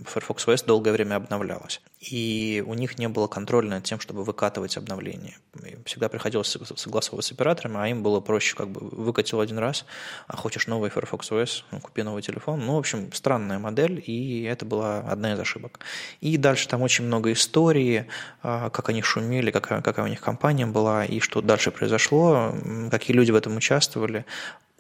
Firefox 0.07 0.47
OS 0.47 0.65
долгое 0.65 0.93
время 0.93 1.17
обновлялась. 1.17 1.81
И 1.99 2.63
у 2.67 2.75
них 2.75 2.99
не 2.99 3.09
было 3.09 3.27
контроля 3.27 3.69
над 3.69 3.85
тем, 3.85 3.99
чтобы 3.99 4.23
выкатывать 4.23 4.77
обновления. 4.77 5.39
Всегда 5.85 6.09
приходилось 6.09 6.57
согласовывать 6.77 7.25
с 7.25 7.33
операторами, 7.33 7.79
а 7.79 7.89
им 7.89 8.03
было 8.03 8.21
проще 8.21 8.55
как 8.55 8.69
бы 8.69 8.81
выкатил 8.81 9.41
один 9.41 9.59
раз, 9.59 9.87
а 10.29 10.37
хочешь 10.37 10.69
новый 10.69 10.91
Firefox 10.91 11.31
OS, 11.33 11.65
ну, 11.73 11.81
купи 11.81 12.03
новый 12.03 12.23
телефон. 12.23 12.61
Ну, 12.65 12.75
в 12.75 12.79
общем, 12.79 13.13
странная 13.13 13.59
модель, 13.59 14.03
и 14.07 14.45
это 14.45 14.65
была 14.65 15.01
одна 15.01 15.33
из 15.33 15.41
ошибок. 15.41 15.81
И 16.21 16.37
дальше 16.37 16.69
там 16.69 16.83
очень 16.83 17.05
много 17.07 17.33
истории, 17.33 18.07
а, 18.43 18.71
как 18.71 18.89
они 18.91 19.03
шумели, 19.03 19.51
какая, 19.51 19.83
какая 19.83 20.05
у 20.05 20.09
них 20.09 20.21
компания 20.21 20.67
была, 20.67 21.05
и 21.05 21.19
что 21.19 21.41
дальше 21.41 21.73
произошло, 21.73 22.55
какие 22.91 23.17
люди 23.17 23.33
в 23.33 23.37
этом 23.37 23.57
участвовали 23.57 24.25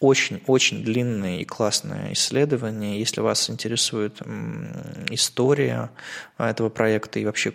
очень-очень 0.00 0.85
длинное 0.85 1.38
и 1.38 1.44
классное 1.44 2.12
исследование. 2.12 2.98
Если 2.98 3.20
вас 3.20 3.48
интересует 3.48 4.20
история 5.11 5.90
этого 6.38 6.68
проекта 6.68 7.20
и 7.20 7.24
вообще 7.24 7.54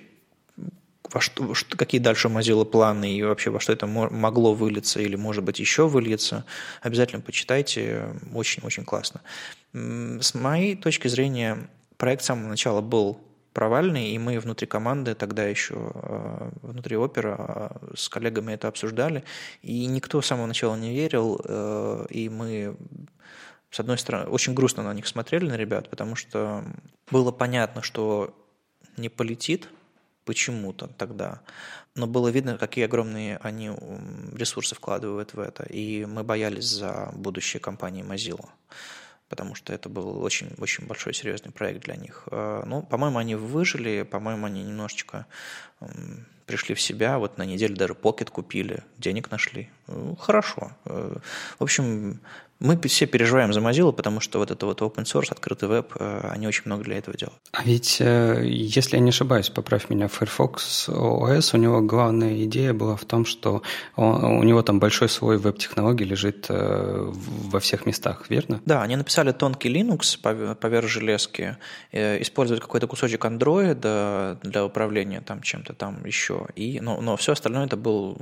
во 1.12 1.22
что, 1.22 1.56
что, 1.56 1.76
какие 1.76 2.00
дальше 2.00 2.28
Mozilla 2.28 2.66
планы 2.66 3.12
и 3.12 3.24
вообще 3.24 3.50
во 3.50 3.60
что 3.60 3.74
это 3.74 3.88
могло 3.88 4.54
вылиться 4.54 5.02
или, 5.02 5.16
может 5.16 5.44
быть, 5.44 5.60
еще 5.60 5.88
выльется, 5.88 6.46
обязательно 6.82 7.22
почитайте. 7.22 8.14
Очень-очень 8.34 8.86
классно. 8.86 9.22
С 9.74 10.34
моей 10.34 10.76
точки 10.76 11.08
зрения, 11.08 11.68
проект 11.98 12.24
с 12.24 12.28
самого 12.28 12.50
начала 12.50 12.82
был 12.82 13.20
провальный, 13.54 14.10
и 14.12 14.20
мы 14.20 14.40
внутри 14.40 14.68
команды 14.68 15.16
тогда 15.16 15.44
еще, 15.44 15.92
э, 15.94 16.52
внутри 16.62 16.98
опера, 16.98 17.72
э, 17.82 17.94
с 17.96 18.10
коллегами 18.10 18.54
это 18.54 18.68
обсуждали, 18.68 19.24
и 19.62 19.86
никто 19.86 20.22
с 20.22 20.28
самого 20.28 20.46
начала 20.46 20.76
не 20.76 20.94
верил, 20.94 21.40
э, 21.44 22.06
и 22.10 22.30
мы 22.30 22.78
с 23.72 23.80
одной 23.80 23.98
стороны, 23.98 24.26
очень 24.30 24.56
грустно 24.56 24.84
на 24.84 24.94
них 24.94 25.06
смотрели, 25.06 25.48
на 25.48 25.56
ребят, 25.56 25.90
потому 25.90 26.16
что 26.16 26.64
было 27.12 27.32
понятно, 27.32 27.84
что 27.84 28.34
не 28.98 29.10
полетит 29.10 29.70
почему-то 30.26 30.88
тогда, 30.88 31.42
но 31.96 32.08
было 32.08 32.30
видно, 32.30 32.58
какие 32.58 32.86
огромные 32.86 33.38
они 33.38 33.70
ресурсы 34.36 34.74
вкладывают 34.76 35.34
в 35.34 35.40
это, 35.40 35.64
и 35.64 36.06
мы 36.06 36.24
боялись 36.24 36.66
за 36.66 37.12
будущее 37.14 37.60
компании 37.60 38.04
Mozilla 38.04 38.50
потому 39.30 39.56
что 39.56 39.72
это 39.74 39.90
был 39.90 40.22
очень, 40.24 40.52
очень 40.58 40.86
большой 40.86 41.14
серьезный 41.14 41.52
проект 41.52 41.86
для 41.86 41.96
них. 41.96 42.24
А, 42.32 42.64
ну, 42.66 42.82
по-моему, 42.82 43.20
они 43.20 43.36
выжили, 43.36 44.04
по-моему, 44.04 44.48
они 44.48 44.64
немножечко 44.64 45.26
пришли 46.46 46.74
в 46.74 46.82
себя, 46.82 47.20
вот 47.20 47.38
на 47.38 47.46
неделю 47.46 47.76
даже 47.76 47.94
покет 47.94 48.32
купили, 48.32 48.84
денег 48.98 49.30
нашли. 49.30 49.70
Ну, 49.86 50.16
хорошо. 50.16 50.72
Э, 50.86 51.18
в 51.60 51.64
общем, 51.64 52.20
мы 52.60 52.78
все 52.88 53.06
переживаем 53.06 53.54
за 53.54 53.62
Mozilla, 53.62 53.94
потому 53.94 54.20
что 54.20 54.40
вот 54.40 54.52
это 54.52 54.66
вот 54.66 54.82
open 54.82 55.06
source, 55.06 55.32
открытый 55.32 55.70
веб, 55.70 55.94
э, 56.00 56.30
они 56.32 56.48
очень 56.48 56.64
много 56.66 56.84
для 56.84 56.98
этого 56.98 57.18
делают. 57.18 57.40
А 57.54 57.64
ведь, 57.64 57.98
э, 58.02 58.44
если 58.46 58.98
я 58.98 59.02
не 59.02 59.10
ошибаюсь, 59.10 59.50
поправь 59.50 59.90
меня, 59.90 60.08
Firefox 60.08 60.90
OS, 60.90 61.56
у 61.56 61.58
него 61.58 61.82
главная 61.82 62.44
идея 62.44 62.74
была 62.74 62.96
в 62.96 63.06
том, 63.06 63.26
что 63.26 63.62
он, 63.96 64.24
у 64.24 64.44
него 64.44 64.62
там 64.62 64.80
большой 64.80 65.08
свой 65.08 65.38
веб-технологий 65.38 66.04
лежит 66.04 66.48
э, 66.50 67.12
во 67.52 67.60
всех 67.60 67.86
местах, 67.86 68.26
верно? 68.30 68.62
Да, 68.66 68.82
они 68.82 68.98
написали 68.98 69.32
тонкий 69.32 69.70
Linux 69.70 70.18
поверх 70.56 70.88
железки, 70.88 71.58
используют 71.92 72.62
какой-то 72.62 72.88
кусочек 72.88 73.24
Android 73.26 74.40
для 74.44 74.66
управления 74.66 75.22
там 75.22 75.42
чем-то 75.42 75.74
там 75.74 76.06
еще, 76.06 76.48
и, 76.56 76.80
но, 76.82 77.00
но 77.02 77.16
все 77.16 77.32
остальное 77.32 77.66
это 77.66 77.78
был 77.78 78.18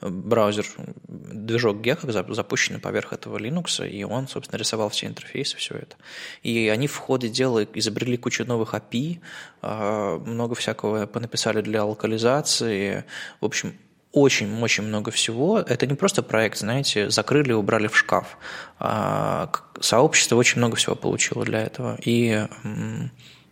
браузер, 0.00 0.66
движок 1.08 1.78
Gecko, 1.78 2.10
запущенный 2.32 2.80
поверх 2.80 3.12
этого 3.12 3.38
Linux, 3.38 3.49
Linux, 3.50 3.88
и 3.88 4.04
он, 4.04 4.28
собственно, 4.28 4.58
рисовал 4.58 4.88
все 4.88 5.06
интерфейсы, 5.06 5.56
все 5.56 5.74
это. 5.74 5.96
И 6.42 6.68
они 6.68 6.86
в 6.86 6.96
ходе 6.96 7.28
дела 7.28 7.64
изобрели 7.74 8.16
кучу 8.16 8.44
новых 8.44 8.74
API, 8.74 9.20
а, 9.62 10.18
много 10.18 10.54
всякого 10.54 11.06
понаписали 11.06 11.60
для 11.60 11.84
локализации. 11.84 13.04
В 13.40 13.44
общем, 13.44 13.74
очень-очень 14.12 14.84
много 14.84 15.10
всего. 15.10 15.60
Это 15.60 15.86
не 15.86 15.94
просто 15.94 16.22
проект, 16.22 16.58
знаете, 16.58 17.10
закрыли 17.10 17.50
и 17.50 17.54
убрали 17.54 17.86
в 17.86 17.96
шкаф. 17.96 18.38
А, 18.78 19.50
сообщество 19.80 20.36
очень 20.36 20.58
много 20.58 20.76
всего 20.76 20.96
получило 20.96 21.44
для 21.44 21.62
этого. 21.62 21.98
И, 22.04 22.46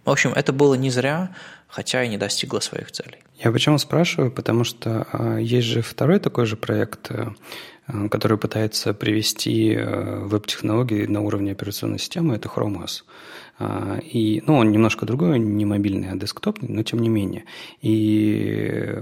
в 0.04 0.10
общем, 0.10 0.32
это 0.32 0.52
было 0.52 0.74
не 0.74 0.90
зря, 0.90 1.30
хотя 1.68 2.02
и 2.02 2.08
не 2.08 2.18
достигло 2.18 2.60
своих 2.60 2.90
целей. 2.90 3.18
Я 3.38 3.52
почему 3.52 3.78
спрашиваю? 3.78 4.32
Потому 4.32 4.64
что 4.64 5.06
а, 5.12 5.38
есть 5.38 5.66
же 5.66 5.82
второй 5.82 6.18
такой 6.18 6.46
же 6.46 6.56
проект 6.56 7.10
э, 7.10 7.28
который 8.10 8.36
пытается 8.36 8.94
привести 8.94 9.74
э, 9.74 10.24
веб-технологии 10.24 11.06
на 11.06 11.20
уровне 11.20 11.52
операционной 11.52 11.98
системы, 11.98 12.34
это 12.34 12.48
Chrome 12.48 12.82
OS. 12.82 13.04
А, 13.60 13.98
и, 13.98 14.42
ну, 14.46 14.56
он 14.56 14.70
немножко 14.70 15.06
другой, 15.06 15.38
не 15.38 15.64
мобильный, 15.64 16.10
а 16.10 16.16
десктопный, 16.16 16.68
но 16.68 16.82
тем 16.82 16.98
не 16.98 17.08
менее. 17.08 17.44
И 17.80 19.00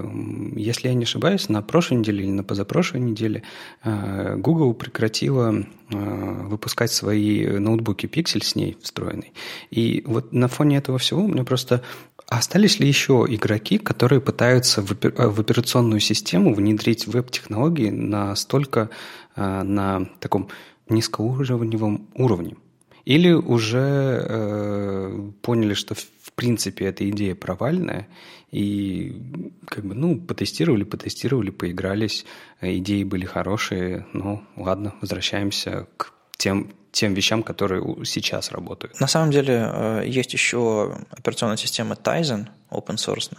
если 0.55 0.89
я 0.89 0.95
не 0.95 1.05
ошибаюсь, 1.05 1.49
на 1.49 1.63
прошлой 1.63 1.99
неделе 1.99 2.25
или 2.25 2.31
на 2.31 2.45
позапрошлой 2.45 3.01
неделе 3.01 3.43
э, 3.83 4.37
Google 4.37 4.75
прекратила 4.75 5.65
выпускать 5.89 6.91
свои 6.91 7.47
ноутбуки 7.47 8.07
Pixel 8.07 8.43
с 8.43 8.57
ней 8.57 8.77
встроенный. 8.83 9.33
И 9.71 10.03
вот 10.05 10.33
на 10.33 10.49
фоне 10.49 10.79
этого 10.79 10.99
всего 10.99 11.23
у 11.23 11.29
меня 11.29 11.45
просто 11.45 11.81
а 12.29 12.39
остались 12.39 12.81
ли 12.81 12.89
еще 12.89 13.25
игроки, 13.29 13.79
которые 13.79 14.21
пытаются 14.21 14.83
в 14.83 15.41
операционную 15.41 16.01
систему 16.01 16.55
внедрить 16.55 17.07
веб-технологии 17.07 17.91
настолько 17.91 18.91
э, 19.37 19.63
на 19.63 20.07
таком 20.19 20.49
низкоуровневом 20.89 22.09
уровне? 22.15 22.57
Или 23.05 23.31
уже 23.31 24.25
э, 24.29 25.31
поняли, 25.41 25.75
что 25.75 25.95
в 25.95 26.33
принципе 26.35 26.87
эта 26.87 27.09
идея 27.09 27.37
провальная, 27.37 28.09
и 28.51 29.23
как 29.67 29.85
бы, 29.85 29.95
ну, 29.95 30.19
потестировали, 30.19 30.83
потестировали, 30.83 31.51
поигрались, 31.51 32.27
идеи 32.61 33.05
были 33.05 33.25
хорошие, 33.25 34.07
ну, 34.13 34.43
ладно, 34.57 34.95
возвращаемся 35.01 35.87
к 35.97 36.13
тем 36.37 36.73
тем 36.97 37.15
вещам, 37.15 37.43
которые 37.43 37.83
сейчас 38.05 38.51
работают. 38.53 39.01
На 39.01 39.07
самом 39.07 39.31
деле 39.31 39.71
э, 39.71 40.05
есть 40.07 40.33
еще 40.33 40.97
операционная 41.11 41.59
система 41.59 41.95
Tizen, 41.95 42.47
open 42.77 42.97
source. 42.97 43.31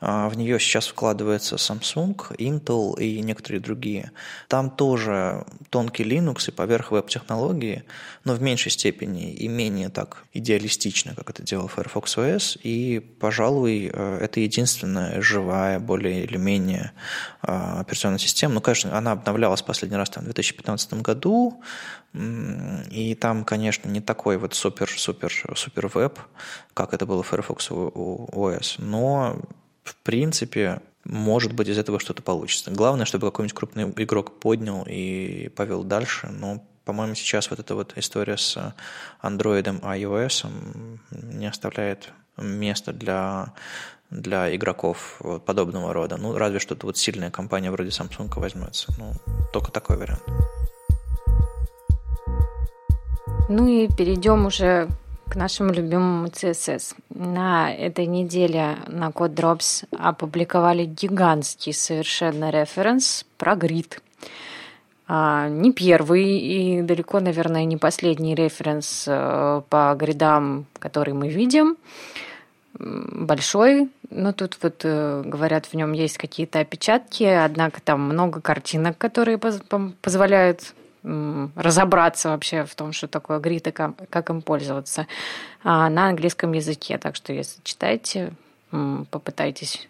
А, 0.00 0.28
в 0.28 0.36
нее 0.36 0.58
сейчас 0.58 0.86
вкладывается 0.86 1.56
Samsung, 1.56 2.16
Intel 2.38 2.98
и 2.98 3.20
некоторые 3.20 3.60
другие. 3.60 4.12
Там 4.48 4.70
тоже 4.70 5.44
тонкий 5.70 6.04
Linux 6.04 6.48
и 6.48 6.52
поверх 6.52 6.90
веб-технологии, 6.90 7.84
но 8.24 8.34
в 8.34 8.42
меньшей 8.42 8.72
степени 8.72 9.32
и 9.32 9.48
менее 9.48 9.88
так 9.88 10.24
идеалистично, 10.32 11.14
как 11.14 11.30
это 11.30 11.42
делал 11.42 11.68
Firefox 11.68 12.16
OS. 12.16 12.58
И, 12.62 13.00
пожалуй, 13.00 13.90
э, 13.92 14.18
это 14.20 14.40
единственная 14.40 15.20
живая, 15.20 15.78
более 15.80 16.24
или 16.24 16.36
менее 16.36 16.92
а, 17.42 17.80
операционная 17.80 18.18
система. 18.18 18.54
Ну, 18.54 18.60
конечно, 18.60 18.96
она 18.96 19.12
обновлялась 19.12 19.62
последний 19.62 19.96
раз 19.96 20.10
там, 20.10 20.22
в 20.22 20.26
2015 20.26 20.94
году, 20.94 21.62
и 22.12 23.16
там, 23.20 23.44
конечно, 23.44 23.88
не 23.88 24.00
такой 24.00 24.36
вот 24.36 24.54
супер-супер-супер 24.54 25.86
веб, 25.94 26.18
как 26.74 26.92
это 26.92 27.06
было 27.06 27.22
в 27.22 27.28
Firefox 27.28 27.70
OS, 27.70 28.59
но 28.78 29.38
в 29.82 29.96
принципе 29.96 30.80
может 31.04 31.52
быть 31.52 31.68
из 31.68 31.78
этого 31.78 31.98
что-то 31.98 32.22
получится. 32.22 32.70
Главное, 32.70 33.06
чтобы 33.06 33.26
какой-нибудь 33.26 33.56
крупный 33.56 33.84
игрок 33.96 34.38
поднял 34.38 34.84
и 34.86 35.48
повел 35.48 35.82
дальше, 35.82 36.28
но 36.28 36.62
по-моему, 36.84 37.14
сейчас 37.14 37.50
вот 37.50 37.60
эта 37.60 37.74
вот 37.74 37.92
история 37.96 38.36
с 38.36 38.74
Android 39.22 39.80
iOS 39.80 40.46
не 41.10 41.46
оставляет 41.46 42.10
места 42.36 42.92
для, 42.92 43.52
для 44.10 44.54
игроков 44.56 45.20
подобного 45.46 45.92
рода. 45.92 46.16
Ну, 46.16 46.36
разве 46.36 46.58
что 46.58 46.76
вот 46.82 46.96
сильная 46.96 47.30
компания 47.30 47.70
вроде 47.70 47.90
Samsung 47.90 48.28
возьмется. 48.40 48.92
Ну, 48.98 49.12
только 49.52 49.70
такой 49.70 49.98
вариант. 49.98 50.22
Ну 53.48 53.66
и 53.66 53.88
перейдем 53.88 54.46
уже 54.46 54.88
к 55.30 55.36
нашему 55.36 55.72
любимому 55.72 56.26
CSS. 56.26 56.96
На 57.10 57.72
этой 57.72 58.06
неделе 58.06 58.78
на 58.88 59.10
Code 59.10 59.34
Drops 59.34 59.86
опубликовали 59.96 60.84
гигантский 60.84 61.72
совершенно 61.72 62.50
референс 62.50 63.24
про 63.38 63.54
грид. 63.54 64.02
А, 65.06 65.48
не 65.48 65.72
первый 65.72 66.38
и 66.38 66.82
далеко, 66.82 67.20
наверное, 67.20 67.64
не 67.64 67.76
последний 67.76 68.34
референс 68.34 69.04
э, 69.06 69.62
по 69.68 69.94
гридам, 69.94 70.66
который 70.80 71.14
мы 71.14 71.28
видим. 71.28 71.76
Большой, 72.74 73.88
но 74.10 74.32
тут 74.32 74.58
вот 74.62 74.80
э, 74.84 75.22
говорят, 75.24 75.66
в 75.66 75.74
нем 75.74 75.92
есть 75.92 76.18
какие-то 76.18 76.58
опечатки, 76.58 77.24
однако 77.24 77.80
там 77.80 78.00
много 78.00 78.40
картинок, 78.40 78.98
которые 78.98 79.38
позволяют 79.38 80.74
разобраться 81.02 82.30
вообще 82.30 82.64
в 82.64 82.74
том, 82.74 82.92
что 82.92 83.08
такое 83.08 83.38
грид 83.38 83.66
и 83.68 83.70
как 83.70 84.30
им 84.30 84.42
пользоваться 84.42 85.06
а, 85.62 85.88
на 85.88 86.08
английском 86.08 86.52
языке. 86.52 86.98
Так 86.98 87.16
что, 87.16 87.32
если 87.32 87.60
читаете, 87.62 88.32
попытайтесь 89.10 89.88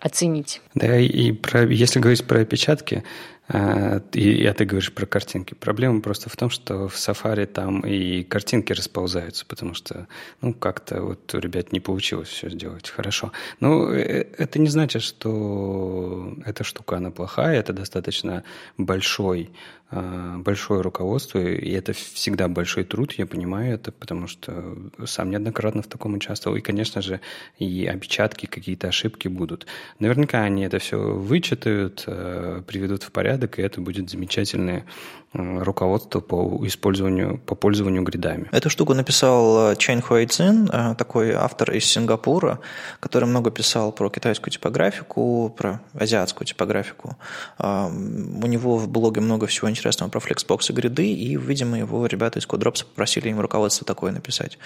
оценить. 0.00 0.62
Да, 0.74 0.98
и 0.98 1.32
про, 1.32 1.66
если 1.66 2.00
говорить 2.00 2.26
про 2.26 2.40
опечатки, 2.40 3.04
а, 3.52 4.00
и, 4.12 4.46
а 4.46 4.54
ты 4.54 4.64
говоришь 4.64 4.92
про 4.92 5.06
картинки. 5.06 5.54
Проблема 5.54 6.00
просто 6.00 6.30
в 6.30 6.36
том, 6.36 6.50
что 6.50 6.88
в 6.88 6.94
Safari 6.94 7.46
там 7.46 7.80
и 7.80 8.22
картинки 8.22 8.72
расползаются, 8.72 9.44
потому 9.44 9.74
что, 9.74 10.06
ну, 10.40 10.54
как-то 10.54 11.02
вот 11.02 11.34
у 11.34 11.38
ребят 11.38 11.72
не 11.72 11.80
получилось 11.80 12.28
все 12.28 12.48
сделать 12.48 12.88
хорошо. 12.88 13.32
Но 13.58 13.86
ну, 13.86 13.92
э, 13.92 14.26
это 14.38 14.60
не 14.60 14.68
значит, 14.68 15.02
что 15.02 16.32
эта 16.46 16.62
штука, 16.62 16.98
она 16.98 17.10
плохая, 17.10 17.58
это 17.58 17.72
достаточно 17.72 18.44
большой 18.78 19.50
большое 19.90 20.82
руководство, 20.82 21.40
и 21.40 21.70
это 21.72 21.92
всегда 21.92 22.46
большой 22.46 22.84
труд, 22.84 23.12
я 23.14 23.26
понимаю 23.26 23.74
это, 23.74 23.90
потому 23.90 24.28
что 24.28 24.76
сам 25.04 25.30
неоднократно 25.30 25.82
в 25.82 25.88
таком 25.88 26.14
участвовал, 26.14 26.56
и, 26.56 26.60
конечно 26.60 27.02
же, 27.02 27.20
и 27.58 27.86
опечатки, 27.86 28.46
какие-то 28.46 28.88
ошибки 28.88 29.26
будут. 29.26 29.66
Наверняка 29.98 30.42
они 30.42 30.62
это 30.62 30.78
все 30.78 30.96
вычитают, 30.96 32.04
а, 32.06 32.62
приведут 32.62 33.02
в 33.02 33.10
порядок, 33.10 33.58
и 33.58 33.62
это 33.62 33.80
будет 33.80 34.10
замечательное 34.10 34.86
руководство 35.32 36.20
по 36.20 36.60
использованию, 36.66 37.38
по 37.38 37.54
пользованию 37.54 38.02
гридами. 38.02 38.48
Эту 38.50 38.68
штуку 38.68 38.94
написал 38.94 39.76
Чайн 39.76 40.02
Хуэй 40.02 40.26
Цин, 40.26 40.66
такой 40.98 41.32
автор 41.32 41.72
из 41.72 41.84
Сингапура, 41.84 42.58
который 42.98 43.26
много 43.26 43.50
писал 43.50 43.92
про 43.92 44.10
китайскую 44.10 44.50
типографику, 44.50 45.54
про 45.56 45.80
азиатскую 45.94 46.46
типографику. 46.46 47.16
У 47.58 48.46
него 48.46 48.76
в 48.76 48.88
блоге 48.88 49.20
много 49.20 49.46
всего 49.46 49.70
интересного 49.70 50.10
про 50.10 50.20
Flexbox 50.20 50.70
и 50.70 50.72
гриды, 50.72 51.12
и, 51.12 51.36
видимо, 51.36 51.78
его 51.78 52.06
ребята 52.06 52.38
из 52.40 52.46
CodeDrops 52.46 52.84
попросили 52.84 53.28
им 53.28 53.40
руководство 53.40 53.86
такое 53.86 54.12
написать. 54.12 54.58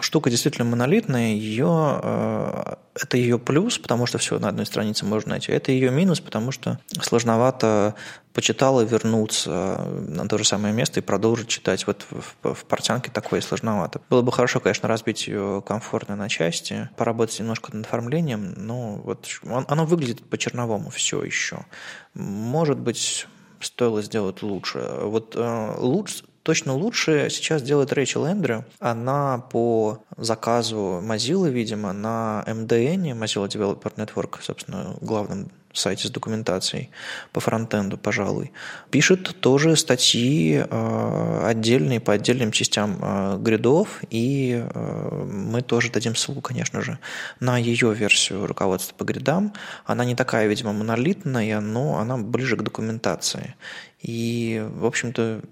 Штука 0.00 0.28
действительно 0.30 0.68
монолитная, 0.68 1.32
ее, 1.32 2.00
э, 2.02 2.74
это 2.94 3.16
ее 3.16 3.38
плюс, 3.38 3.78
потому 3.78 4.06
что 4.06 4.18
все 4.18 4.38
на 4.38 4.48
одной 4.48 4.66
странице 4.66 5.04
можно 5.04 5.30
найти, 5.30 5.52
это 5.52 5.72
ее 5.72 5.90
минус, 5.90 6.20
потому 6.20 6.50
что 6.50 6.78
сложновато 7.00 7.94
почитал 8.32 8.80
и 8.80 8.86
вернуться 8.86 9.84
на 10.08 10.28
то 10.28 10.38
же 10.38 10.44
самое 10.44 10.74
место 10.74 11.00
и 11.00 11.02
продолжить 11.02 11.48
читать. 11.48 11.86
Вот 11.86 12.06
в, 12.10 12.54
в 12.54 12.64
портянке 12.64 13.10
такое 13.10 13.40
сложновато. 13.40 14.00
Было 14.08 14.22
бы 14.22 14.32
хорошо, 14.32 14.60
конечно, 14.60 14.88
разбить 14.88 15.26
ее 15.26 15.62
комфортно 15.66 16.16
на 16.16 16.28
части, 16.28 16.88
поработать 16.96 17.38
немножко 17.40 17.74
над 17.74 17.86
оформлением, 17.86 18.54
но 18.56 18.96
вот 18.96 19.28
оно 19.44 19.84
выглядит 19.84 20.28
по-черновому 20.28 20.90
все 20.90 21.22
еще. 21.22 21.66
Может 22.14 22.78
быть, 22.78 23.26
стоило 23.60 24.02
сделать 24.02 24.42
лучше. 24.42 24.78
Вот 25.02 25.34
э, 25.36 25.74
лучше, 25.78 26.24
точно 26.42 26.74
лучше 26.74 27.28
сейчас 27.30 27.62
делает 27.62 27.92
Рэйчел 27.92 28.26
Эндрю. 28.26 28.64
Она 28.78 29.38
по 29.38 30.02
заказу 30.16 31.00
Mozilla, 31.02 31.50
видимо, 31.50 31.92
на 31.92 32.44
MDN, 32.46 33.12
Mozilla 33.18 33.48
Developer 33.48 33.94
Network, 33.96 34.38
собственно, 34.40 34.96
главным 35.00 35.50
сайте 35.72 36.08
с 36.08 36.10
документацией 36.10 36.90
по 37.32 37.40
фронтенду, 37.40 37.96
пожалуй. 37.96 38.52
Пишет 38.90 39.40
тоже 39.40 39.76
статьи 39.76 40.64
э, 40.68 41.42
отдельные 41.46 42.00
по 42.00 42.12
отдельным 42.12 42.50
частям 42.50 42.98
э, 43.00 43.38
гридов, 43.38 44.00
и 44.10 44.64
э, 44.64 45.24
мы 45.30 45.62
тоже 45.62 45.90
дадим 45.90 46.16
ссылку, 46.16 46.40
конечно 46.40 46.82
же, 46.82 46.98
на 47.38 47.56
ее 47.58 47.94
версию 47.94 48.46
руководства 48.46 48.94
по 48.96 49.04
гридам. 49.04 49.52
Она 49.84 50.04
не 50.04 50.16
такая, 50.16 50.48
видимо, 50.48 50.72
монолитная, 50.72 51.60
но 51.60 51.98
она 51.98 52.16
ближе 52.16 52.56
к 52.56 52.62
документации. 52.62 53.54
И, 54.00 54.66
в 54.74 54.86
общем-то, 54.86 55.42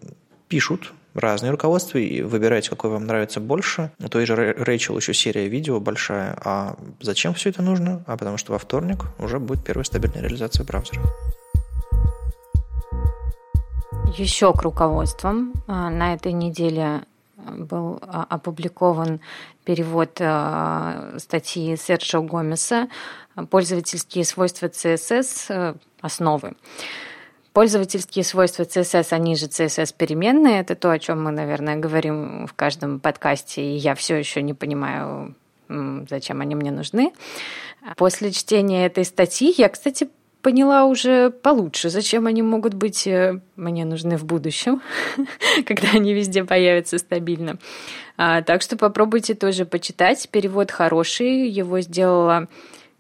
пишут 0.49 0.93
разные 1.15 1.51
руководства, 1.51 1.99
и 1.99 2.23
выбирайте, 2.23 2.71
какое 2.71 2.93
вам 2.93 3.07
нравится 3.07 3.41
больше. 3.41 3.91
У 4.03 4.09
той 4.09 4.27
же 4.27 4.35
Рэйчел 4.35 4.97
еще 4.97 5.15
серия 5.15 5.49
видео 5.49 5.81
большая. 5.81 6.39
А 6.45 6.77
зачем 7.01 7.35
все 7.35 7.51
это 7.51 7.63
нужно? 7.63 8.03
А 8.07 8.17
потому 8.17 8.37
что 8.37 8.53
во 8.53 8.59
вторник 8.59 9.05
уже 9.19 9.39
будет 9.39 9.65
первая 9.65 9.85
стабильная 9.85 10.23
реализация 10.23 10.65
браузера. 10.65 11.03
Еще 14.17 14.53
к 14.53 14.63
руководствам. 14.63 15.53
А, 15.67 15.91
на 15.91 16.15
этой 16.15 16.33
неделе 16.33 17.03
был 17.37 17.99
а, 18.03 18.27
опубликован 18.29 19.21
перевод 19.65 20.19
а, 20.21 21.15
статьи 21.19 21.77
Серджио 21.77 22.23
Гомеса 22.23 22.89
«Пользовательские 23.51 24.25
свойства 24.25 24.67
CSS. 24.67 25.79
Основы». 26.01 26.53
Пользовательские 27.53 28.25
свойства 28.25 28.63
CSS, 28.63 29.09
они 29.13 29.35
же 29.37 29.47
CSS 29.47 29.95
переменные, 29.97 30.61
это 30.61 30.75
то, 30.75 30.91
о 30.91 30.99
чем 30.99 31.25
мы, 31.25 31.31
наверное, 31.31 31.77
говорим 31.77 32.47
в 32.47 32.55
каждом 32.55 33.01
подкасте, 33.01 33.63
и 33.63 33.77
я 33.77 33.95
все 33.95 34.17
еще 34.17 34.43
не 34.43 34.55
понимаю, 34.55 35.35
зачем 35.69 36.41
они 36.41 36.55
мне 36.55 36.71
нужны. 36.71 37.13
После 37.97 38.33
чтения 38.33 38.87
этой 38.87 39.05
статьи 39.05 39.55
я, 39.57 39.69
кстати, 39.69 40.09
поняла 40.43 40.85
уже 40.85 41.31
получше, 41.31 41.91
зачем 41.91 42.27
они 42.27 42.43
могут 42.43 42.75
быть 42.75 43.07
э, 43.07 43.41
мне 43.57 43.85
нужны 43.85 44.17
в 44.17 44.25
будущем, 44.25 44.83
когда 45.67 45.89
они 45.95 46.15
везде 46.15 46.45
появятся 46.45 46.99
стабильно. 46.99 47.59
А, 48.17 48.43
так 48.43 48.63
что 48.63 48.77
попробуйте 48.77 49.35
тоже 49.35 49.65
почитать. 49.65 50.29
Перевод 50.31 50.71
хороший, 50.71 51.49
его 51.49 51.81
сделала 51.81 52.49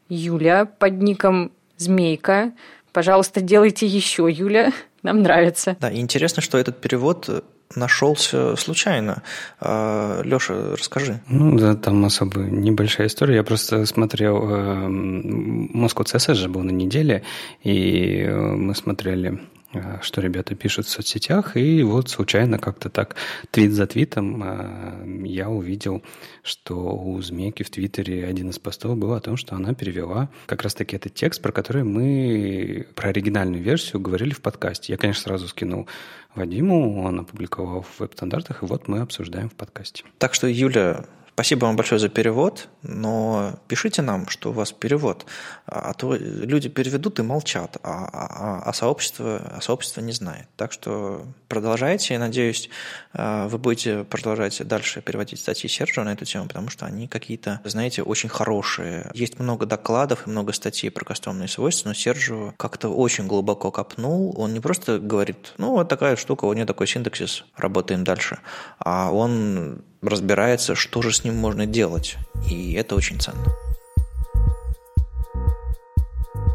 Юля 0.08 0.64
под 0.64 1.00
ником 1.00 1.52
Змейка. 1.76 2.52
Пожалуйста, 2.98 3.40
делайте 3.40 3.86
еще, 3.86 4.28
Юля, 4.28 4.72
нам 5.04 5.22
нравится. 5.22 5.76
Да, 5.78 5.88
и 5.88 6.00
интересно, 6.00 6.42
что 6.42 6.58
этот 6.58 6.80
перевод 6.80 7.30
нашелся 7.76 8.56
случайно. 8.56 9.22
А, 9.60 10.20
Леша, 10.24 10.74
расскажи. 10.74 11.20
Ну 11.28 11.56
да, 11.56 11.76
там 11.76 12.04
особо 12.04 12.40
небольшая 12.40 13.06
история. 13.06 13.36
Я 13.36 13.44
просто 13.44 13.86
смотрел, 13.86 14.50
э, 14.50 14.88
Москва 14.88 16.04
CSS 16.04 16.34
же 16.34 16.48
был 16.48 16.64
на 16.64 16.72
неделе, 16.72 17.22
и 17.62 18.22
э, 18.22 18.36
мы 18.36 18.74
смотрели 18.74 19.38
Э, 19.38 19.57
что 20.00 20.20
ребята 20.20 20.54
пишут 20.54 20.86
в 20.86 20.90
соцсетях, 20.90 21.56
и 21.56 21.82
вот 21.82 22.08
случайно 22.08 22.58
как-то 22.58 22.88
так 22.88 23.16
твит 23.50 23.72
за 23.72 23.86
твитом 23.86 24.42
э, 24.42 25.26
я 25.26 25.50
увидел, 25.50 26.02
что 26.42 26.74
у 26.74 27.20
Змейки 27.20 27.62
в 27.62 27.70
Твиттере 27.70 28.26
один 28.26 28.48
из 28.48 28.58
постов 28.58 28.96
был 28.96 29.12
о 29.12 29.20
том, 29.20 29.36
что 29.36 29.56
она 29.56 29.74
перевела 29.74 30.30
как 30.46 30.62
раз-таки 30.62 30.96
этот 30.96 31.14
текст, 31.14 31.42
про 31.42 31.52
который 31.52 31.84
мы, 31.84 32.86
про 32.94 33.10
оригинальную 33.10 33.62
версию 33.62 34.00
говорили 34.00 34.32
в 34.32 34.40
подкасте. 34.40 34.92
Я, 34.94 34.96
конечно, 34.96 35.22
сразу 35.22 35.48
скинул 35.48 35.86
Вадиму, 36.34 37.02
он 37.02 37.20
опубликовал 37.20 37.82
в 37.82 38.00
веб-стандартах, 38.00 38.62
и 38.62 38.66
вот 38.66 38.88
мы 38.88 39.00
обсуждаем 39.00 39.50
в 39.50 39.54
подкасте. 39.54 40.04
Так 40.18 40.34
что, 40.34 40.46
Юля, 40.46 41.04
Спасибо 41.38 41.66
вам 41.66 41.76
большое 41.76 42.00
за 42.00 42.08
перевод, 42.08 42.68
но 42.82 43.60
пишите 43.68 44.02
нам, 44.02 44.26
что 44.26 44.50
у 44.50 44.52
вас 44.52 44.72
перевод, 44.72 45.24
а 45.66 45.94
то 45.94 46.16
люди 46.16 46.68
переведут 46.68 47.20
и 47.20 47.22
молчат, 47.22 47.76
а, 47.84 48.10
а, 48.12 48.62
а, 48.68 48.72
сообщество, 48.72 49.40
а 49.56 49.60
сообщество 49.60 50.00
не 50.00 50.10
знает. 50.10 50.48
Так 50.56 50.72
что 50.72 51.22
продолжайте, 51.46 52.14
я 52.14 52.18
надеюсь, 52.18 52.70
а, 53.12 53.46
вы 53.46 53.58
будете 53.58 54.02
продолжать 54.02 54.66
дальше 54.66 55.00
переводить 55.00 55.38
статьи 55.38 55.70
Серджио 55.70 56.02
на 56.02 56.14
эту 56.14 56.24
тему, 56.24 56.48
потому 56.48 56.70
что 56.70 56.86
они 56.86 57.06
какие-то, 57.06 57.60
знаете, 57.62 58.02
очень 58.02 58.28
хорошие. 58.28 59.08
Есть 59.14 59.38
много 59.38 59.64
докладов 59.64 60.26
и 60.26 60.30
много 60.30 60.52
статей 60.52 60.90
про 60.90 61.04
кастомные 61.04 61.46
свойства, 61.46 61.90
но 61.90 61.94
Серджио 61.94 62.52
как-то 62.56 62.88
очень 62.88 63.28
глубоко 63.28 63.70
копнул. 63.70 64.34
Он 64.36 64.52
не 64.54 64.58
просто 64.58 64.98
говорит, 64.98 65.54
ну, 65.56 65.70
вот 65.70 65.88
такая 65.88 66.16
штука, 66.16 66.46
у 66.46 66.52
нее 66.52 66.66
такой 66.66 66.88
синтаксис, 66.88 67.44
работаем 67.56 68.02
дальше, 68.02 68.40
а 68.80 69.12
он 69.12 69.84
разбирается, 70.02 70.74
что 70.74 71.02
же 71.02 71.12
с 71.12 71.24
ним 71.24 71.36
можно 71.36 71.66
делать. 71.66 72.16
И 72.48 72.74
это 72.74 72.94
очень 72.94 73.20
ценно. 73.20 73.44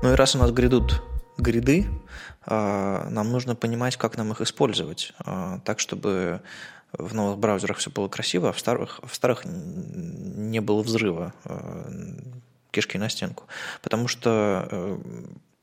Ну 0.02 0.12
и 0.12 0.16
раз 0.16 0.36
у 0.36 0.40
нас 0.40 0.52
грядут 0.52 1.02
гриды, 1.38 1.88
а, 2.46 3.08
нам 3.10 3.32
нужно 3.32 3.56
понимать, 3.56 3.98
как 3.98 4.18
нам 4.18 4.32
их 4.32 4.42
использовать, 4.42 5.14
а, 5.20 5.60
так, 5.60 5.80
чтобы 5.80 6.42
в 6.92 7.16
новых 7.16 7.40
браузерах 7.40 7.78
все 7.78 7.90
было 7.90 8.08
красиво, 8.08 8.50
а 8.50 8.52
в 8.52 8.60
старых, 8.60 9.00
в 9.04 9.16
старых 9.16 9.44
не 9.46 10.60
было 10.60 10.84
взрыва 10.84 11.34
а, 11.46 11.90
кишки 12.72 12.98
на 12.98 13.10
стенку. 13.10 13.46
Потому 13.82 14.08
что 14.08 14.68
э, 14.70 14.98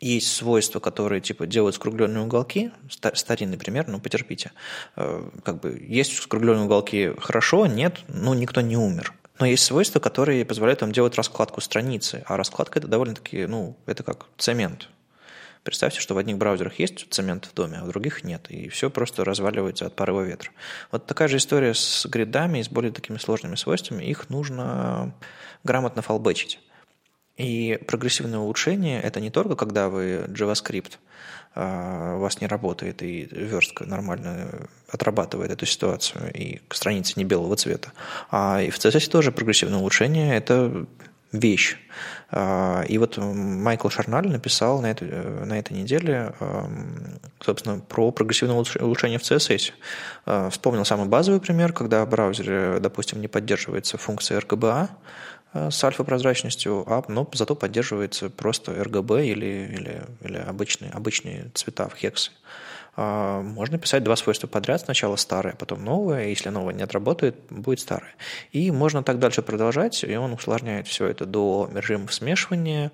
есть 0.01 0.35
свойства, 0.35 0.81
которые 0.81 1.21
типа 1.21 1.47
делают 1.47 1.77
скругленные 1.77 2.25
уголки, 2.25 2.73
старинный 3.15 3.59
пример, 3.59 3.87
но 3.89 4.01
потерпите. 4.01 4.53
Э, 4.97 5.29
как 5.45 5.61
бы 5.61 5.79
есть 5.87 6.17
скругленные 6.17 6.65
уголки 6.65 7.13
хорошо, 7.19 7.67
нет, 7.67 7.99
ну 8.09 8.35
никто 8.35 8.61
не 8.61 8.77
умер. 8.77 9.13
Но 9.39 9.47
есть 9.47 9.65
свойства, 9.65 10.01
которые 10.01 10.45
позволяют 10.45 10.83
вам 10.83 10.93
делать 10.93 11.15
раскладку 11.15 11.61
страницы, 11.61 12.23
а 12.27 12.37
раскладка 12.37 12.79
это 12.79 12.89
довольно-таки, 12.89 13.47
ну, 13.47 13.77
это 13.87 14.03
как 14.03 14.27
цемент. 14.37 14.89
Представьте, 15.63 16.01
что 16.01 16.15
в 16.15 16.19
одних 16.19 16.39
браузерах 16.39 16.79
есть 16.79 17.07
цемент 17.11 17.47
в 17.47 17.55
доме, 17.55 17.79
а 17.81 17.85
в 17.85 17.89
других 17.89 18.25
нет, 18.25 18.47
и 18.51 18.69
все 18.71 18.89
просто 18.89 19.25
разваливается 19.25 19.87
от 19.87 19.95
порыва 19.95 20.23
ветра. 20.23 20.51
Вот 20.91 21.07
такая 21.07 21.29
же 21.29 21.37
история 21.37 21.75
с 21.75 22.07
гридами 22.07 22.59
и 22.59 22.63
с 22.63 22.69
более 22.71 22.93
такими 22.93 23.19
сложными 23.19 23.57
свойствами, 23.57 24.05
их 24.05 24.31
нужно 24.31 25.15
грамотно 25.63 26.01
фалбечить. 26.01 26.61
И 27.41 27.79
прогрессивное 27.87 28.39
улучшение– 28.39 29.01
это 29.03 29.21
не 29.21 29.31
только 29.31 29.57
когда 29.57 29.89
вы 29.89 30.27
JavaScript 30.29 30.99
а, 31.55 32.17
у 32.17 32.21
вас 32.21 32.41
не 32.41 32.47
работает, 32.47 33.03
и 33.03 33.27
верстка 33.31 33.87
нормально 33.87 34.69
отрабатывает 34.91 35.51
эту 35.51 35.65
ситуацию, 35.65 36.31
и 36.35 36.61
страница 36.71 37.15
не 37.17 37.25
белого 37.25 37.57
цвета. 37.57 37.93
А 38.31 38.61
и 38.61 38.69
в 38.71 38.77
CSS 38.77 39.11
тоже 39.11 39.33
прогрессивное 39.33 39.79
улучшение– 39.79 40.37
это 40.37 40.87
вещь. 41.33 41.79
А, 42.31 42.83
и 42.87 42.99
вот 42.99 43.17
Майкл 43.17 43.89
Шарналь 43.89 44.29
написал 44.29 44.83
на, 44.83 44.91
это, 44.91 45.05
на 45.07 45.59
этой 45.59 45.73
неделе, 45.73 46.35
собственно, 47.41 47.81
про 47.81 48.13
прогрессивное 48.13 48.63
улучшение 48.81 49.19
в 49.19 49.23
CSS. 49.23 49.73
А, 50.27 50.51
вспомнил 50.51 50.85
самый 50.85 51.09
базовый 51.09 51.41
пример, 51.41 51.73
когда 51.73 52.05
в 52.05 52.11
браузере, 52.11 52.81
допустим, 52.81 53.23
не 53.23 53.29
поддерживается 53.29 53.97
функция 53.97 54.41
RGBA, 54.41 54.91
Э, 54.91 55.40
с 55.53 55.83
альфа-прозрачностью, 55.83 56.85
а, 56.87 57.03
но 57.09 57.29
зато 57.33 57.55
поддерживается 57.55 58.31
просто 58.31 58.73
RGB 58.73 59.27
или, 59.27 59.47
или, 59.47 60.03
или 60.23 60.37
обычные, 60.37 60.91
обычные 60.93 61.51
цвета 61.55 61.89
в 61.89 61.97
хексы. 61.97 62.31
А, 62.97 63.41
можно 63.43 63.79
писать 63.79 64.05
два 64.05 64.17
свойства 64.17 64.47
подряд, 64.47 64.83
сначала 64.83 65.17
старое, 65.17 65.55
потом 65.55 65.85
новое, 65.85 66.29
если 66.29 66.51
новое 66.51 66.75
не 66.75 66.83
отработает, 66.83 67.37
будет 67.51 67.81
старое. 67.81 68.15
И 68.53 68.71
можно 68.71 69.03
так 69.03 69.19
дальше 69.19 69.43
продолжать, 69.43 70.05
и 70.05 70.15
он 70.17 70.33
усложняет 70.33 70.87
все 70.87 71.07
это 71.07 71.27
до 71.27 71.71
режимов 71.73 72.13
смешивания, 72.13 72.93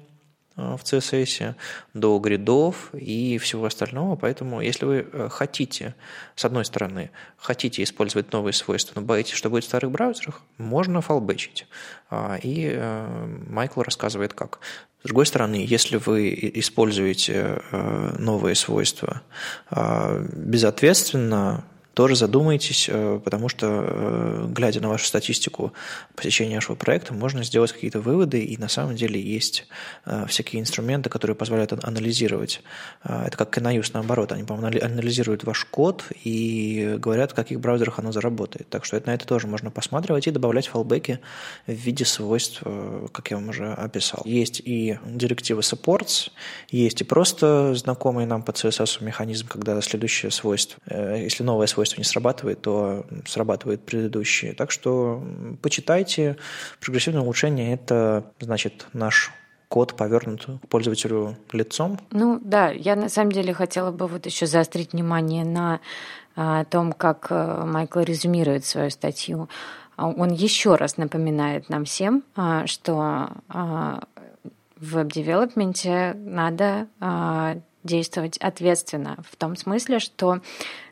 в 0.57 0.81
CSS, 0.83 1.55
до 1.94 2.19
гридов 2.19 2.90
и 2.94 3.38
всего 3.38 3.67
остального. 3.67 4.17
Поэтому, 4.17 4.61
если 4.61 4.85
вы 4.87 5.07
э, 5.11 5.29
хотите, 5.31 5.94
с 6.35 6.44
одной 6.44 6.65
стороны, 6.65 7.11
хотите 7.37 7.83
использовать 7.83 8.33
новые 8.33 8.54
свойства, 8.54 8.98
но 9.00 9.07
боитесь, 9.07 9.35
что 9.35 9.50
будет 9.50 9.65
в 9.65 9.69
старых 9.69 9.90
браузерах, 9.90 10.42
можно 10.59 11.00
фалбэчить. 11.00 11.67
А, 12.11 12.38
и 12.42 12.71
э, 12.73 13.27
Майкл 13.48 13.83
рассказывает, 13.83 14.33
как. 14.33 14.61
С 15.02 15.07
другой 15.07 15.27
стороны, 15.27 15.65
если 15.69 15.98
вы 15.98 16.35
используете 16.54 17.63
э, 17.71 18.17
новые 18.19 18.54
свойства 18.54 19.23
а, 19.71 20.21
безответственно, 20.33 21.65
тоже 21.97 22.15
задумайтесь, 22.15 22.90
э, 22.92 23.21
потому 23.25 23.49
что, 23.49 23.67
э, 23.67 24.47
глядя 24.51 24.83
на 24.83 24.90
вашу 24.90 25.07
статистику 25.07 25.73
посещения 26.15 26.57
вашего 26.57 26.77
проекта, 26.77 27.15
можно 27.15 27.42
сделать 27.42 27.73
какие-то 27.73 28.01
выводы, 28.03 28.44
и 28.44 28.59
на 28.59 28.69
самом 28.69 28.97
деле 28.97 29.19
есть 29.19 29.67
э, 30.05 30.27
всякие 30.29 30.61
инструменты, 30.61 31.09
которые 31.09 31.35
позволяют 31.35 31.73
анализировать. 31.73 32.61
Это 33.03 33.35
как 33.38 33.57
Canayus, 33.57 33.92
наоборот, 33.94 34.33
они, 34.33 34.44
по-моему, 34.44 34.79
анализируют 34.85 35.44
ваш 35.44 35.65
код 35.65 36.05
и 36.23 36.97
говорят, 36.99 37.33
в 37.33 37.35
каких 37.35 37.61
браузерах 37.61 37.99
оно 37.99 38.13
заработает. 38.13 38.69
Так 38.69 38.85
что 38.85 39.01
на 39.07 39.15
это 39.15 39.27
тоже 39.27 39.47
можно 39.47 39.71
посматривать 39.71 40.27
и 40.27 40.31
добавлять 40.31 40.67
фалбеки 40.67 41.21
в 41.67 41.73
виде 41.73 42.05
свойств, 42.05 42.63
как 43.13 43.31
я 43.31 43.38
вам 43.38 43.49
уже 43.49 43.73
описал. 43.73 44.21
Есть 44.27 44.61
и 44.63 44.99
директивы 45.07 45.63
supports, 45.63 46.31
есть 46.69 47.01
и 47.01 47.05
просто 47.05 47.75
знакомый 47.75 48.27
нам 48.27 48.42
по 48.42 48.51
CSS 48.51 49.03
механизм, 49.03 49.49
когда 49.49 49.81
следующее 49.81 50.31
свойство, 50.31 50.79
если 50.90 51.42
новое 51.42 51.67
свойство 51.67 51.86
свойство 51.87 52.01
не 52.01 52.05
срабатывает, 52.05 52.63
то 52.63 53.07
срабатывает 53.27 53.85
предыдущие. 53.85 54.55
Так 54.55 54.71
что 54.71 55.23
почитайте. 55.63 56.37
Прогрессивное 56.81 57.23
улучшение– 57.23 57.75
это, 57.75 58.25
значит, 58.41 58.87
наш 58.93 59.33
код 59.69 59.97
повернут 59.97 60.47
к 60.47 60.69
пользователю 60.69 61.37
лицом. 61.53 61.99
Ну 62.11 62.41
да, 62.43 62.71
я 62.71 62.97
на 62.97 63.09
самом 63.09 63.33
деле 63.33 63.53
хотела 63.53 63.91
бы 63.91 64.07
вот 64.07 64.27
еще 64.27 64.47
заострить 64.47 64.93
внимание 64.93 65.45
на 65.45 65.81
а, 66.37 66.65
том, 66.65 66.93
как 66.93 67.27
а, 67.31 67.65
Майкл 67.65 68.01
резюмирует 68.01 68.65
свою 68.65 68.91
статью. 68.91 69.49
А, 69.97 70.09
он 70.09 70.33
еще 70.33 70.77
раз 70.77 70.99
напоминает 70.99 71.69
нам 71.69 71.85
всем, 71.85 72.23
а, 72.37 72.67
что 72.67 73.31
в 73.49 74.01
веб-девелопменте 74.79 76.15
надо 76.15 76.87
действовать 77.83 78.37
ответственно, 78.39 79.17
в 79.27 79.37
том 79.37 79.57
смысле, 79.57 80.01
что 80.01 80.41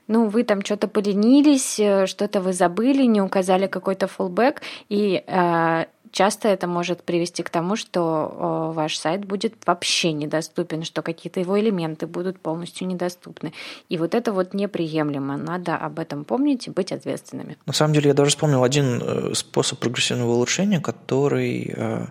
ну, 0.06 0.28
вы 0.28 0.44
там 0.44 0.62
что-то 0.64 0.88
поленились, 0.88 1.78
э, 1.78 2.06
что-то 2.06 2.40
вы 2.40 2.52
забыли, 2.52 3.04
не 3.04 3.20
указали 3.20 3.66
какой-то 3.66 4.06
фулбэк, 4.06 4.62
и 4.88 5.22
э, 5.26 5.84
часто 6.14 6.48
это 6.48 6.66
может 6.66 7.02
привести 7.02 7.42
к 7.42 7.50
тому, 7.50 7.76
что 7.76 8.72
ваш 8.74 8.96
сайт 8.96 9.24
будет 9.24 9.54
вообще 9.66 10.12
недоступен, 10.12 10.84
что 10.84 11.02
какие-то 11.02 11.40
его 11.40 11.58
элементы 11.58 12.06
будут 12.06 12.38
полностью 12.38 12.86
недоступны. 12.86 13.52
И 13.88 13.98
вот 13.98 14.14
это 14.14 14.32
вот 14.32 14.54
неприемлемо. 14.54 15.36
Надо 15.36 15.76
об 15.76 15.98
этом 15.98 16.24
помнить 16.24 16.68
и 16.68 16.70
быть 16.70 16.92
ответственными. 16.92 17.56
На 17.66 17.72
самом 17.72 17.94
деле 17.94 18.08
я 18.08 18.14
даже 18.14 18.30
вспомнил 18.30 18.62
один 18.62 19.02
э, 19.02 19.34
способ 19.34 19.80
прогрессивного 19.80 20.30
улучшения, 20.30 20.80
который 20.80 21.74
э, 21.76 22.06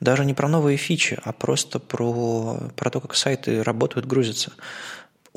даже 0.00 0.24
не 0.24 0.34
про 0.34 0.48
новые 0.48 0.76
фичи, 0.76 1.18
а 1.24 1.32
просто 1.32 1.80
про, 1.80 2.70
про 2.76 2.90
то, 2.90 3.00
как 3.00 3.14
сайты 3.16 3.62
работают, 3.64 4.06
грузятся. 4.06 4.52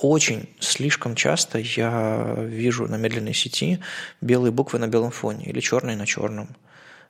Очень 0.02 0.49
слишком 0.60 1.14
часто 1.14 1.60
я 1.60 2.36
вижу 2.39 2.88
на 2.88 2.95
медленной 2.95 3.36
сети 3.36 3.80
белые 4.20 4.52
буквы 4.52 4.80
на 4.80 4.88
белом 4.88 5.12
фоне 5.12 5.45
или 5.45 5.60
черные 5.60 5.95
на 5.95 6.08
черном. 6.08 6.49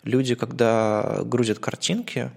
Люди, 0.03 0.35
когда 0.35 1.21
грузят 1.23 1.59
картинки 1.59 2.31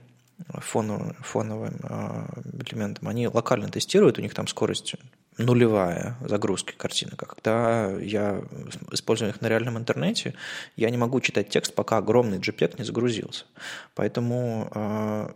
фоновым, 0.49 1.15
фоновым 1.23 1.81
э, 1.83 2.27
элементом, 2.71 3.09
они 3.09 3.27
локально 3.27 3.69
тестируют, 3.69 4.19
у 4.19 4.23
них 4.23 4.33
там 4.33 4.47
скорость 4.47 4.95
нулевая 5.39 6.17
загрузки 6.21 6.73
картинок. 6.77 7.21
А 7.25 7.27
когда 7.27 7.91
я 7.99 8.41
использую 8.93 9.31
их 9.31 9.41
на 9.41 9.49
реальном 9.49 9.77
интернете, 9.77 10.35
я 10.77 10.91
не 10.91 10.97
могу 10.97 11.21
читать 11.21 11.49
текст, 11.49 11.75
пока 11.75 11.97
огромный 11.97 12.39
JPEG 12.39 12.77
не 12.79 12.85
загрузился. 12.85 13.45
Поэтому 13.97 14.71
э, 14.73 15.31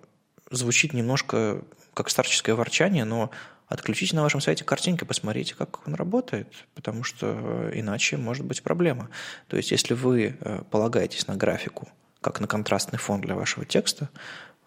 звучит 0.53 0.93
немножко 0.93 1.63
как 1.95 2.09
старческое 2.09 2.55
ворчание, 2.55 3.05
но 3.05 3.33
Отключите 3.69 4.17
на 4.17 4.23
вашем 4.23 4.41
сайте 4.41 4.65
картинки, 4.65 5.05
посмотрите, 5.05 5.55
как 5.55 5.87
он 5.87 5.95
работает, 5.95 6.49
потому 6.75 7.05
что 7.05 7.71
иначе 7.75 8.17
может 8.17 8.47
быть 8.47 8.63
проблема. 8.63 9.11
То 9.47 9.59
есть, 9.59 9.71
если 9.73 9.93
вы 9.93 10.37
э, 10.41 10.63
полагаетесь 10.71 11.27
на 11.27 11.37
графику, 11.37 11.89
как 12.23 12.41
на 12.41 12.47
контрастный 12.47 12.99
фон 12.99 13.21
для 13.21 13.35
вашего 13.35 13.67
текста, 13.67 14.09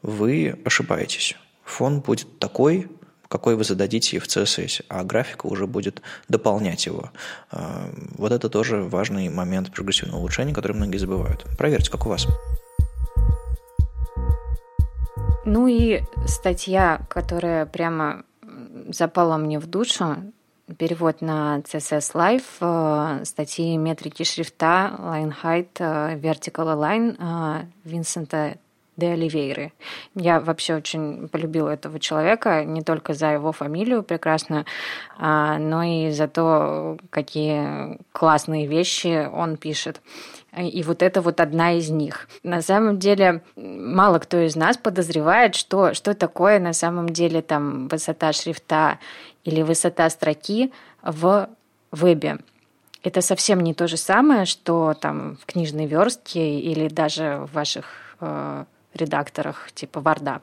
вы 0.03 0.59
ошибаетесь. 0.65 1.35
Фон 1.63 2.01
будет 2.01 2.37
такой, 2.37 2.89
какой 3.27 3.55
вы 3.55 3.63
зададите 3.63 4.19
в 4.19 4.27
CSS, 4.27 4.85
а 4.87 5.03
графика 5.03 5.47
уже 5.47 5.65
будет 5.65 6.01
дополнять 6.29 6.85
его. 6.85 7.11
Э, 7.51 7.91
вот 8.17 8.31
это 8.31 8.49
тоже 8.49 8.83
важный 8.83 9.29
момент 9.29 9.71
прогрессивного 9.73 10.19
улучшения, 10.19 10.53
который 10.53 10.73
многие 10.73 10.97
забывают. 10.97 11.45
Проверьте, 11.57 11.89
как 11.89 12.05
у 12.05 12.09
вас. 12.09 12.27
Ну 15.43 15.65
и 15.65 16.03
статья, 16.27 17.01
которая 17.09 17.65
прямо 17.65 18.25
запала 18.89 19.37
мне 19.37 19.59
в 19.59 19.67
душу 19.67 20.17
перевод 20.77 21.21
на 21.21 21.59
CSS 21.59 22.13
Live 22.13 22.43
э, 23.21 23.25
статьи 23.25 23.77
метрики 23.77 24.23
шрифта 24.23 24.95
Line 24.99 25.33
Height 25.43 25.69
э, 25.79 26.17
Vertical 26.17 26.75
Align 26.75 27.17
э, 27.19 27.65
Винсента 27.83 28.55
де 28.97 29.13
Оливейры. 29.13 29.71
Я 30.15 30.39
вообще 30.39 30.75
очень 30.75 31.27
полюбила 31.29 31.69
этого 31.69 31.99
человека, 31.99 32.63
не 32.65 32.81
только 32.81 33.13
за 33.13 33.31
его 33.31 33.51
фамилию 33.51 34.03
прекрасно, 34.03 34.65
а, 35.17 35.57
но 35.57 35.81
и 35.81 36.11
за 36.11 36.27
то, 36.27 36.97
какие 37.09 37.97
классные 38.11 38.67
вещи 38.67 39.29
он 39.31 39.57
пишет. 39.57 40.01
И 40.57 40.83
вот 40.83 41.01
это 41.01 41.21
вот 41.21 41.39
одна 41.39 41.73
из 41.73 41.89
них. 41.89 42.27
На 42.43 42.61
самом 42.61 42.99
деле, 42.99 43.41
мало 43.55 44.19
кто 44.19 44.37
из 44.37 44.57
нас 44.57 44.75
подозревает, 44.75 45.55
что, 45.55 45.93
что 45.93 46.13
такое 46.13 46.59
на 46.59 46.73
самом 46.73 47.07
деле 47.07 47.41
там 47.41 47.87
высота 47.87 48.33
шрифта 48.33 48.99
или 49.45 49.61
высота 49.61 50.09
строки 50.09 50.73
в 51.01 51.49
вебе. 51.91 52.39
Это 53.03 53.21
совсем 53.21 53.61
не 53.61 53.73
то 53.73 53.87
же 53.87 53.97
самое, 53.97 54.45
что 54.45 54.93
там 54.93 55.37
в 55.37 55.45
книжной 55.45 55.85
верстке 55.85 56.59
или 56.59 56.89
даже 56.89 57.47
в 57.47 57.53
ваших 57.53 58.17
э, 58.19 58.65
редакторах 58.93 59.71
типа 59.73 60.01
Варда. 60.01 60.41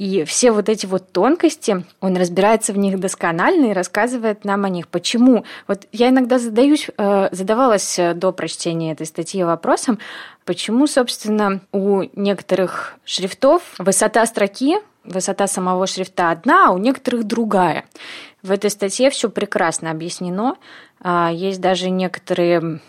И 0.00 0.24
все 0.24 0.50
вот 0.50 0.70
эти 0.70 0.86
вот 0.86 1.12
тонкости, 1.12 1.84
он 2.00 2.16
разбирается 2.16 2.72
в 2.72 2.78
них 2.78 2.98
досконально 2.98 3.66
и 3.66 3.74
рассказывает 3.74 4.46
нам 4.46 4.64
о 4.64 4.70
них. 4.70 4.88
Почему? 4.88 5.44
Вот 5.68 5.86
я 5.92 6.08
иногда 6.08 6.38
задаюсь, 6.38 6.88
э, 6.96 7.28
задавалась 7.32 7.98
э, 7.98 8.14
до 8.14 8.32
прочтения 8.32 8.92
этой 8.92 9.04
статьи 9.04 9.44
вопросом, 9.44 9.98
почему, 10.46 10.86
собственно, 10.86 11.60
у 11.72 12.04
некоторых 12.14 12.94
шрифтов 13.04 13.74
высота 13.76 14.24
строки, 14.24 14.78
высота 15.04 15.46
самого 15.46 15.86
шрифта 15.86 16.30
одна, 16.30 16.68
а 16.68 16.70
у 16.70 16.78
некоторых 16.78 17.24
другая. 17.24 17.84
В 18.42 18.52
этой 18.52 18.70
статье 18.70 19.10
все 19.10 19.28
прекрасно 19.28 19.90
объяснено. 19.90 20.56
А, 21.02 21.30
есть 21.30 21.60
даже 21.60 21.90
некоторые, 21.90 22.80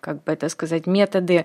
как 0.00 0.24
бы 0.24 0.32
это 0.32 0.48
сказать, 0.48 0.86
методы 0.86 1.44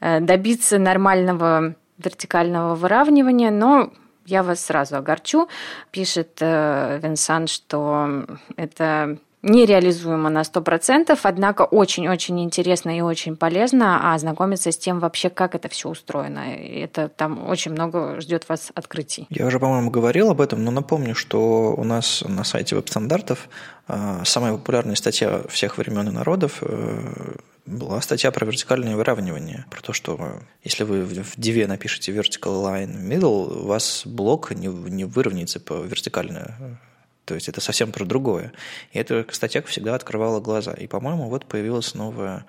э, 0.00 0.20
добиться 0.20 0.78
нормального 0.78 1.74
вертикального 1.98 2.74
выравнивания, 2.74 3.50
но 3.50 3.92
я 4.26 4.42
вас 4.42 4.64
сразу 4.64 4.96
огорчу. 4.96 5.48
Пишет 5.90 6.38
э, 6.40 7.00
Винсан, 7.02 7.46
что 7.46 8.26
это 8.56 9.18
нереализуемо 9.46 10.30
на 10.30 10.42
100%, 10.42 11.18
однако 11.22 11.62
очень-очень 11.62 12.42
интересно 12.42 12.96
и 12.96 13.00
очень 13.00 13.36
полезно 13.36 14.14
ознакомиться 14.14 14.70
с 14.70 14.76
тем 14.76 14.98
вообще, 14.98 15.30
как 15.30 15.54
это 15.54 15.68
все 15.68 15.88
устроено. 15.88 16.40
Это 16.54 17.08
там 17.08 17.48
очень 17.48 17.72
много 17.72 18.20
ждет 18.20 18.48
вас 18.48 18.70
открытий. 18.74 19.26
Я 19.30 19.46
уже, 19.46 19.58
по-моему, 19.58 19.90
говорил 19.90 20.30
об 20.30 20.40
этом, 20.40 20.64
но 20.64 20.70
напомню, 20.70 21.14
что 21.14 21.74
у 21.76 21.84
нас 21.84 22.24
на 22.26 22.44
сайте 22.44 22.74
веб-стандартов 22.76 23.48
э, 23.88 24.22
самая 24.24 24.52
популярная 24.52 24.96
статья 24.96 25.42
всех 25.48 25.78
времен 25.78 26.08
и 26.08 26.12
народов 26.12 26.58
э, 26.62 27.36
была 27.66 28.00
статья 28.00 28.30
про 28.30 28.46
вертикальное 28.46 28.96
выравнивание, 28.96 29.66
про 29.70 29.80
то, 29.80 29.92
что 29.92 30.40
если 30.62 30.84
вы 30.84 31.04
в 31.04 31.38
Div 31.38 31.66
напишете 31.66 32.12
vertical 32.12 32.62
line 32.64 33.08
middle, 33.08 33.62
у 33.62 33.66
вас 33.66 34.02
блок 34.04 34.52
не, 34.52 34.68
не 34.68 35.04
выровняется 35.04 35.60
по 35.60 35.74
вертикально. 35.74 36.78
То 37.26 37.34
есть 37.34 37.48
это 37.48 37.60
совсем 37.60 37.92
про 37.92 38.04
другое. 38.04 38.52
И 38.92 38.98
эта 38.98 39.26
статья 39.32 39.60
всегда 39.62 39.94
открывала 39.94 40.40
глаза. 40.40 40.72
И, 40.72 40.86
по-моему, 40.86 41.28
вот 41.28 41.44
появилась 41.44 41.94
новая 41.94 42.46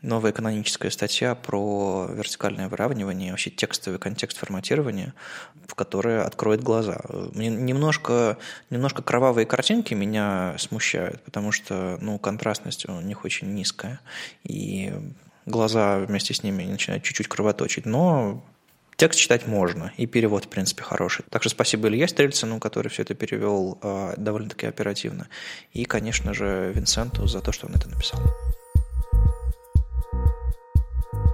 новая 0.00 0.32
каноническая 0.32 0.90
статья 0.90 1.36
про 1.36 2.08
вертикальное 2.12 2.68
выравнивание, 2.68 3.30
вообще 3.30 3.50
текстовый 3.50 4.00
контекст 4.00 4.36
форматирования, 4.36 5.14
в 5.66 5.76
которая 5.76 6.24
откроет 6.24 6.60
глаза. 6.60 7.00
Мне 7.34 7.48
немножко, 7.48 8.36
немножко 8.70 9.02
кровавые 9.02 9.46
картинки 9.46 9.94
меня 9.94 10.56
смущают, 10.58 11.22
потому 11.22 11.52
что 11.52 11.98
ну, 12.00 12.18
контрастность 12.18 12.88
у 12.88 13.00
них 13.00 13.24
очень 13.24 13.54
низкая, 13.54 14.00
и 14.42 14.92
глаза 15.46 15.98
вместе 15.98 16.34
с 16.34 16.42
ними 16.42 16.64
начинают 16.64 17.04
чуть-чуть 17.04 17.28
кровоточить. 17.28 17.86
Но 17.86 18.44
Текст 19.02 19.18
читать 19.18 19.48
можно, 19.48 19.92
и 19.96 20.06
перевод, 20.06 20.44
в 20.44 20.48
принципе, 20.48 20.84
хороший. 20.84 21.24
Так 21.28 21.42
что 21.42 21.50
спасибо 21.50 21.88
Илье 21.88 22.06
Стрельцину, 22.06 22.60
который 22.60 22.86
все 22.86 23.02
это 23.02 23.14
перевел 23.14 23.76
э, 23.82 24.14
довольно-таки 24.16 24.66
оперативно. 24.66 25.26
И, 25.72 25.84
конечно 25.86 26.32
же, 26.32 26.70
Винсенту 26.72 27.26
за 27.26 27.40
то, 27.40 27.50
что 27.50 27.66
он 27.66 27.74
это 27.74 27.88
написал. 27.88 28.20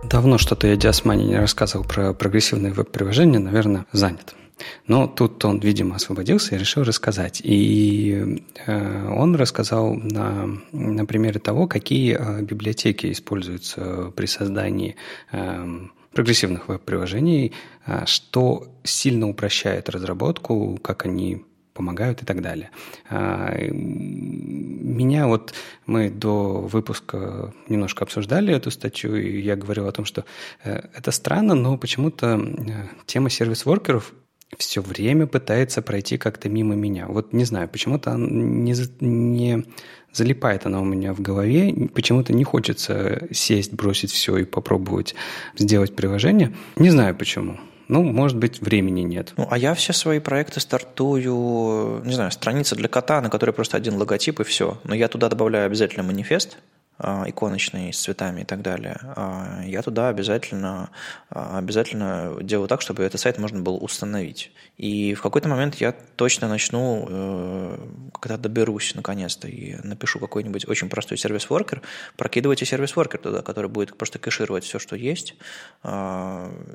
Давно 0.02 0.38
что-то 0.38 0.66
я 0.66 0.76
Диасмани 0.76 1.26
не 1.26 1.36
рассказывал 1.36 1.84
про 1.84 2.14
прогрессивные 2.14 2.72
веб-приложения, 2.72 3.38
наверное, 3.38 3.84
занят. 3.92 4.34
Но 4.86 5.06
тут 5.06 5.44
он, 5.44 5.60
видимо, 5.60 5.96
освободился 5.96 6.54
и 6.54 6.58
решил 6.58 6.84
рассказать. 6.84 7.42
И 7.44 8.42
э, 8.64 9.08
он 9.10 9.36
рассказал 9.36 9.92
на, 9.92 10.48
на 10.72 11.04
примере 11.04 11.38
того, 11.38 11.66
какие 11.66 12.16
э, 12.18 12.40
библиотеки 12.40 13.12
используются 13.12 14.10
при 14.16 14.24
создании 14.24 14.96
э, 15.32 15.88
прогрессивных 16.18 16.66
веб-приложений, 16.66 17.52
что 18.06 18.74
сильно 18.82 19.28
упрощает 19.28 19.88
разработку, 19.88 20.76
как 20.82 21.06
они 21.06 21.44
помогают 21.74 22.22
и 22.22 22.24
так 22.26 22.42
далее. 22.42 22.70
Меня 23.70 25.28
вот 25.28 25.54
мы 25.86 26.10
до 26.10 26.62
выпуска 26.62 27.54
немножко 27.68 28.02
обсуждали 28.02 28.52
эту 28.52 28.72
статью, 28.72 29.14
и 29.14 29.40
я 29.40 29.54
говорил 29.54 29.86
о 29.86 29.92
том, 29.92 30.04
что 30.04 30.24
это 30.64 31.12
странно, 31.12 31.54
но 31.54 31.78
почему-то 31.78 32.40
тема 33.06 33.30
сервис-воркеров 33.30 34.12
все 34.56 34.80
время 34.80 35.28
пытается 35.28 35.82
пройти 35.82 36.18
как-то 36.18 36.48
мимо 36.48 36.74
меня. 36.74 37.06
Вот 37.06 37.32
не 37.32 37.44
знаю, 37.44 37.68
почему-то 37.68 38.16
не, 38.16 38.74
не 39.00 39.64
залипает 40.12 40.66
она 40.66 40.80
у 40.80 40.84
меня 40.84 41.12
в 41.12 41.20
голове, 41.20 41.88
почему-то 41.94 42.32
не 42.32 42.44
хочется 42.44 43.28
сесть, 43.32 43.72
бросить 43.72 44.11
все 44.11 44.36
и 44.38 44.44
попробовать 44.44 45.14
сделать 45.56 45.94
приложение. 45.94 46.54
Не 46.76 46.90
знаю 46.90 47.14
почему. 47.14 47.59
Ну, 47.88 48.02
может 48.02 48.36
быть, 48.36 48.61
времени 48.61 49.00
нет. 49.00 49.32
Ну, 49.36 49.46
а 49.50 49.56
я 49.56 49.74
все 49.74 49.94
свои 49.94 50.18
проекты 50.18 50.61
стартую, 50.61 52.02
не 52.04 52.12
знаю, 52.12 52.30
страница 52.30 52.76
для 52.76 52.86
кота, 52.86 53.22
на 53.22 53.30
которой 53.30 53.52
просто 53.52 53.78
один 53.78 53.96
логотип 53.96 54.40
и 54.40 54.44
все. 54.44 54.78
Но 54.84 54.94
я 54.94 55.09
туда 55.09 55.30
добавляю 55.30 55.66
обязательно 55.66 56.02
манифест, 56.02 56.59
иконочный 57.01 57.92
с 57.92 58.01
цветами 58.01 58.40
и 58.40 58.44
так 58.44 58.62
далее, 58.62 58.99
а, 59.16 59.62
я 59.64 59.82
туда 59.82 60.09
обязательно, 60.09 60.90
а, 61.30 61.59
обязательно 61.59 62.36
делаю 62.40 62.68
так, 62.68 62.82
чтобы 62.82 63.03
этот 63.05 63.20
сайт 63.20 63.38
можно 63.38 63.61
было 63.61 63.76
установить. 63.76 64.53
И 64.76 65.14
в 65.14 65.22
какой-то 65.22 65.49
момент 65.49 65.76
я 65.76 65.92
точно 66.16 66.49
начну, 66.49 67.07
э, 67.09 67.78
когда 68.20 68.36
доберусь 68.36 68.94
наконец-то 68.94 69.49
и 69.49 69.76
напишу 69.84 70.18
какой-нибудь 70.18 70.68
очень 70.68 70.88
простой 70.88 71.18
сервис-воркер, 71.18 71.82
прокидывайте 72.16 72.64
сервис-воркер 72.64 73.20
туда, 73.20 73.42
который 73.42 73.70
будет 73.70 73.96
просто 73.96 74.18
кэшировать 74.18 74.64
все, 74.64 74.78
что 74.78 74.96
есть. 74.96 75.36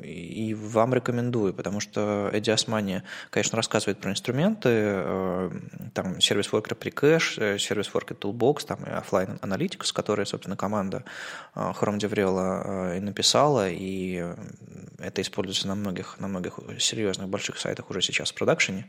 И 0.04 0.56
вам 0.60 0.94
рекомендую, 0.94 1.54
потому 1.54 1.80
что 1.80 2.30
Эдди 2.34 2.52
Османи, 2.52 3.04
конечно, 3.30 3.56
рассказывает 3.56 4.00
про 4.00 4.12
инструменты, 4.12 4.70
э, 4.72 5.52
там 5.94 6.20
сервис-воркер 6.22 6.76
при 6.76 6.90
кэш, 6.90 7.38
э, 7.38 7.58
сервис-воркер 7.58 8.16
toolbox, 8.18 8.66
там 8.66 8.84
и 8.84 8.90
офлайн 8.90 9.40
аналитикс, 9.42 9.92
который 9.92 10.13
которые, 10.14 10.28
собственно, 10.28 10.56
команда 10.56 11.04
Chrome 11.56 11.98
DevRel 11.98 12.36
а, 12.38 12.96
и 12.98 13.00
написала, 13.00 13.68
и 13.68 14.24
это 15.00 15.22
используется 15.24 15.68
на 15.68 15.74
многих, 15.74 16.20
на 16.20 16.28
многих 16.28 16.60
серьезных 16.78 17.30
больших 17.30 17.58
сайтах 17.58 17.90
уже 17.90 18.02
сейчас 18.02 18.32
в 18.32 18.36
продакшене, 18.36 18.86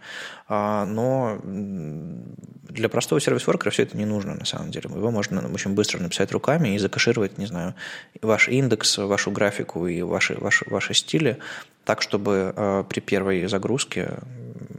а, 0.49 0.85
но 0.85 1.41
для 1.43 2.91
простого 2.91 3.23
сервис-воркера 3.23 3.71
все 3.71 3.85
это 3.85 3.97
не 3.97 4.05
нужно 4.05 4.35
на 4.35 4.45
самом 4.45 4.71
деле. 4.71 4.91
Его 4.95 5.11
можно 5.11 5.41
очень 5.49 5.75
быстро 5.75 5.99
написать 5.99 6.31
руками 6.31 6.75
и 6.75 6.79
закашировать, 6.79 7.39
не 7.39 7.47
знаю, 7.47 7.75
ваш 8.21 8.49
индекс, 8.49 8.99
вашу 8.99 9.31
графику 9.31 9.87
и 9.87 10.03
ваши, 10.03 10.35
ваши, 10.35 10.67
ваши 10.69 10.93
стили 10.93 11.39
так, 11.85 12.03
чтобы 12.03 12.85
при 12.89 13.01
первой 13.01 13.47
загрузке 13.47 14.19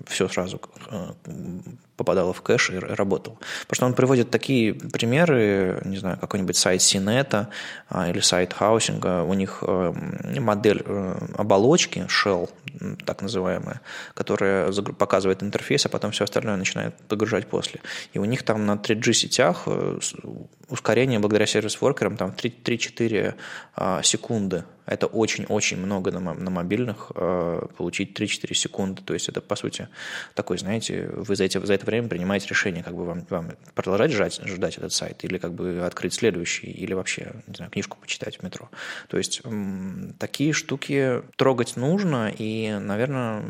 все 0.08 0.28
сразу 0.28 0.60
попадало 1.98 2.34
в 2.34 2.42
кэш 2.42 2.72
и 2.72 2.78
работало. 2.78 3.38
Потому 3.62 3.76
что 3.76 3.86
он 3.86 3.94
приводит 3.94 4.30
такие 4.30 4.74
примеры, 4.74 5.82
не 5.86 5.98
знаю, 5.98 6.18
какой-нибудь 6.20 6.58
сайт 6.58 6.82
CNET 6.82 7.36
а 7.36 7.50
а, 7.90 8.10
или 8.10 8.20
сайт 8.20 8.54
Housing 8.54 9.08
а, 9.08 9.24
у 9.24 9.34
них 9.34 9.60
э, 9.62 9.94
модель 10.40 10.84
э, 10.86 11.28
оболочки, 11.38 12.06
shell, 12.08 12.50
так 13.06 13.22
называемая, 13.22 13.82
которая 14.14 14.72
показывает 14.72 15.42
интерфейс, 15.42 15.86
а 15.86 15.90
потом 15.90 16.12
все 16.12 16.26
остальное 16.26 16.58
начинает 16.58 16.96
подгружать 17.08 17.48
после. 17.48 17.80
И 18.14 18.20
у 18.20 18.26
них 18.26 18.44
там 18.44 18.66
на 18.66 18.74
3G 18.74 19.14
сетях 19.14 19.64
э, 19.68 20.00
ускорение 20.70 21.20
благодаря 21.20 21.46
service 21.46 21.80
worker 21.80 22.08
ам 22.08 22.18
там 22.18 22.32
3-4 22.32 23.36
а, 23.76 24.02
секунды 24.04 24.64
это 24.86 25.08
очень-очень 25.08 25.78
много 25.78 26.12
на, 26.12 26.34
на 26.34 26.50
мобильных, 26.52 27.12
э, 27.16 27.68
получить 27.78 28.18
3-4 28.20 28.54
секунды. 28.54 29.02
То 29.04 29.14
есть 29.14 29.30
это, 29.30 29.42
по 29.42 29.56
сути, 29.56 29.88
такой, 30.36 30.58
знаете, 30.58 31.08
вы 31.08 31.36
за, 31.36 31.46
эти, 31.46 31.64
за 31.64 31.74
это 31.74 31.86
время 31.86 32.08
принимаете 32.08 32.48
решение, 32.48 32.84
как 32.84 32.96
бы 32.96 33.06
вам, 33.06 33.26
вам 33.30 33.52
продолжать 33.74 34.12
ждать, 34.12 34.40
ждать 34.46 34.78
этот 34.78 34.94
сайт, 34.94 35.24
или 35.24 35.38
как 35.38 35.54
бы 35.54 35.82
открыть 35.84 36.14
следующий, 36.14 36.68
или 36.68 36.94
вообще, 36.94 37.34
не 37.48 37.56
знаю, 37.56 37.72
книжку 37.72 37.98
почитать 38.00 38.38
в 38.38 38.44
метро. 38.44 38.70
То 39.08 39.18
есть 39.18 39.42
такие 40.20 40.54
штуки 40.54 41.24
трогать 41.36 41.76
нужно, 41.76 42.32
и, 42.38 42.78
наверное, 42.80 43.44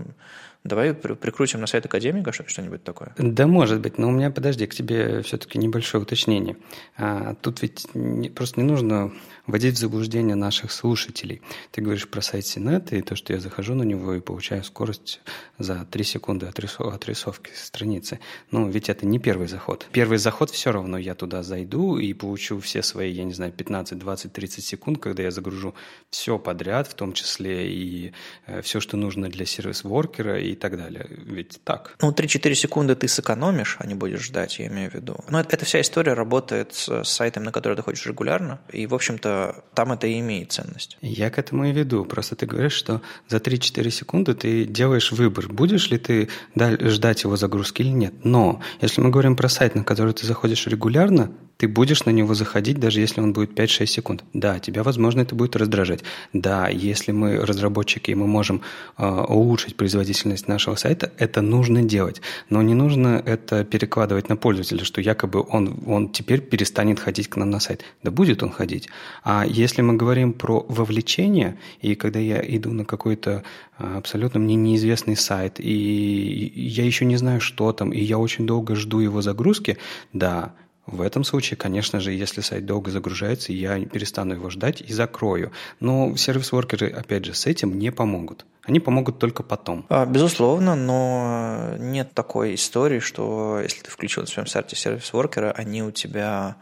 Давай 0.66 0.96
прикрутим 0.96 1.62
на 1.62 1.68
сайт 1.68 1.86
Академика 1.86 2.32
что-нибудь 2.32 2.84
такое. 2.84 3.14
Да, 3.20 3.46
может 3.46 3.82
быть, 3.82 4.00
но 4.00 4.08
у 4.08 4.12
меня, 4.12 4.32
подожди, 4.32 4.66
к 4.66 4.74
тебе 4.74 5.22
все-таки 5.22 5.60
небольшое 5.60 6.02
уточнение. 6.02 6.58
А, 6.98 7.36
тут 7.36 7.62
ведь 7.62 7.88
не, 7.94 8.30
просто 8.30 8.60
не 8.60 8.68
нужно 8.68 9.14
вводить 9.46 9.76
в 9.76 9.78
заблуждение 9.78 10.36
наших 10.36 10.72
слушателей. 10.72 11.44
Ты 11.72 11.82
говоришь 11.82 12.08
про 12.08 12.22
сайт 12.22 12.48
Синет 12.48 12.94
и 12.94 13.04
то, 13.04 13.16
что 13.16 13.34
я 13.34 13.40
захожу 13.40 13.76
на 13.76 13.84
него 13.84 14.16
и 14.16 14.20
получаю 14.20 14.64
скорость 14.64 15.22
за 15.60 15.86
3 15.86 16.04
секунды 16.04 16.48
отрисовки 16.48 17.52
страницы. 17.54 18.20
Ну, 18.50 18.68
ведь 18.68 18.90
это 18.90 19.06
не 19.06 19.20
первый 19.20 19.48
заход. 19.48 19.86
Первый 19.92 20.18
заход 20.18 20.50
все 20.50 20.72
равно 20.72 20.98
я 20.98 21.14
туда 21.14 21.44
зайду 21.44 22.00
и 22.00 22.12
получу 22.14 22.60
все 22.60 22.82
свои, 22.82 23.12
я 23.12 23.24
не 23.24 23.34
знаю, 23.34 23.52
15, 23.52 24.00
20, 24.00 24.34
30 24.34 24.66
секунд, 24.66 24.98
когда 24.98 25.22
я 25.22 25.30
загружу 25.30 25.76
все 26.10 26.40
подряд, 26.40 26.88
в 26.88 26.96
том 26.96 27.14
числе 27.14 27.72
и 27.72 28.14
э, 28.48 28.62
все, 28.64 28.80
что 28.80 28.98
нужно 28.98 29.30
для 29.30 29.46
сервис-воркера 29.46 30.40
и 30.40 30.55
так 30.56 30.78
далее. 30.78 31.06
Ведь 31.10 31.60
так. 31.64 31.96
Ну, 32.02 32.12
3-4 32.12 32.54
секунды 32.54 32.96
ты 32.96 33.08
сэкономишь, 33.08 33.78
а 33.80 33.88
не 33.88 33.96
будешь 33.96 34.22
ждать, 34.22 34.60
я 34.60 34.68
имею 34.68 34.92
в 34.92 34.94
виду. 34.94 35.18
Но 35.30 35.40
эта 35.40 35.66
вся 35.66 35.82
история 35.82 36.14
работает 36.14 36.74
с 36.74 37.04
сайтом, 37.04 37.44
на 37.44 37.52
который 37.52 37.76
ты 37.76 37.82
ходишь 37.82 38.06
регулярно. 38.06 38.60
И, 38.72 38.88
в 38.88 38.96
общем-то, 38.96 39.64
там 39.74 39.92
это 39.92 40.08
и 40.08 40.20
имеет 40.20 40.52
ценность. 40.52 40.98
Я 41.02 41.30
к 41.30 41.38
этому 41.38 41.66
и 41.66 41.72
веду. 41.72 42.06
Просто 42.06 42.36
ты 42.36 42.46
говоришь, 42.46 42.74
что 42.74 43.02
за 43.28 43.38
3-4 43.38 43.90
секунды 43.90 44.34
ты 44.34 44.66
делаешь 44.66 45.12
выбор, 45.12 45.48
будешь 45.48 45.90
ли 45.90 45.98
ты 45.98 46.30
ждать 46.56 47.24
его 47.24 47.36
загрузки 47.36 47.82
или 47.82 47.90
нет. 47.90 48.14
Но 48.24 48.62
если 48.82 49.02
мы 49.02 49.10
говорим 49.10 49.36
про 49.36 49.50
сайт, 49.50 49.76
на 49.76 49.84
который 49.84 50.14
ты 50.14 50.26
заходишь 50.26 50.68
регулярно, 50.68 51.32
ты 51.58 51.68
будешь 51.68 52.06
на 52.06 52.10
него 52.10 52.34
заходить, 52.34 52.80
даже 52.80 53.00
если 53.00 53.22
он 53.22 53.34
будет 53.34 53.58
5-6 53.58 53.86
секунд. 53.86 54.24
Да, 54.34 54.60
тебя, 54.60 54.84
возможно, 54.84 55.22
это 55.22 55.36
будет 55.36 55.56
раздражать. 55.56 56.04
Да, 56.34 56.68
если 56.68 57.12
мы 57.12 57.38
разработчики, 57.38 58.12
и 58.12 58.16
мы 58.16 58.28
можем 58.28 58.62
э, 58.98 59.06
улучшить 59.06 59.78
производительность 59.78 60.45
нашего 60.48 60.76
сайта, 60.76 61.12
это 61.18 61.42
нужно 61.42 61.84
делать. 61.84 62.22
Но 62.50 62.62
не 62.62 62.74
нужно 62.74 63.22
это 63.26 63.64
перекладывать 63.64 64.30
на 64.30 64.38
пользователя, 64.38 64.84
что 64.84 65.02
якобы 65.02 65.46
он, 65.48 65.84
он 65.86 66.10
теперь 66.10 66.42
перестанет 66.42 67.00
ходить 67.00 67.28
к 67.28 67.38
нам 67.38 67.50
на 67.50 67.60
сайт. 67.60 67.84
Да 68.04 68.12
будет 68.12 68.44
он 68.44 68.52
ходить. 68.52 68.90
А 69.24 69.46
если 69.48 69.82
мы 69.82 69.96
говорим 69.96 70.34
про 70.34 70.66
вовлечение, 70.68 71.58
и 71.82 71.96
когда 71.96 72.20
я 72.20 72.42
иду 72.42 72.72
на 72.72 72.86
какой-то 72.86 73.44
абсолютно 73.78 74.40
мне 74.40 74.56
неизвестный 74.56 75.16
сайт, 75.16 75.60
и 75.60 76.52
я 76.56 76.86
еще 76.86 77.06
не 77.06 77.18
знаю, 77.18 77.42
что 77.42 77.72
там, 77.74 77.92
и 77.92 78.00
я 78.00 78.18
очень 78.18 78.46
долго 78.46 78.76
жду 78.76 79.00
его 79.00 79.22
загрузки, 79.22 79.78
да, 80.14 80.54
в 80.88 81.02
этом 81.02 81.24
случае, 81.24 81.58
конечно 81.58 82.00
же, 82.00 82.12
если 82.12 82.42
сайт 82.42 82.66
долго 82.66 82.92
загружается, 82.92 83.52
я 83.54 83.84
перестану 83.86 84.36
его 84.36 84.50
ждать 84.50 84.82
и 84.82 84.94
закрою. 84.94 85.52
Но 85.80 86.16
сервис-воркеры, 86.16 86.90
опять 86.90 87.26
же, 87.26 87.34
с 87.34 87.48
этим 87.48 87.80
не 87.80 87.92
помогут. 87.92 88.46
Они 88.64 88.80
помогут 88.80 89.20
только 89.20 89.42
потом. 89.42 89.86
А, 89.90 90.06
безусловно, 90.06 90.76
но 90.76 91.76
нет 91.80 92.14
такой 92.14 92.56
истории, 92.56 93.00
что 93.00 93.60
если 93.62 93.82
ты 93.82 93.90
включил 93.90 94.24
на 94.24 94.28
своем 94.28 94.48
сайте 94.48 94.76
сервис-воркера, 94.76 95.52
они 95.52 95.84
у 95.84 95.92
тебя 95.92 96.58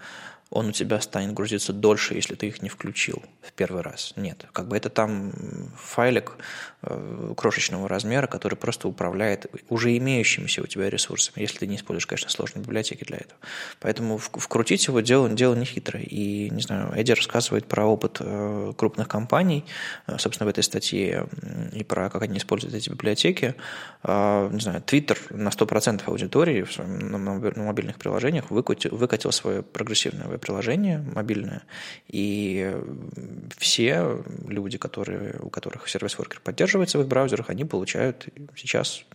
он 0.53 0.67
у 0.67 0.71
тебя 0.71 1.01
станет 1.01 1.33
грузиться 1.33 1.73
дольше, 1.73 2.13
если 2.13 2.35
ты 2.35 2.47
их 2.47 2.61
не 2.61 2.69
включил 2.69 3.23
в 3.41 3.51
первый 3.53 3.81
раз. 3.81 4.13
Нет, 4.15 4.45
как 4.53 4.67
бы 4.67 4.77
это 4.77 4.89
там 4.91 5.33
файлик 5.75 6.33
крошечного 7.35 7.87
размера, 7.87 8.27
который 8.27 8.55
просто 8.55 8.87
управляет 8.87 9.45
уже 9.69 9.95
имеющимися 9.97 10.61
у 10.61 10.67
тебя 10.67 10.89
ресурсами, 10.89 11.41
если 11.41 11.59
ты 11.59 11.67
не 11.67 11.75
используешь, 11.77 12.07
конечно, 12.07 12.29
сложные 12.29 12.63
библиотеки 12.63 13.03
для 13.03 13.17
этого. 13.17 13.39
Поэтому 13.79 14.17
вкрутить 14.17 14.87
его 14.87 14.99
дело, 14.99 15.29
дело 15.29 15.55
не 15.55 15.65
хитрое. 15.65 16.03
И, 16.03 16.49
не 16.49 16.61
знаю, 16.61 16.93
Эдди 16.95 17.11
рассказывает 17.11 17.65
про 17.67 17.85
опыт 17.85 18.17
э, 18.19 18.73
крупных 18.77 19.07
компаний, 19.07 19.65
э, 20.07 20.17
собственно, 20.17 20.47
в 20.47 20.49
этой 20.49 20.63
статье, 20.63 21.27
и 21.73 21.83
про 21.83 22.09
как 22.09 22.23
они 22.23 22.37
используют 22.37 22.75
эти 22.75 22.89
библиотеки. 22.89 23.55
Не 24.03 24.59
знаю, 24.59 24.81
Twitter 24.85 25.17
на 25.29 25.49
100% 25.49 26.01
аудитории 26.05 26.65
на 26.81 27.17
мобильных 27.17 27.97
приложениях 27.97 28.51
выкатил, 28.51 28.95
выкатил 28.95 29.31
свое 29.31 29.63
прогрессивное 29.63 30.37
приложение 30.37 30.99
мобильное, 31.13 31.63
и 32.07 32.75
все 33.57 34.23
люди, 34.47 34.77
которые, 34.77 35.39
у 35.41 35.49
которых 35.49 35.87
сервис-воркер 35.87 36.41
поддерживается 36.73 36.97
в 36.97 37.01
их 37.01 37.07
браузерах, 37.07 37.49
они 37.49 37.65
получают 37.65 38.27
сейчас 38.55 39.05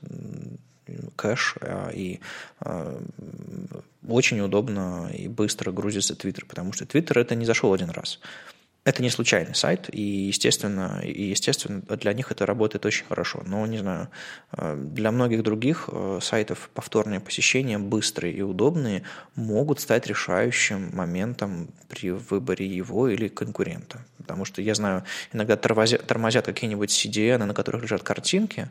кэш, 1.17 1.57
а, 1.61 1.91
и 1.91 2.21
а, 2.61 3.03
очень 4.07 4.41
удобно 4.41 5.11
и 5.13 5.29
быстро 5.29 5.73
грузится 5.73 6.15
Твиттер, 6.15 6.47
потому 6.47 6.73
что 6.73 6.87
Твиттер 6.87 7.19
это 7.19 7.35
не 7.35 7.45
зашел 7.45 7.73
один 7.73 7.91
раз. 7.91 8.21
Это 8.89 9.03
не 9.03 9.11
случайный 9.11 9.55
сайт, 9.55 9.91
и, 9.93 10.01
естественно, 10.01 11.03
и, 11.05 11.25
естественно, 11.25 11.83
для 11.83 12.15
них 12.15 12.33
это 12.33 12.47
работает 12.47 12.87
очень 12.87 13.05
хорошо. 13.05 13.43
Но, 13.45 13.67
не 13.67 13.77
знаю, 13.77 14.09
э, 14.53 14.83
для 14.83 15.13
многих 15.13 15.43
других 15.43 15.91
э, 15.93 16.21
сайтов 16.23 16.71
повторные 16.73 17.21
посещения, 17.21 17.79
быстрые 17.79 18.33
и 18.33 18.41
удобные, 18.41 19.03
могут 19.35 19.81
стать 19.81 20.07
решающим 20.07 20.97
моментом 20.97 21.69
при 21.89 22.13
выборе 22.13 22.65
его 22.65 23.09
или 23.09 23.29
конкурента. 23.29 24.07
Потому 24.17 24.47
что 24.47 24.63
я 24.63 24.75
знаю, 24.75 25.05
иногда 25.35 25.57
тормозят, 25.59 26.47
какие-нибудь 26.47 26.89
CDN, 26.89 27.45
на 27.45 27.53
которых 27.53 27.83
лежат 27.83 28.03
картинки, 28.03 28.71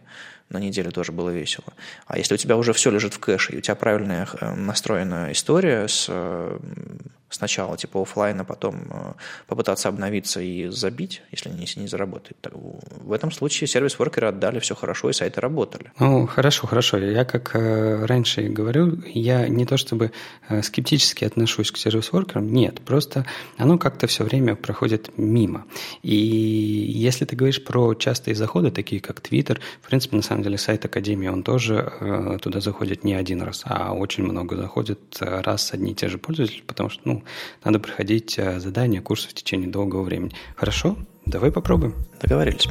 на 0.50 0.60
неделю 0.60 0.91
тоже 0.91 1.12
было 1.12 1.30
весело. 1.30 1.74
А 2.06 2.18
если 2.18 2.36
у 2.36 2.38
тебя 2.38 2.58
уже 2.58 2.74
все 2.74 2.89
лежит 2.91 3.14
в 3.14 3.20
кэше, 3.20 3.54
и 3.54 3.58
у 3.58 3.62
тебя 3.62 3.76
правильная 3.76 4.28
э, 4.39 4.56
настроенная 4.56 5.32
история 5.32 5.88
с 5.88 6.10
сначала 7.30 7.78
типа 7.78 8.02
офлайна, 8.02 8.45
потом 8.45 8.88
э, 8.89 9.14
попытаться 9.48 9.89
обновиться 9.89 10.41
и 10.41 10.68
забить, 10.70 11.22
если 11.32 11.50
не, 11.50 11.68
не 11.76 11.88
заработает. 11.88 12.38
Так, 12.41 12.54
в 12.56 13.12
этом 13.12 13.32
случае 13.32 13.68
сервис-воркеры 13.68 14.28
отдали 14.28 14.60
все 14.60 14.76
хорошо, 14.76 15.10
и 15.10 15.14
сайты 15.14 15.41
работали. 15.41 15.91
Ну, 16.00 16.26
хорошо, 16.28 16.68
хорошо. 16.68 16.98
Я, 16.98 17.26
как 17.26 17.56
э, 17.56 18.06
раньше 18.06 18.43
говорю, 18.43 19.02
я 19.14 19.48
не 19.48 19.66
то 19.66 19.78
чтобы 19.78 20.12
э, 20.50 20.62
скептически 20.62 21.26
отношусь 21.26 21.72
к 21.72 21.78
сервис-воркерам, 21.78 22.52
нет, 22.52 22.82
просто 22.82 23.26
оно 23.58 23.78
как-то 23.78 24.08
все 24.08 24.24
время 24.24 24.56
проходит 24.56 25.12
мимо. 25.18 25.66
И 26.04 26.16
если 26.16 27.26
ты 27.26 27.36
говоришь 27.36 27.64
про 27.64 27.93
частые 27.93 28.36
заходы, 28.36 28.72
такие 28.72 29.02
как 29.02 29.20
Twitter, 29.20 29.60
в 29.82 29.88
принципе, 29.88 30.16
на 30.16 30.22
самом 30.22 30.37
деле 30.44 30.58
сайт 30.58 30.86
Академии, 30.86 31.28
он 31.28 31.44
тоже 31.44 32.40
туда 32.42 32.60
заходит 32.60 33.04
не 33.04 33.14
один 33.14 33.42
раз, 33.42 33.64
а 33.66 33.94
очень 33.94 34.24
много 34.24 34.56
заходит 34.56 35.00
раз 35.20 35.74
одни 35.74 35.92
и 35.92 35.96
те 35.96 36.08
же 36.08 36.18
пользователи, 36.18 36.62
потому 36.62 36.90
что, 36.90 37.02
ну, 37.06 37.24
надо 37.64 37.80
проходить 37.80 38.38
э, 38.38 38.60
задания, 38.60 39.02
курсы 39.02 39.30
в 39.30 39.34
течение 39.34 39.70
долгого 39.70 40.04
времени. 40.04 40.32
Хорошо? 40.56 40.98
Давай 41.26 41.52
попробуем. 41.52 41.96
Договорились. 42.22 42.68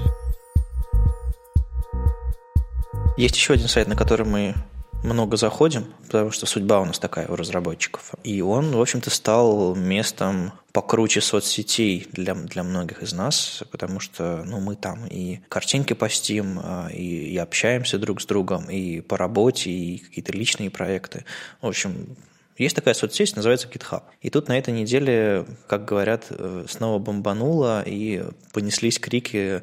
Есть 3.16 3.36
еще 3.36 3.54
один 3.54 3.68
сайт, 3.68 3.88
на 3.88 3.96
который 3.96 4.26
мы 4.26 4.54
много 5.02 5.36
заходим, 5.36 5.86
потому 6.04 6.30
что 6.30 6.46
судьба 6.46 6.80
у 6.80 6.84
нас 6.84 6.98
такая 6.98 7.28
у 7.28 7.36
разработчиков. 7.36 8.14
И 8.24 8.40
он, 8.42 8.72
в 8.72 8.80
общем-то, 8.80 9.10
стал 9.10 9.74
местом 9.74 10.52
покруче 10.72 11.20
соцсетей 11.20 12.06
для, 12.12 12.34
для 12.34 12.62
многих 12.62 13.02
из 13.02 13.12
нас, 13.12 13.62
потому 13.70 14.00
что 14.00 14.42
ну, 14.44 14.60
мы 14.60 14.76
там 14.76 15.06
и 15.06 15.40
картинки 15.48 15.94
постим, 15.94 16.60
а, 16.62 16.88
и, 16.92 17.32
и 17.32 17.36
общаемся 17.38 17.98
друг 17.98 18.20
с 18.20 18.26
другом, 18.26 18.68
и 18.70 19.00
по 19.00 19.16
работе, 19.16 19.70
и 19.70 19.98
какие-то 19.98 20.32
личные 20.32 20.70
проекты. 20.70 21.24
В 21.62 21.66
общем, 21.66 22.16
есть 22.58 22.74
такая 22.74 22.94
соцсеть, 22.94 23.36
называется 23.36 23.68
GitHub. 23.68 24.02
И 24.22 24.30
тут 24.30 24.48
на 24.48 24.58
этой 24.58 24.72
неделе, 24.72 25.44
как 25.66 25.84
говорят, 25.84 26.26
э, 26.30 26.64
снова 26.68 26.98
бомбануло, 26.98 27.82
и 27.84 28.24
понеслись 28.52 28.98
крики 28.98 29.62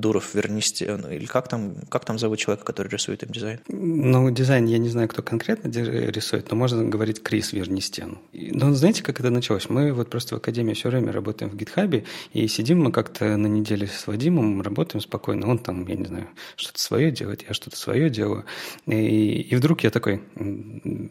«Дуров, 0.00 0.34
вернись!» 0.34 0.82
Или 0.82 1.26
как 1.26 1.48
там, 1.48 1.74
как 1.88 2.04
там 2.04 2.18
зовут 2.18 2.38
человека, 2.38 2.64
который 2.64 2.88
рисует 2.88 3.22
им 3.22 3.30
дизайн? 3.30 3.60
Ну, 3.68 4.30
дизайн 4.30 4.66
я 4.66 4.78
не 4.78 4.88
знаю, 4.88 5.08
кто 5.08 5.22
конкретно 5.22 5.68
рисует, 5.68 6.50
но 6.50 6.56
можно 6.56 6.84
говорить 6.84 7.22
«Крис, 7.22 7.52
верни 7.52 7.80
стену». 7.80 8.18
Но 8.32 8.72
знаете, 8.74 9.02
как 9.02 9.20
это 9.20 9.30
началось? 9.30 9.68
Мы 9.68 9.92
вот 9.92 10.10
просто 10.10 10.34
в 10.34 10.38
Академии 10.38 10.74
все 10.74 10.90
время 10.90 11.12
работаем 11.12 11.50
в 11.50 11.54
GitHub, 11.54 12.04
и 12.32 12.48
сидим 12.48 12.82
мы 12.82 12.92
как-то 12.92 13.36
на 13.36 13.46
неделе 13.46 13.86
с 13.86 14.06
Вадимом, 14.06 14.60
работаем 14.60 15.00
спокойно. 15.00 15.48
Он 15.48 15.58
там, 15.58 15.86
я 15.86 15.94
не 15.94 16.06
знаю, 16.06 16.28
что-то 16.56 16.80
свое 16.80 17.10
делает, 17.10 17.44
я 17.46 17.54
что-то 17.54 17.76
свое 17.76 18.10
делаю. 18.10 18.44
И, 18.86 19.40
и 19.40 19.56
вдруг 19.56 19.82
я 19.82 19.90
такой, 19.90 20.20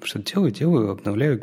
что 0.04 0.20
делаю, 0.20 0.52
делаю, 0.52 0.92
обновляю 0.92 1.24
обновляю 1.24 1.40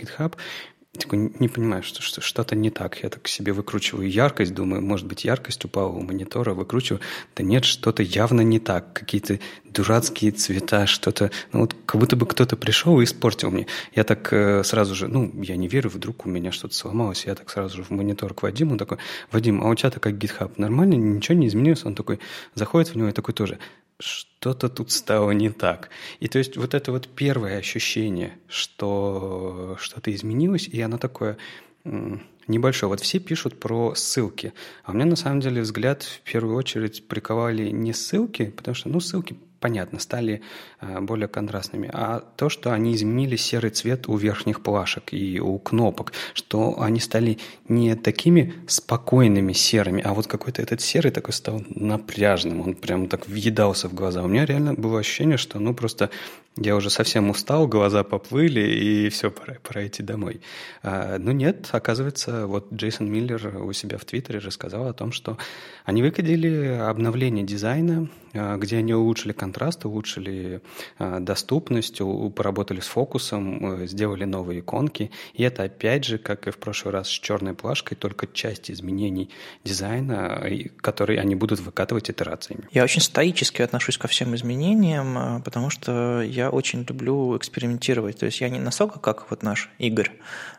GitHub, 0.93 1.03
такой 1.03 1.33
не 1.39 1.49
понимаю, 1.49 1.83
что, 1.83 2.03
что 2.03 2.21
что-то 2.21 2.57
не 2.57 2.71
так. 2.71 3.03
Я 3.03 3.11
так 3.11 3.29
себе 3.29 3.53
выкручиваю 3.53 4.11
яркость, 4.11 4.55
думаю, 4.55 4.83
может 4.83 5.07
быть, 5.07 5.25
яркость 5.25 5.65
упала 5.65 5.89
у 5.89 6.01
монитора, 6.01 6.53
выкручиваю. 6.53 7.01
Да 7.37 7.45
нет, 7.45 7.65
что-то 7.65 8.03
явно 8.03 8.41
не 8.41 8.59
так. 8.59 8.93
Какие-то 8.93 9.39
дурацкие 9.65 10.33
цвета, 10.33 10.87
что-то... 10.87 11.31
Ну 11.53 11.61
вот 11.61 11.77
как 11.87 12.01
будто 12.01 12.17
бы 12.17 12.27
кто-то 12.27 12.57
пришел 12.57 13.01
и 13.01 13.05
испортил 13.05 13.51
мне. 13.51 13.67
Я 13.95 14.05
так 14.05 14.33
э, 14.33 14.65
сразу 14.65 14.95
же, 14.95 15.07
ну, 15.09 15.31
я 15.43 15.57
не 15.57 15.69
верю, 15.69 15.91
вдруг 15.91 16.27
у 16.27 16.29
меня 16.29 16.51
что-то 16.51 16.75
сломалось. 16.75 17.25
Я 17.27 17.35
так 17.35 17.51
сразу 17.51 17.77
же 17.77 17.85
в 17.85 17.91
монитор 17.91 18.35
к 18.35 18.43
Вадиму 18.43 18.77
такой, 18.77 18.99
Вадим, 19.31 19.63
а 19.63 19.69
у 19.69 19.75
тебя-то 19.75 20.01
как 20.01 20.15
GitHub? 20.15 20.53
Нормально? 20.57 20.95
Ничего 20.95 21.39
не 21.39 21.47
изменилось? 21.47 21.85
Он 21.85 21.95
такой 21.95 22.19
заходит 22.55 22.89
в 22.89 22.97
него 22.97 23.09
и 23.09 23.13
такой 23.13 23.35
тоже 23.35 23.59
что-то 24.01 24.69
тут 24.69 24.91
стало 24.91 25.31
не 25.31 25.51
так. 25.51 25.91
И 26.19 26.29
то 26.29 26.39
есть 26.39 26.57
вот 26.57 26.75
это 26.75 26.93
вот 26.93 27.09
первое 27.09 27.59
ощущение, 27.59 28.39
что 28.49 29.77
что-то 29.79 30.13
изменилось, 30.15 30.67
и 30.67 30.81
оно 30.81 30.99
такое 30.99 31.37
небольшое. 31.85 32.89
Вот 32.89 33.01
все 33.01 33.19
пишут 33.19 33.61
про 33.61 33.95
ссылки, 33.95 34.53
а 34.85 34.93
у 34.93 34.95
меня 34.95 35.05
на 35.05 35.17
самом 35.17 35.41
деле 35.41 35.63
взгляд 35.63 36.03
в 36.03 36.21
первую 36.31 36.57
очередь 36.57 37.07
приковали 37.07 37.71
не 37.71 37.93
ссылки, 37.93 38.47
потому 38.47 38.75
что, 38.75 38.89
ну, 38.89 39.01
ссылки 39.01 39.37
понятно, 39.61 39.99
стали 39.99 40.41
э, 40.81 41.01
более 41.01 41.29
контрастными, 41.29 41.91
а 41.93 42.21
то, 42.37 42.49
что 42.49 42.73
они 42.73 42.95
изменили 42.95 43.37
серый 43.37 43.71
цвет 43.71 44.09
у 44.09 44.17
верхних 44.17 44.63
плашек 44.63 45.13
и 45.13 45.39
у 45.39 45.59
кнопок, 45.59 46.13
что 46.35 46.81
они 46.81 46.99
стали 47.01 47.39
не 47.69 47.95
такими 47.95 48.55
спокойными 48.67 49.53
серыми, 49.53 50.03
а 50.03 50.15
вот 50.15 50.27
какой-то 50.27 50.63
этот 50.63 50.81
серый 50.81 51.13
такой 51.13 51.35
стал 51.35 51.63
напряжным, 51.69 52.61
он 52.61 52.75
прям 52.75 53.09
так 53.09 53.29
въедался 53.29 53.89
в 53.89 53.95
глаза. 53.95 54.23
У 54.23 54.29
меня 54.29 54.47
реально 54.47 54.75
было 54.75 54.99
ощущение, 55.01 55.37
что 55.37 55.59
ну 55.61 55.75
просто 55.75 56.11
я 56.57 56.75
уже 56.75 56.91
совсем 56.91 57.31
устал, 57.31 57.69
глаза 57.69 58.03
поплыли, 58.03 58.61
и 58.61 59.09
все, 59.09 59.31
пора, 59.31 59.57
пора 59.63 59.87
идти 59.87 60.03
домой. 60.03 60.41
А, 60.83 61.17
но 61.19 61.31
нет, 61.31 61.69
оказывается, 61.71 62.47
вот 62.47 62.73
Джейсон 62.73 63.11
Миллер 63.11 63.57
у 63.63 63.73
себя 63.73 63.99
в 63.99 64.05
Твиттере 64.05 64.41
рассказал 64.41 64.89
о 64.89 64.93
том, 64.93 65.13
что 65.13 65.39
они 65.85 66.03
выкатили 66.03 66.67
обновление 66.67 67.45
дизайна, 67.47 68.09
а, 68.35 68.57
где 68.57 68.79
они 68.79 68.93
улучшили 68.93 69.33
контраст, 69.33 69.85
улучшили 69.85 70.61
а, 70.99 71.21
доступность, 71.21 72.01
поработали 72.35 72.81
с 72.81 72.87
фокусом, 72.87 73.83
э, 73.83 73.87
сделали 73.87 74.25
новые 74.25 74.61
иконки. 74.61 75.13
И 75.35 75.45
это 75.45 75.63
опять 75.63 76.05
же, 76.05 76.19
как 76.19 76.49
и 76.49 76.51
в 76.51 76.59
прошлый 76.59 76.93
раз 76.93 77.09
с 77.09 77.13
черной 77.13 77.55
плашкой, 77.55 77.97
только 77.97 78.27
часть 78.27 78.71
изменений 78.73 79.31
дизайна, 79.65 80.43
которые 80.81 81.21
они 81.21 81.37
будут 81.37 81.61
выкатывать 81.61 82.11
итерациями. 82.11 82.65
Я 82.73 82.83
очень 82.83 83.03
стоически 83.03 83.63
отношусь 83.63 83.99
ко 83.99 84.09
всем 84.09 84.35
изменениям, 84.35 85.43
потому 85.43 85.71
что 85.71 86.23
я 86.23 86.40
я 86.41 86.51
очень 86.51 86.85
люблю 86.89 87.37
экспериментировать. 87.37 88.19
То 88.19 88.27
есть 88.27 88.41
я 88.41 88.49
не 88.49 88.59
настолько, 88.59 88.99
как 88.99 89.31
вот 89.31 89.43
наш 89.43 89.71
Игорь, 89.79 90.11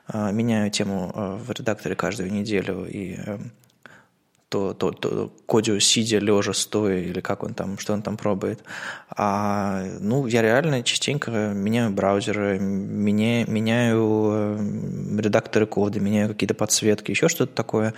а, 0.08 0.32
меняю 0.32 0.70
тему 0.72 1.12
а, 1.14 1.36
в 1.36 1.52
редакторе 1.52 1.96
каждую 1.96 2.32
неделю 2.32 2.86
и 2.86 3.16
эм, 3.16 3.52
то, 4.50 4.74
то, 4.74 4.92
то 4.92 5.32
кодю 5.46 5.80
сидя, 5.80 6.20
лежа, 6.20 6.54
стоя, 6.54 7.00
или 7.00 7.22
как 7.22 7.44
он 7.44 7.54
там, 7.54 7.78
что 7.78 7.94
он 7.94 8.02
там 8.02 8.18
пробует. 8.18 8.60
А, 9.10 9.84
ну, 10.00 10.28
я 10.28 10.42
реально 10.42 10.84
частенько 10.84 11.32
меняю 11.32 11.92
браузеры, 11.92 12.60
меняю, 12.60 13.50
меняю 13.50 14.32
эм, 14.32 15.20
редакторы 15.20 15.66
кода, 15.66 16.00
меняю 16.00 16.30
какие-то 16.30 16.54
подсветки, 16.54 17.12
еще 17.12 17.30
что-то 17.30 17.54
такое 17.54 17.94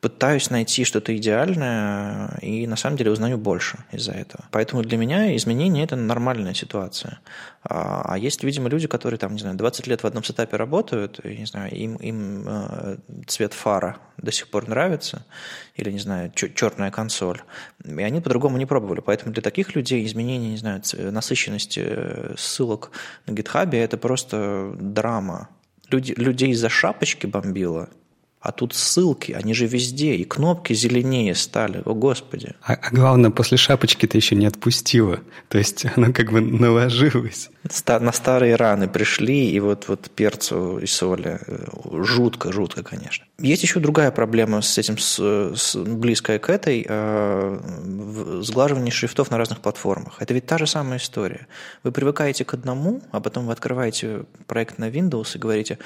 пытаюсь 0.00 0.50
найти 0.50 0.84
что-то 0.84 1.16
идеальное 1.16 2.38
и 2.40 2.66
на 2.66 2.76
самом 2.76 2.96
деле 2.96 3.10
узнаю 3.10 3.36
больше 3.36 3.78
из-за 3.90 4.12
этого. 4.12 4.44
Поэтому 4.52 4.82
для 4.82 4.96
меня 4.96 5.34
изменение– 5.36 5.84
это 5.84 5.96
нормальная 5.96 6.54
ситуация. 6.54 7.18
А, 7.64 8.02
а 8.04 8.18
есть, 8.18 8.44
видимо, 8.44 8.68
люди, 8.68 8.86
которые 8.86 9.18
там, 9.18 9.32
не 9.32 9.40
знаю, 9.40 9.56
20 9.56 9.86
лет 9.88 10.02
в 10.02 10.06
одном 10.06 10.22
сетапе 10.22 10.56
работают, 10.56 11.18
и, 11.24 11.36
не 11.36 11.46
знаю, 11.46 11.74
им, 11.74 11.96
им 11.96 12.44
э, 12.46 12.96
цвет 13.26 13.54
фара 13.54 13.98
до 14.16 14.30
сих 14.30 14.48
пор 14.48 14.68
нравится, 14.68 15.26
или, 15.74 15.90
не 15.90 15.98
знаю, 15.98 16.32
черная 16.32 16.92
консоль, 16.92 17.42
и 17.84 18.02
они 18.02 18.20
по-другому 18.20 18.56
не 18.56 18.66
пробовали. 18.66 19.00
Поэтому 19.00 19.32
для 19.32 19.42
таких 19.42 19.74
людей 19.74 20.04
изменение, 20.06 20.50
не 20.50 20.58
знаю, 20.58 20.80
насыщенности 21.10 21.82
э, 21.84 22.34
ссылок 22.38 22.92
на 23.26 23.32
гитхабе– 23.32 23.78
это 23.82 23.96
просто 23.96 24.76
драма. 24.78 25.48
Люди, 25.90 26.12
людей 26.16 26.54
за 26.54 26.68
шапочки 26.68 27.26
бомбило, 27.26 27.88
а 28.40 28.52
тут 28.52 28.74
ссылки, 28.74 29.32
они 29.32 29.52
же 29.54 29.66
везде, 29.66 30.14
и 30.14 30.24
кнопки 30.24 30.72
зеленее 30.72 31.34
стали, 31.34 31.82
о 31.84 31.94
господи. 31.94 32.54
А, 32.62 32.74
а 32.74 32.90
главное, 32.90 33.30
после 33.30 33.56
шапочки 33.56 34.06
ты 34.06 34.18
еще 34.18 34.36
не 34.36 34.46
отпустила, 34.46 35.20
то 35.48 35.58
есть 35.58 35.86
оно 35.96 36.12
как 36.12 36.32
бы 36.32 36.40
наложилось. 36.40 37.50
На 37.86 38.12
старые 38.12 38.56
раны 38.56 38.88
пришли, 38.88 39.50
и 39.50 39.60
вот, 39.60 39.88
вот 39.88 40.10
перцу 40.10 40.78
и 40.78 40.86
соли, 40.86 41.40
жутко, 41.92 42.52
жутко, 42.52 42.82
конечно. 42.82 43.27
Есть 43.40 43.62
еще 43.62 43.78
другая 43.78 44.10
проблема 44.10 44.62
с 44.62 44.76
этим, 44.78 44.98
с, 44.98 45.16
с, 45.54 45.76
близкая 45.76 46.40
к 46.40 46.50
этой, 46.50 46.84
э, 46.88 48.40
сглаживание 48.42 48.90
шрифтов 48.90 49.30
на 49.30 49.38
разных 49.38 49.60
платформах. 49.60 50.20
Это 50.20 50.34
ведь 50.34 50.46
та 50.46 50.58
же 50.58 50.66
самая 50.66 50.98
история. 50.98 51.46
Вы 51.84 51.92
привыкаете 51.92 52.44
к 52.44 52.54
одному, 52.54 53.00
а 53.12 53.20
потом 53.20 53.46
вы 53.46 53.52
открываете 53.52 54.24
проект 54.48 54.78
на 54.78 54.88
Windows 54.88 55.36
и 55.36 55.38
говорите, 55.38 55.78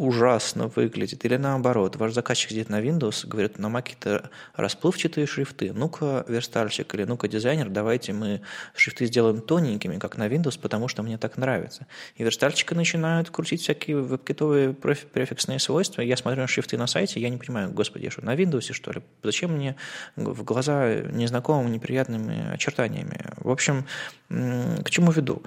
ужасно 0.00 0.68
выглядит. 0.68 1.26
Или 1.26 1.36
наоборот, 1.36 1.96
ваш 1.96 2.14
заказчик 2.14 2.50
сидит 2.50 2.70
на 2.70 2.80
Windows, 2.80 3.26
говорит, 3.26 3.58
на 3.58 3.66
Mac 3.66 3.90
это 3.92 4.30
расплывчатые 4.54 5.26
шрифты. 5.26 5.74
Ну-ка, 5.74 6.24
верстальщик 6.26 6.94
или 6.94 7.04
ну-ка, 7.04 7.28
дизайнер, 7.28 7.68
давайте 7.68 8.14
мы 8.14 8.40
шрифты 8.74 9.04
сделаем 9.06 9.42
тоненькими, 9.42 9.98
как 9.98 10.16
на 10.16 10.26
Windows, 10.26 10.58
потому 10.58 10.88
что 10.88 11.02
мне 11.02 11.18
так 11.18 11.36
нравится. 11.36 11.86
И 12.16 12.24
верстальщики 12.24 12.72
начинают 12.72 13.28
крутить 13.28 13.60
всякие 13.60 14.00
веб-китовые 14.00 14.72
префиксные 14.72 15.58
свойства. 15.58 16.00
Я 16.00 16.16
смотрю 16.16 16.40
на 16.40 16.46
шрифты 16.46 16.78
на 16.78 16.86
сайте, 16.86 16.99
я 17.02 17.28
не 17.28 17.36
понимаю, 17.36 17.70
господи, 17.72 18.04
я 18.04 18.10
что, 18.10 18.24
на 18.24 18.34
Windows, 18.34 18.72
что 18.72 18.92
ли? 18.92 19.02
Зачем 19.22 19.52
мне 19.52 19.76
в 20.16 20.44
глаза 20.44 20.94
незнакомыми, 20.94 21.70
неприятными 21.70 22.52
очертаниями? 22.52 23.20
В 23.36 23.50
общем, 23.50 23.86
к 24.28 24.90
чему 24.90 25.12
веду? 25.12 25.42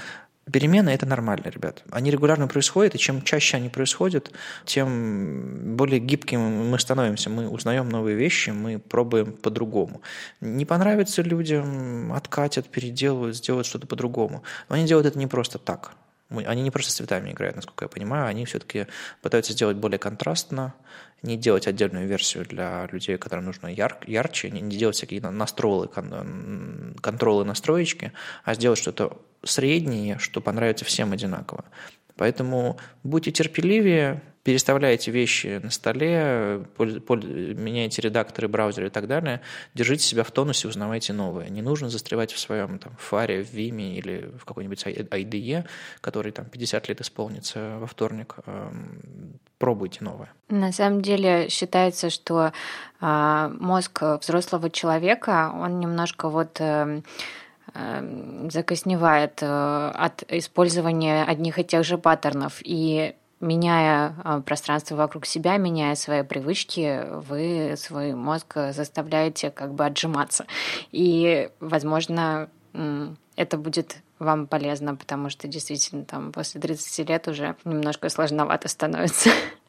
Перемены– 0.52 0.90
это 0.92 1.06
нормально, 1.06 1.48
ребят. 1.48 1.84
Они 1.90 2.12
регулярно 2.12 2.50
происходят, 2.50 2.96
и 2.96 2.98
чем 2.98 3.22
чаще 3.22 3.56
они 3.56 3.70
происходят, 3.70 4.34
тем 4.66 5.78
более 5.78 6.02
гибким 6.02 6.42
мы 6.42 6.78
становимся. 6.80 7.30
Мы 7.30 7.48
узнаем 7.48 7.88
новые 7.88 8.18
вещи, 8.18 8.50
мы 8.50 8.78
пробуем 8.78 9.32
по-другому. 9.32 10.02
Не 10.42 10.66
понравится 10.66 11.22
людям, 11.22 12.12
откатят, 12.12 12.68
переделывают, 12.68 13.38
сделают 13.38 13.68
что-то 13.68 13.88
по-другому. 13.88 14.44
Но 14.68 14.76
они 14.76 14.86
делают 14.86 15.08
это 15.08 15.18
не 15.18 15.28
просто 15.28 15.60
так. 15.60 15.94
Они 16.40 16.62
не 16.62 16.72
просто 16.72 16.92
с 16.92 16.96
цветами 16.96 17.32
играют, 17.32 17.56
насколько 17.56 17.86
я 17.86 17.90
понимаю, 17.90 18.28
они 18.28 18.46
все-таки 18.46 18.88
пытаются 19.22 19.54
сделать 19.54 19.78
более 19.78 20.00
контрастно, 20.00 20.74
не 21.22 21.38
делать 21.38 21.68
отдельную 21.68 22.08
версию 22.08 22.46
для 22.46 22.88
людей, 22.92 23.18
которым 23.18 23.46
нужно 23.46 23.68
яр, 23.68 23.98
ярче, 24.08 24.50
не, 24.50 24.62
делать 24.62 24.96
всякие 24.96 25.22
настролы, 25.22 25.88
контролы, 25.88 27.46
настроечки, 27.46 28.12
а 28.44 28.56
сделать 28.56 28.80
что-то 28.80 29.22
среднее, 29.44 30.18
что 30.20 30.42
понравится 30.42 30.86
всем 30.86 31.14
одинаково. 31.14 31.66
Поэтому 32.16 32.78
будьте 33.04 33.32
терпеливее, 33.32 34.22
переставляйте 34.44 35.12
вещи 35.12 35.60
на 35.64 35.70
столе, 35.72 36.66
меняйте 36.78 38.02
редакторы, 38.02 38.48
браузеры 38.48 38.88
и 38.88 38.90
так 38.90 39.08
далее, 39.08 39.42
держите 39.74 40.04
себя 40.04 40.24
в 40.24 40.32
тонусе, 40.32 40.68
узнавайте 40.68 41.14
новое. 41.14 41.50
Не 41.50 41.62
нужно 41.62 41.90
застревать 41.90 42.34
в 42.34 42.40
своем 42.40 42.78
там, 42.78 42.94
фаре, 42.98 43.44
в 43.44 43.54
Vime 43.54 43.96
или 43.96 44.32
в 44.38 44.46
какой-нибудь 44.46 44.86
IDE, 44.86 45.66
который 46.02 46.32
там 46.32 46.46
50 46.46 46.90
лет 46.90 47.02
исполнится 47.02 47.78
во 47.80 47.88
вторник. 47.88 48.36
Эм, 48.46 49.40
пробуйте 49.58 50.04
новое. 50.04 50.30
На 50.50 50.74
самом 50.74 51.02
деле 51.02 51.48
считается, 51.50 52.10
что 52.10 52.52
а, 53.00 53.50
мозг 53.60 54.02
взрослого 54.22 54.70
человека, 54.70 55.54
он 55.56 55.80
немножко 55.80 56.28
вот 56.28 56.58
эм, 56.60 57.04
эм, 57.74 58.52
закосневает 58.52 59.40
э, 59.42 59.92
от 59.94 60.24
использования 60.28 61.24
одних 61.24 61.60
и 61.60 61.64
тех 61.64 61.86
же 61.86 61.98
паттернов. 61.98 62.60
И 62.62 63.16
меняя 63.44 64.16
а, 64.24 64.42
пространство 64.42 64.96
вокруг 64.96 65.26
себя, 65.26 65.58
меняя 65.58 65.96
свои 65.96 66.24
привычки, 66.24 67.06
вы 67.12 67.76
свой 67.78 68.14
мозг 68.14 68.56
заставляете 68.72 69.52
как 69.52 69.74
бы 69.74 69.86
отжиматься. 69.86 70.46
И, 70.92 71.50
возможно, 71.60 72.50
это 73.36 73.58
будет 73.58 73.98
вам 74.20 74.48
полезно, 74.48 74.96
потому 74.96 75.30
что 75.30 75.48
действительно 75.48 76.06
там 76.06 76.32
после 76.32 76.62
30 76.62 77.10
лет 77.10 77.28
уже 77.28 77.56
немножко 77.66 78.10
сложновато 78.10 78.68
становится. 78.68 79.30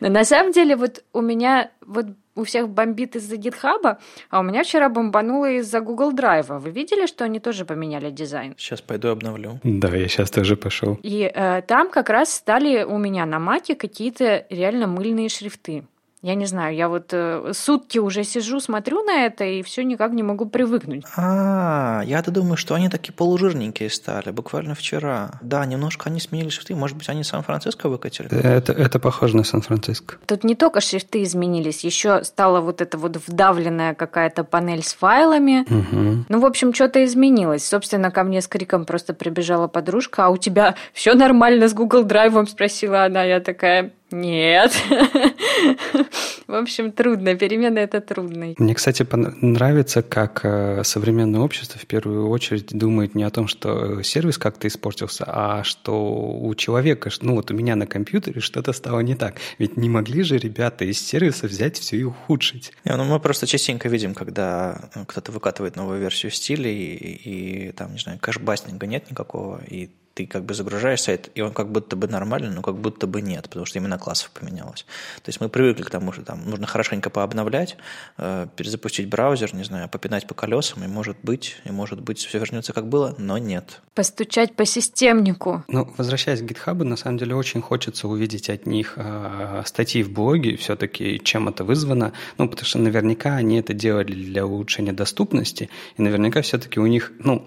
Но 0.00 0.08
на 0.08 0.24
самом 0.24 0.52
деле 0.52 0.76
вот 0.76 1.04
у 1.12 1.20
меня 1.20 1.70
вот 1.86 2.06
у 2.34 2.44
всех 2.44 2.68
бомбит 2.68 3.16
из-за 3.16 3.36
гитхаба, 3.36 3.98
а 4.30 4.40
у 4.40 4.42
меня 4.42 4.62
вчера 4.62 4.88
бомбануло 4.88 5.50
из-за 5.50 5.80
Google 5.80 6.12
Драйва. 6.12 6.58
Вы 6.58 6.70
видели, 6.70 7.06
что 7.06 7.24
они 7.24 7.40
тоже 7.40 7.64
поменяли 7.64 8.10
дизайн? 8.10 8.54
Сейчас 8.56 8.80
пойду 8.80 9.08
обновлю. 9.08 9.60
Да, 9.62 9.88
я 9.88 10.08
сейчас 10.08 10.30
тоже 10.30 10.56
пошел. 10.56 10.98
И 11.02 11.30
э, 11.32 11.62
там 11.62 11.90
как 11.90 12.08
раз 12.08 12.34
стали 12.34 12.82
у 12.82 12.98
меня 12.98 13.26
на 13.26 13.38
маке 13.38 13.74
какие-то 13.74 14.46
реально 14.50 14.86
мыльные 14.86 15.28
шрифты. 15.28 15.84
Я 16.22 16.34
не 16.34 16.44
знаю, 16.44 16.76
я 16.76 16.90
вот 16.90 17.12
э, 17.12 17.52
сутки 17.54 17.98
уже 17.98 18.24
сижу, 18.24 18.60
смотрю 18.60 19.02
на 19.02 19.24
это 19.24 19.44
и 19.44 19.62
все 19.62 19.82
никак 19.82 20.12
не 20.12 20.22
могу 20.22 20.44
привыкнуть. 20.44 21.04
А, 21.16 22.02
я-то 22.04 22.30
думаю, 22.30 22.58
что 22.58 22.74
они 22.74 22.90
такие 22.90 23.14
полужирненькие 23.14 23.88
стали, 23.88 24.30
буквально 24.30 24.74
вчера. 24.74 25.30
Да, 25.40 25.64
немножко 25.64 26.10
они 26.10 26.20
сменили 26.20 26.50
шрифты, 26.50 26.74
может 26.74 26.98
быть, 26.98 27.08
они 27.08 27.24
Сан-Франциско 27.24 27.88
выкатили? 27.88 28.28
Это, 28.30 28.74
это 28.74 28.98
похоже 28.98 29.36
на 29.38 29.44
Сан-Франциско. 29.44 30.16
Тут 30.26 30.44
не 30.44 30.54
только 30.54 30.82
шрифты 30.82 31.22
изменились, 31.22 31.84
еще 31.84 32.22
стала 32.22 32.60
вот 32.60 32.82
эта 32.82 32.98
вот 32.98 33.16
вдавленная 33.26 33.94
какая-то 33.94 34.44
панель 34.44 34.82
с 34.82 34.92
файлами. 34.92 35.62
Угу. 35.62 36.24
Ну, 36.28 36.40
в 36.40 36.44
общем, 36.44 36.74
что-то 36.74 37.02
изменилось. 37.02 37.66
Собственно, 37.66 38.10
ко 38.10 38.24
мне 38.24 38.42
с 38.42 38.48
криком 38.48 38.84
просто 38.84 39.14
прибежала 39.14 39.68
подружка, 39.68 40.26
а 40.26 40.28
у 40.28 40.36
тебя 40.36 40.74
все 40.92 41.14
нормально 41.14 41.66
с 41.66 41.72
Google 41.72 42.04
Драйвом? 42.04 42.46
Спросила 42.46 43.04
она. 43.04 43.22
Я 43.24 43.40
такая, 43.40 43.92
нет. 44.12 44.72
В 46.46 46.54
общем, 46.54 46.92
трудно. 46.92 47.34
Перемены– 47.34 47.78
это 47.80 48.00
трудно. 48.00 48.54
Мне, 48.58 48.74
кстати, 48.74 49.06
нравится, 49.40 50.02
как 50.02 50.40
э, 50.44 50.82
современное 50.84 51.40
общество 51.40 51.78
в 51.78 51.86
первую 51.86 52.28
очередь 52.28 52.76
думает 52.76 53.14
не 53.14 53.22
о 53.22 53.30
том, 53.30 53.46
что 53.46 54.02
сервис 54.02 54.38
как-то 54.38 54.66
испортился, 54.66 55.24
а 55.26 55.62
что 55.64 56.38
у 56.40 56.54
человека, 56.54 57.10
ну 57.20 57.36
вот 57.36 57.50
у 57.50 57.54
меня 57.54 57.76
на 57.76 57.86
компьютере 57.86 58.40
что-то 58.40 58.72
стало 58.72 59.00
не 59.00 59.14
так. 59.14 59.36
Ведь 59.58 59.76
не 59.76 59.88
могли 59.88 60.22
же 60.22 60.38
ребята 60.38 60.84
из 60.84 61.00
сервиса 61.00 61.46
взять 61.46 61.78
все 61.78 61.96
и 61.96 62.02
ухудшить. 62.02 62.72
Не, 62.84 62.96
ну 62.96 63.04
мы 63.04 63.20
просто 63.20 63.46
частенько 63.46 63.88
видим, 63.88 64.14
когда 64.14 64.90
кто-то 65.06 65.32
выкатывает 65.32 65.76
новую 65.76 66.00
версию 66.00 66.32
стиля, 66.32 66.70
и, 66.70 66.94
и, 66.94 67.68
и 67.68 67.72
там, 67.72 67.92
не 67.92 67.98
знаю, 67.98 68.18
кэшбастинга 68.18 68.86
нет 68.86 69.10
никакого, 69.10 69.60
и 69.68 69.90
ты 70.14 70.26
как 70.26 70.44
бы 70.44 70.54
загружаешь 70.54 71.02
сайт, 71.02 71.30
и 71.34 71.40
он 71.40 71.52
как 71.52 71.70
будто 71.70 71.96
бы 71.96 72.08
нормальный, 72.08 72.50
но 72.50 72.62
как 72.62 72.76
будто 72.76 73.06
бы 73.06 73.22
нет, 73.22 73.44
потому 73.44 73.66
что 73.66 73.78
именно 73.78 73.98
классов 73.98 74.30
поменялось. 74.32 74.84
То 75.22 75.28
есть 75.28 75.40
мы 75.40 75.48
привыкли 75.48 75.82
к 75.82 75.90
тому, 75.90 76.12
что 76.12 76.22
там 76.22 76.48
нужно 76.48 76.66
хорошенько 76.66 77.10
пообновлять, 77.10 77.76
э, 78.18 78.46
перезапустить 78.56 79.08
браузер, 79.08 79.54
не 79.54 79.64
знаю, 79.64 79.88
попинать 79.88 80.26
по 80.26 80.34
колесам, 80.34 80.84
и 80.84 80.88
может 80.88 81.16
быть, 81.22 81.56
и 81.64 81.70
может 81.70 82.00
быть 82.00 82.18
все 82.18 82.38
вернется 82.38 82.72
как 82.72 82.88
было, 82.88 83.14
но 83.18 83.38
нет. 83.38 83.80
Постучать 83.94 84.56
по 84.56 84.64
системнику. 84.64 85.64
Ну, 85.68 85.92
возвращаясь 85.96 86.40
к 86.40 86.44
GitHub, 86.44 86.82
на 86.84 86.96
самом 86.96 87.18
деле 87.18 87.34
очень 87.34 87.60
хочется 87.62 88.08
увидеть 88.08 88.50
от 88.50 88.66
них 88.66 88.94
э, 88.96 89.62
статьи 89.64 90.02
в 90.02 90.10
блоге, 90.10 90.56
все-таки 90.56 91.20
чем 91.22 91.48
это 91.48 91.64
вызвано, 91.64 92.12
ну, 92.38 92.48
потому 92.48 92.66
что 92.66 92.78
наверняка 92.78 93.36
они 93.36 93.58
это 93.58 93.74
делали 93.74 94.12
для 94.12 94.44
улучшения 94.44 94.92
доступности, 94.92 95.70
и 95.96 96.02
наверняка 96.02 96.42
все-таки 96.42 96.80
у 96.80 96.86
них, 96.86 97.12
ну, 97.18 97.46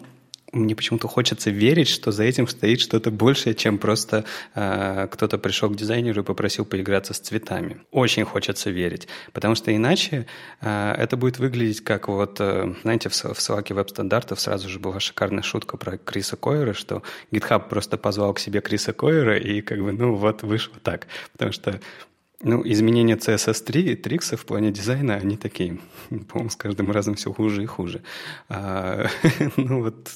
мне 0.53 0.75
почему-то 0.75 1.07
хочется 1.07 1.49
верить, 1.49 1.87
что 1.87 2.11
за 2.11 2.23
этим 2.23 2.47
стоит 2.47 2.79
что-то 2.79 3.11
большее, 3.11 3.55
чем 3.55 3.77
просто 3.77 4.25
э, 4.55 5.07
кто-то 5.11 5.37
пришел 5.37 5.69
к 5.69 5.75
дизайнеру 5.75 6.21
и 6.21 6.23
попросил 6.23 6.65
поиграться 6.65 7.13
с 7.13 7.19
цветами. 7.19 7.81
Очень 7.91 8.23
хочется 8.25 8.69
верить, 8.69 9.07
потому 9.33 9.55
что 9.55 9.75
иначе 9.75 10.27
э, 10.61 10.93
это 10.97 11.17
будет 11.17 11.39
выглядеть 11.39 11.81
как 11.83 12.07
вот, 12.07 12.37
э, 12.39 12.73
знаете, 12.83 13.09
в, 13.09 13.13
в 13.13 13.41
свалке 13.41 13.73
веб-стандартов 13.73 14.39
сразу 14.39 14.69
же 14.69 14.79
была 14.79 14.99
шикарная 14.99 15.43
шутка 15.43 15.77
про 15.77 15.97
Криса 15.97 16.37
Койера, 16.37 16.73
что 16.73 17.03
GitHub 17.31 17.67
просто 17.67 17.97
позвал 17.97 18.33
к 18.33 18.39
себе 18.39 18.61
Криса 18.61 18.93
Койера 18.93 19.37
и 19.37 19.61
как 19.61 19.79
бы, 19.79 19.91
ну 19.91 20.15
вот, 20.15 20.43
вышло 20.43 20.75
так. 20.83 21.07
Потому 21.31 21.51
что 21.51 21.79
ну, 22.43 22.61
изменения 22.65 23.15
CSS3, 23.15 23.95
триксы 23.95 24.37
в 24.37 24.45
плане 24.45 24.71
дизайна, 24.71 25.15
они 25.15 25.37
такие, 25.37 25.79
по-моему, 26.09 26.49
с 26.49 26.55
каждым 26.55 26.91
разом 26.91 27.15
все 27.15 27.33
хуже 27.33 27.63
и 27.63 27.65
хуже. 27.65 28.03
А, 28.49 29.07
ну, 29.57 29.83
вот 29.83 30.11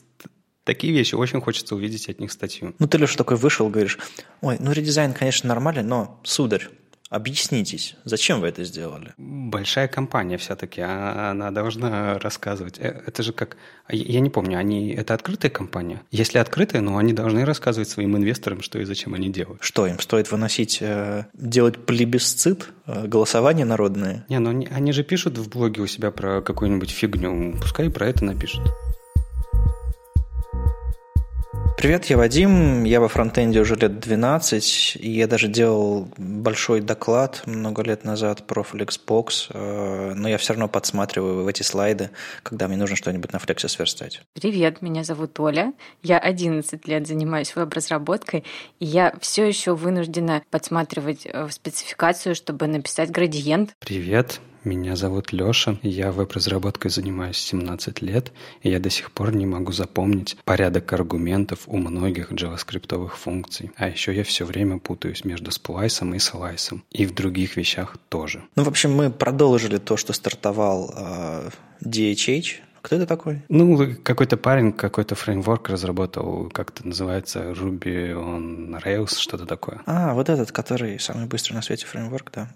такие 0.63 0.93
вещи 0.93 1.15
очень 1.15 1.41
хочется 1.41 1.75
увидеть 1.75 2.09
от 2.09 2.19
них 2.19 2.31
статью. 2.31 2.75
Ну, 2.79 2.87
ты, 2.87 2.97
Леша, 2.97 3.17
такой 3.17 3.37
вышел, 3.37 3.69
говоришь, 3.69 3.97
ой, 4.41 4.57
ну, 4.59 4.71
редизайн, 4.71 5.13
конечно, 5.13 5.47
нормальный, 5.47 5.83
но, 5.83 6.19
сударь, 6.23 6.69
Объяснитесь, 7.09 7.95
зачем 8.03 8.41
вы 8.41 8.47
это 8.47 8.63
сделали? 8.65 9.13
Большая 9.17 9.87
компания 9.87 10.37
все-таки, 10.37 10.81
а, 10.81 11.31
она 11.31 11.51
должна 11.51 12.19
рассказывать. 12.19 12.79
Э, 12.79 13.01
это 13.05 13.23
же 13.23 13.31
как... 13.31 13.55
Я 13.89 14.19
не 14.19 14.29
помню, 14.29 14.57
они... 14.59 14.91
Это 14.91 15.13
открытая 15.13 15.49
компания? 15.49 16.01
Если 16.11 16.37
открытая, 16.37 16.81
ну, 16.81 16.97
они 16.97 17.13
должны 17.13 17.45
рассказывать 17.45 17.89
своим 17.89 18.17
инвесторам, 18.17 18.61
что 18.61 18.79
и 18.79 18.83
зачем 18.83 19.13
они 19.13 19.29
делают. 19.29 19.63
Что, 19.63 19.87
им 19.87 19.99
стоит 19.99 20.31
выносить, 20.31 20.79
э, 20.81 21.25
делать 21.33 21.85
плебисцит, 21.85 22.69
э, 22.85 23.07
голосование 23.07 23.65
народное? 23.65 24.25
Не, 24.27 24.39
ну 24.39 24.49
они, 24.49 24.67
они 24.67 24.91
же 24.91 25.03
пишут 25.03 25.37
в 25.37 25.49
блоге 25.49 25.81
у 25.81 25.87
себя 25.87 26.11
про 26.11 26.41
какую-нибудь 26.41 26.89
фигню, 26.89 27.55
пускай 27.61 27.89
про 27.89 28.07
это 28.07 28.25
напишут. 28.25 28.63
Привет, 31.77 32.05
я 32.05 32.17
Вадим, 32.17 32.85
я 32.85 32.99
во 32.99 33.07
фронтенде 33.07 33.61
уже 33.61 33.75
лет 33.75 33.99
12, 33.99 34.97
и 34.99 35.11
я 35.11 35.27
даже 35.27 35.47
делал 35.47 36.07
большой 36.17 36.81
доклад 36.81 37.43
много 37.45 37.83
лет 37.83 38.03
назад 38.03 38.47
про 38.47 38.63
Flexbox, 38.63 39.51
э, 39.53 40.13
но 40.15 40.27
я 40.27 40.39
все 40.39 40.53
равно 40.53 40.67
подсматриваю 40.69 41.43
в 41.43 41.47
эти 41.47 41.61
слайды, 41.61 42.09
когда 42.41 42.67
мне 42.67 42.77
нужно 42.77 42.95
что-нибудь 42.95 43.31
на 43.31 43.37
Flex 43.37 43.67
сверстать. 43.67 44.23
Привет, 44.33 44.81
меня 44.81 45.03
зовут 45.03 45.39
Оля, 45.39 45.71
я 46.01 46.17
11 46.17 46.87
лет 46.87 47.05
занимаюсь 47.05 47.55
веб-разработкой, 47.55 48.43
и 48.79 48.85
я 48.85 49.13
все 49.21 49.47
еще 49.47 49.75
вынуждена 49.75 50.41
подсматривать 50.49 51.27
э, 51.27 51.45
в 51.45 51.51
спецификацию, 51.51 52.33
чтобы 52.33 52.65
написать 52.65 53.11
градиент. 53.11 53.75
Привет, 53.77 54.39
меня 54.67 54.95
зовут 54.95 55.31
Лёша, 55.31 55.79
я 55.81 56.11
веб-разработкой 56.11 56.91
занимаюсь 56.91 57.37
17 57.37 58.01
лет, 58.01 58.31
и 58.61 58.69
я 58.69 58.79
до 58.79 58.89
сих 58.89 59.11
пор 59.11 59.33
не 59.33 59.45
могу 59.45 59.71
запомнить 59.71 60.37
порядок 60.43 60.91
аргументов 60.93 61.61
у 61.67 61.77
многих 61.77 62.31
джаваскриптовых 62.31 63.17
функций. 63.17 63.71
А 63.77 63.87
еще 63.87 64.13
я 64.13 64.23
все 64.23 64.45
время 64.45 64.77
путаюсь 64.79 65.23
между 65.23 65.51
сплайсом 65.51 66.13
и 66.13 66.19
слайсом, 66.19 66.83
и 66.91 67.05
в 67.05 67.13
других 67.13 67.55
вещах 67.55 67.97
тоже. 68.09 68.43
Ну, 68.55 68.63
в 68.63 68.67
общем, 68.67 68.93
мы 68.93 69.09
продолжили 69.09 69.77
то, 69.77 69.95
что 69.97 70.13
стартовал 70.13 70.93
э, 70.95 71.49
DHH, 71.83 72.66
кто 72.81 72.95
это 72.95 73.05
такой? 73.05 73.41
Ну, 73.49 73.95
какой-то 74.03 74.37
парень, 74.37 74.71
какой-то 74.71 75.15
фреймворк 75.15 75.69
разработал, 75.69 76.49
как 76.53 76.71
это 76.71 76.87
называется, 76.87 77.51
Ruby 77.51 78.13
on 78.13 78.81
Rails, 78.83 79.17
что-то 79.17 79.45
такое. 79.45 79.81
А, 79.85 80.13
вот 80.13 80.29
этот, 80.29 80.51
который 80.51 80.99
самый 80.99 81.25
быстрый 81.25 81.53
на 81.53 81.61
свете 81.61 81.85
фреймворк, 81.85 82.31
да. 82.33 82.49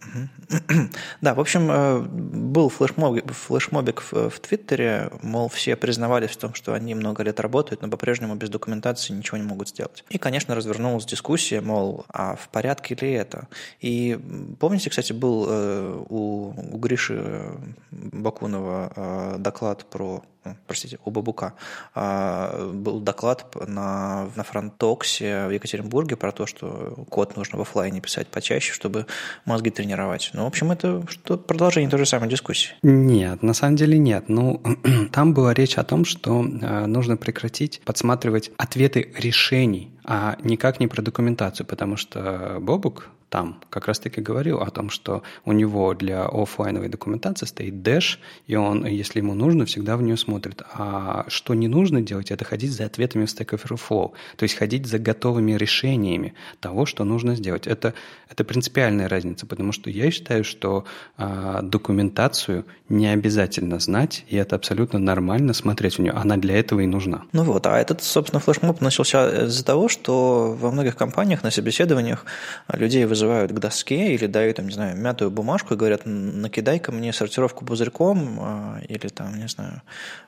да, 1.21 1.33
в 1.33 1.39
общем, 1.39 1.69
э, 1.71 1.99
был 1.99 2.69
флешмобик, 2.69 3.31
флешмобик 3.31 4.01
в, 4.01 4.29
в 4.29 4.39
Твиттере, 4.39 5.11
мол, 5.21 5.49
все 5.49 5.75
признавались 5.75 6.31
в 6.31 6.37
том, 6.37 6.53
что 6.53 6.73
они 6.73 6.95
много 6.95 7.23
лет 7.23 7.39
работают, 7.39 7.81
но 7.81 7.87
по-прежнему 7.87 8.35
без 8.35 8.49
документации 8.49 9.13
ничего 9.13 9.37
не 9.37 9.43
могут 9.43 9.69
сделать. 9.69 10.03
И, 10.09 10.17
конечно, 10.17 10.55
развернулась 10.55 11.05
дискуссия, 11.05 11.61
мол, 11.61 12.05
а 12.09 12.35
в 12.35 12.49
порядке 12.49 12.95
ли 12.99 13.11
это? 13.11 13.47
И 13.79 14.19
помните, 14.59 14.89
кстати, 14.89 15.13
был 15.13 15.45
э, 15.49 16.03
у, 16.09 16.53
у 16.73 16.77
Гриши 16.77 17.51
Бакунова 17.91 18.91
э, 18.95 19.35
доклад 19.39 19.85
про 19.85 20.20
простите, 20.67 20.99
у 21.05 21.11
Бабука, 21.11 21.53
а, 21.93 22.71
был 22.73 22.99
доклад 22.99 23.55
на, 23.67 24.29
на 24.35 24.43
фронтоксе 24.43 25.47
в 25.47 25.51
Екатеринбурге 25.51 26.15
про 26.15 26.31
то, 26.31 26.45
что 26.45 27.05
код 27.09 27.35
нужно 27.37 27.57
в 27.57 27.61
офлайне 27.61 28.01
писать 28.01 28.27
почаще, 28.27 28.73
чтобы 28.73 29.05
мозги 29.45 29.69
тренировать. 29.69 30.31
Ну, 30.33 30.43
в 30.43 30.47
общем, 30.47 30.71
это 30.71 31.03
что 31.07 31.37
продолжение 31.37 31.89
той 31.89 31.99
же 31.99 32.05
самой 32.05 32.29
дискуссии. 32.29 32.71
Нет, 32.81 33.43
на 33.43 33.53
самом 33.53 33.75
деле 33.75 33.97
нет. 33.97 34.25
Ну, 34.29 34.61
там 35.11 35.33
была 35.33 35.53
речь 35.53 35.77
о 35.77 35.83
том, 35.83 36.05
что 36.05 36.45
а, 36.61 36.87
нужно 36.87 37.17
прекратить 37.17 37.81
подсматривать 37.85 38.51
ответы 38.57 39.13
решений, 39.17 39.93
а 40.03 40.37
никак 40.43 40.79
не 40.79 40.87
про 40.87 41.01
документацию, 41.01 41.65
потому 41.65 41.97
что 41.97 42.57
Бобук, 42.59 43.09
там 43.31 43.61
как 43.69 43.87
раз-таки 43.87 44.19
говорил 44.19 44.59
о 44.59 44.69
том, 44.69 44.89
что 44.89 45.23
у 45.45 45.53
него 45.53 45.93
для 45.93 46.25
офлайновой 46.25 46.89
документации 46.89 47.45
стоит 47.45 47.75
Dash, 47.75 48.17
и 48.45 48.57
он, 48.57 48.85
если 48.85 49.19
ему 49.19 49.33
нужно, 49.33 49.65
всегда 49.65 49.95
в 49.95 50.01
нее 50.01 50.17
смотрит. 50.17 50.61
А 50.73 51.23
что 51.29 51.53
не 51.53 51.69
нужно 51.69 52.01
делать, 52.01 52.29
это 52.29 52.43
ходить 52.43 52.73
за 52.73 52.85
ответами 52.85 53.25
в 53.25 53.29
Stack 53.29 53.57
Overflow, 53.57 54.11
то 54.35 54.43
есть 54.43 54.55
ходить 54.55 54.85
за 54.85 54.99
готовыми 54.99 55.53
решениями 55.53 56.33
того, 56.59 56.85
что 56.85 57.05
нужно 57.05 57.35
сделать. 57.35 57.67
Это, 57.67 57.93
это 58.29 58.43
принципиальная 58.43 59.07
разница, 59.07 59.45
потому 59.45 59.71
что 59.71 59.89
я 59.89 60.11
считаю, 60.11 60.43
что 60.43 60.83
а, 61.15 61.61
документацию 61.61 62.65
не 62.89 63.07
обязательно 63.07 63.79
знать, 63.79 64.25
и 64.27 64.35
это 64.35 64.57
абсолютно 64.57 64.99
нормально 64.99 65.53
смотреть 65.53 65.99
в 65.99 66.01
нее. 66.01 66.11
Она 66.11 66.35
для 66.35 66.59
этого 66.59 66.81
и 66.81 66.85
нужна. 66.85 67.23
Ну 67.31 67.43
вот, 67.43 67.65
а 67.65 67.79
этот, 67.79 68.03
собственно, 68.03 68.41
флешмоб 68.41 68.81
начался 68.81 69.45
из-за 69.45 69.63
того, 69.63 69.87
что 69.87 70.53
во 70.59 70.69
многих 70.69 70.97
компаниях 70.97 71.43
на 71.43 71.51
собеседованиях 71.51 72.25
людей 72.67 73.05
вызывают 73.05 73.20
вызывают 73.21 73.51
к 73.51 73.59
доске 73.59 74.13
или 74.13 74.25
дают, 74.25 74.57
там, 74.57 74.67
не 74.67 74.73
знаю, 74.73 74.97
мятую 74.97 75.29
бумажку 75.29 75.73
и 75.73 75.77
говорят, 75.77 76.01
накидай-ка 76.05 76.91
мне 76.91 77.13
сортировку 77.13 77.65
пузырьком 77.65 78.37
а, 78.39 78.81
или 78.87 79.07
там, 79.09 79.37
не 79.37 79.47
знаю, 79.47 79.81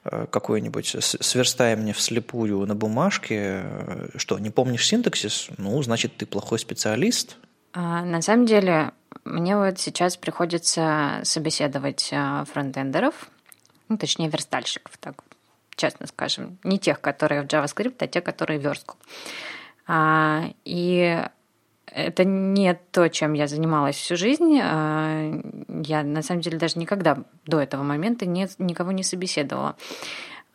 а, 0.03 0.27
какой-нибудь, 0.27 0.95
сверстай 0.99 1.75
мне 1.75 1.93
вслепую 1.93 2.65
на 2.67 2.75
бумажке. 2.75 3.63
Что, 4.15 4.37
не 4.39 4.51
помнишь 4.51 4.87
синтаксис? 4.87 5.49
Ну, 5.57 5.81
значит, 5.81 6.15
ты 6.17 6.25
плохой 6.25 6.59
специалист. 6.59 7.37
А, 7.73 8.05
на 8.05 8.21
самом 8.21 8.45
деле, 8.45 8.91
мне 9.25 9.57
вот 9.57 9.79
сейчас 9.79 10.15
приходится 10.15 11.19
собеседовать 11.23 12.13
фронтендеров, 12.51 13.29
ну, 13.89 13.97
точнее, 13.97 14.29
верстальщиков, 14.29 14.97
так 14.99 15.23
честно 15.75 16.05
скажем, 16.05 16.59
не 16.63 16.77
тех, 16.77 17.01
которые 17.01 17.41
в 17.41 17.45
JavaScript, 17.45 17.95
а 17.99 18.07
те, 18.07 18.21
которые 18.21 18.59
в 18.59 18.63
верстку. 18.63 18.95
И 20.63 21.25
это 21.95 22.23
не 22.23 22.73
то, 22.91 23.07
чем 23.09 23.33
я 23.33 23.47
занималась 23.47 23.95
всю 23.95 24.15
жизнь. 24.15 24.59
А, 24.61 25.41
я, 25.69 26.03
на 26.03 26.21
самом 26.21 26.41
деле, 26.41 26.57
даже 26.57 26.79
никогда 26.79 27.17
до 27.45 27.59
этого 27.59 27.83
момента 27.83 28.25
не, 28.25 28.47
никого 28.57 28.91
не 28.91 29.03
собеседовала. 29.03 29.75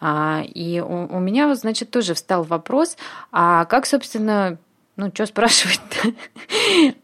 А, 0.01 0.43
и 0.43 0.80
у, 0.80 1.07
у 1.07 1.20
меня, 1.20 1.55
значит, 1.55 1.91
тоже 1.91 2.14
встал 2.14 2.43
вопрос, 2.43 2.97
а 3.32 3.64
как, 3.64 3.86
собственно, 3.86 4.59
ну, 4.97 5.11
что 5.12 5.26
спрашивать-то? 5.26 6.12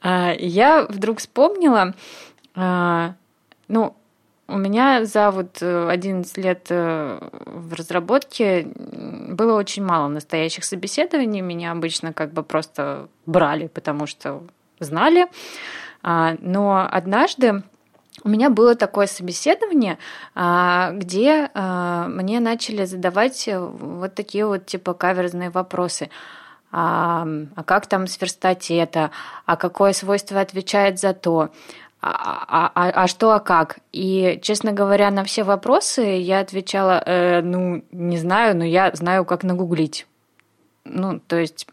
А, 0.02 0.34
я 0.36 0.82
вдруг 0.82 1.18
вспомнила, 1.18 1.94
ну, 2.54 3.96
у 4.46 4.58
меня 4.58 5.04
за 5.04 5.30
вот 5.30 5.62
11 5.62 6.36
лет 6.36 6.66
э, 6.68 7.18
в 7.46 7.72
разработке 7.72 8.66
было 8.66 9.58
очень 9.58 9.84
мало 9.84 10.08
настоящих 10.08 10.64
собеседований. 10.64 11.40
Меня 11.40 11.72
обычно 11.72 12.12
как 12.12 12.32
бы 12.32 12.42
просто 12.42 13.08
брали, 13.26 13.68
потому 13.68 14.06
что 14.06 14.42
знали. 14.80 15.26
А, 16.02 16.36
но 16.40 16.86
однажды 16.90 17.62
у 18.22 18.28
меня 18.28 18.50
было 18.50 18.74
такое 18.74 19.06
собеседование, 19.06 19.98
а, 20.34 20.92
где 20.92 21.50
а, 21.54 22.06
мне 22.08 22.40
начали 22.40 22.84
задавать 22.84 23.48
вот 23.50 24.14
такие 24.14 24.46
вот 24.46 24.66
типа 24.66 24.94
каверзные 24.94 25.50
вопросы. 25.50 26.10
А, 26.70 27.26
а 27.54 27.62
как 27.64 27.86
там 27.86 28.06
сверстать 28.06 28.70
это? 28.70 29.10
А 29.46 29.56
какое 29.56 29.92
свойство 29.92 30.40
отвечает 30.40 30.98
за 30.98 31.14
то? 31.14 31.50
А, 32.06 32.70
а, 32.74 32.90
а 32.90 33.06
что, 33.06 33.32
а 33.32 33.40
как? 33.40 33.78
И, 33.92 34.38
честно 34.42 34.72
говоря, 34.72 35.10
на 35.10 35.24
все 35.24 35.42
вопросы 35.42 36.02
я 36.02 36.40
отвечала, 36.40 37.02
э, 37.06 37.40
ну, 37.40 37.82
не 37.92 38.18
знаю, 38.18 38.56
но 38.56 38.64
я 38.64 38.90
знаю, 38.92 39.24
как 39.24 39.42
нагуглить. 39.42 40.06
Ну, 40.84 41.18
то 41.18 41.36
есть 41.36 41.66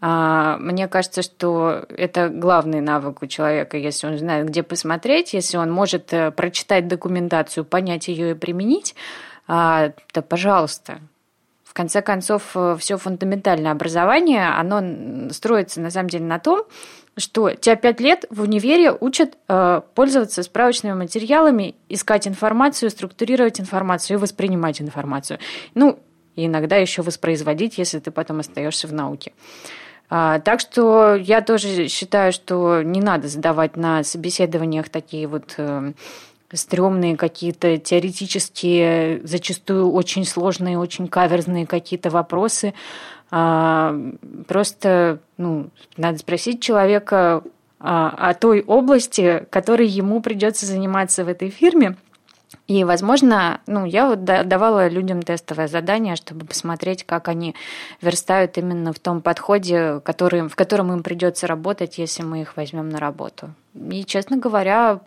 э, 0.00 0.56
мне 0.58 0.88
кажется, 0.88 1.20
что 1.20 1.84
это 1.90 2.30
главный 2.30 2.80
навык 2.80 3.20
у 3.20 3.26
человека, 3.26 3.76
если 3.76 4.06
он 4.06 4.16
знает, 4.16 4.48
где 4.48 4.62
посмотреть, 4.62 5.34
если 5.34 5.58
он 5.58 5.70
может 5.70 6.14
э, 6.14 6.30
прочитать 6.30 6.88
документацию, 6.88 7.66
понять 7.66 8.08
ее 8.08 8.30
и 8.30 8.34
применить, 8.34 8.94
э, 9.48 9.92
то, 10.12 10.22
пожалуйста, 10.22 11.00
в 11.62 11.74
конце 11.74 12.00
концов, 12.00 12.52
э, 12.54 12.76
все 12.78 12.96
фундаментальное 12.96 13.72
образование, 13.72 14.48
оно 14.48 15.30
строится 15.30 15.82
на 15.82 15.90
самом 15.90 16.08
деле 16.08 16.24
на 16.24 16.38
том, 16.38 16.62
что 17.18 17.50
тебя 17.50 17.76
пять 17.76 18.00
лет 18.00 18.24
в 18.30 18.42
универе 18.42 18.92
учат 18.92 19.36
э, 19.48 19.82
пользоваться 19.94 20.42
справочными 20.42 20.94
материалами, 20.94 21.74
искать 21.88 22.26
информацию, 22.26 22.90
структурировать 22.90 23.60
информацию 23.60 24.16
и 24.16 24.20
воспринимать 24.20 24.80
информацию. 24.80 25.38
Ну, 25.74 25.98
и 26.36 26.46
иногда 26.46 26.76
еще 26.76 27.02
воспроизводить, 27.02 27.78
если 27.78 27.98
ты 27.98 28.10
потом 28.10 28.40
остаешься 28.40 28.86
в 28.86 28.92
науке. 28.92 29.32
А, 30.10 30.38
так 30.38 30.60
что 30.60 31.14
я 31.14 31.42
тоже 31.42 31.88
считаю, 31.88 32.32
что 32.32 32.82
не 32.82 33.00
надо 33.00 33.28
задавать 33.28 33.76
на 33.76 34.04
собеседованиях 34.04 34.88
такие 34.88 35.26
вот 35.26 35.54
э, 35.58 35.92
стрёмные 36.52 37.16
какие-то 37.16 37.76
теоретические, 37.76 39.20
зачастую 39.24 39.92
очень 39.92 40.24
сложные, 40.24 40.78
очень 40.78 41.08
каверзные 41.08 41.66
какие-то 41.66 42.08
вопросы. 42.10 42.72
А, 43.30 43.94
просто 44.46 45.20
ну, 45.36 45.70
надо 45.96 46.18
спросить 46.18 46.62
человека 46.62 47.42
а, 47.78 48.08
о 48.08 48.34
той 48.34 48.62
области, 48.62 49.46
которой 49.50 49.86
ему 49.86 50.20
придется 50.22 50.66
заниматься 50.66 51.24
в 51.24 51.28
этой 51.28 51.50
фирме. 51.50 51.96
И, 52.66 52.84
возможно, 52.84 53.60
ну, 53.66 53.84
я 53.84 54.06
вот 54.08 54.24
давала 54.24 54.88
людям 54.88 55.22
тестовое 55.22 55.68
задание, 55.68 56.16
чтобы 56.16 56.46
посмотреть, 56.46 57.04
как 57.04 57.28
они 57.28 57.54
верстают 58.00 58.56
именно 58.58 58.92
в 58.92 58.98
том 58.98 59.20
подходе, 59.20 60.00
который, 60.00 60.48
в 60.48 60.56
котором 60.56 60.92
им 60.92 61.02
придется 61.02 61.46
работать, 61.46 61.98
если 61.98 62.22
мы 62.22 62.42
их 62.42 62.56
возьмем 62.56 62.88
на 62.88 62.98
работу. 62.98 63.50
И, 63.74 64.04
честно 64.04 64.38
говоря, 64.38 65.00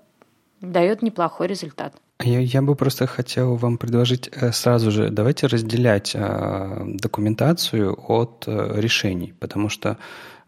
дает 0.61 1.01
неплохой 1.01 1.47
результат. 1.47 1.93
Я, 2.23 2.39
я 2.39 2.61
бы 2.61 2.75
просто 2.75 3.07
хотел 3.07 3.55
вам 3.55 3.77
предложить 3.77 4.29
э, 4.31 4.51
сразу 4.51 4.91
же, 4.91 5.09
давайте 5.09 5.47
разделять 5.47 6.11
э, 6.15 6.83
документацию 6.85 7.95
от 8.07 8.43
э, 8.47 8.81
решений, 8.81 9.33
потому 9.39 9.69
что 9.69 9.97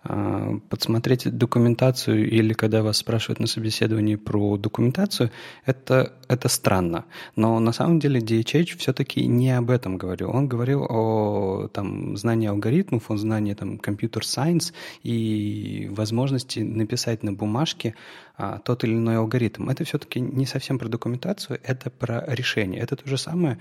э, 0.03 0.59
подсмотреть 0.69 1.38
документацию 1.38 2.30
или 2.30 2.53
когда 2.53 2.84
вас 2.84 2.97
спрашивают 2.97 3.39
на 3.39 3.47
собеседовании 3.47 4.15
про 4.17 4.57
документацию, 4.57 5.32
это, 5.65 6.13
это 6.34 6.49
странно. 6.49 7.05
Но 7.36 7.59
на 7.59 7.71
самом 7.71 7.99
деле 7.99 8.19
DHH 8.19 8.77
все-таки 8.77 9.25
не 9.27 9.51
об 9.51 9.69
этом 9.69 9.97
говорил. 9.97 10.31
Он 10.31 10.47
говорил 10.47 10.86
о 10.89 11.67
там, 11.71 12.17
знании 12.17 12.47
алгоритмов, 12.47 13.09
о 13.09 13.17
знании 13.17 13.53
там, 13.53 13.77
computer 13.78 14.26
science 14.26 14.74
и 15.03 15.88
возможности 15.91 16.59
написать 16.59 17.23
на 17.23 17.34
бумажке 17.34 17.95
а, 18.36 18.59
тот 18.59 18.84
или 18.84 18.93
иной 18.93 19.17
алгоритм. 19.17 19.69
Это 19.69 19.84
все-таки 19.84 20.19
не 20.19 20.45
совсем 20.45 20.79
про 20.79 20.88
документацию, 20.88 21.59
это 21.63 21.89
про 21.89 22.23
решение. 22.27 22.81
Это 22.81 22.95
то 22.95 23.07
же 23.07 23.17
самое, 23.17 23.59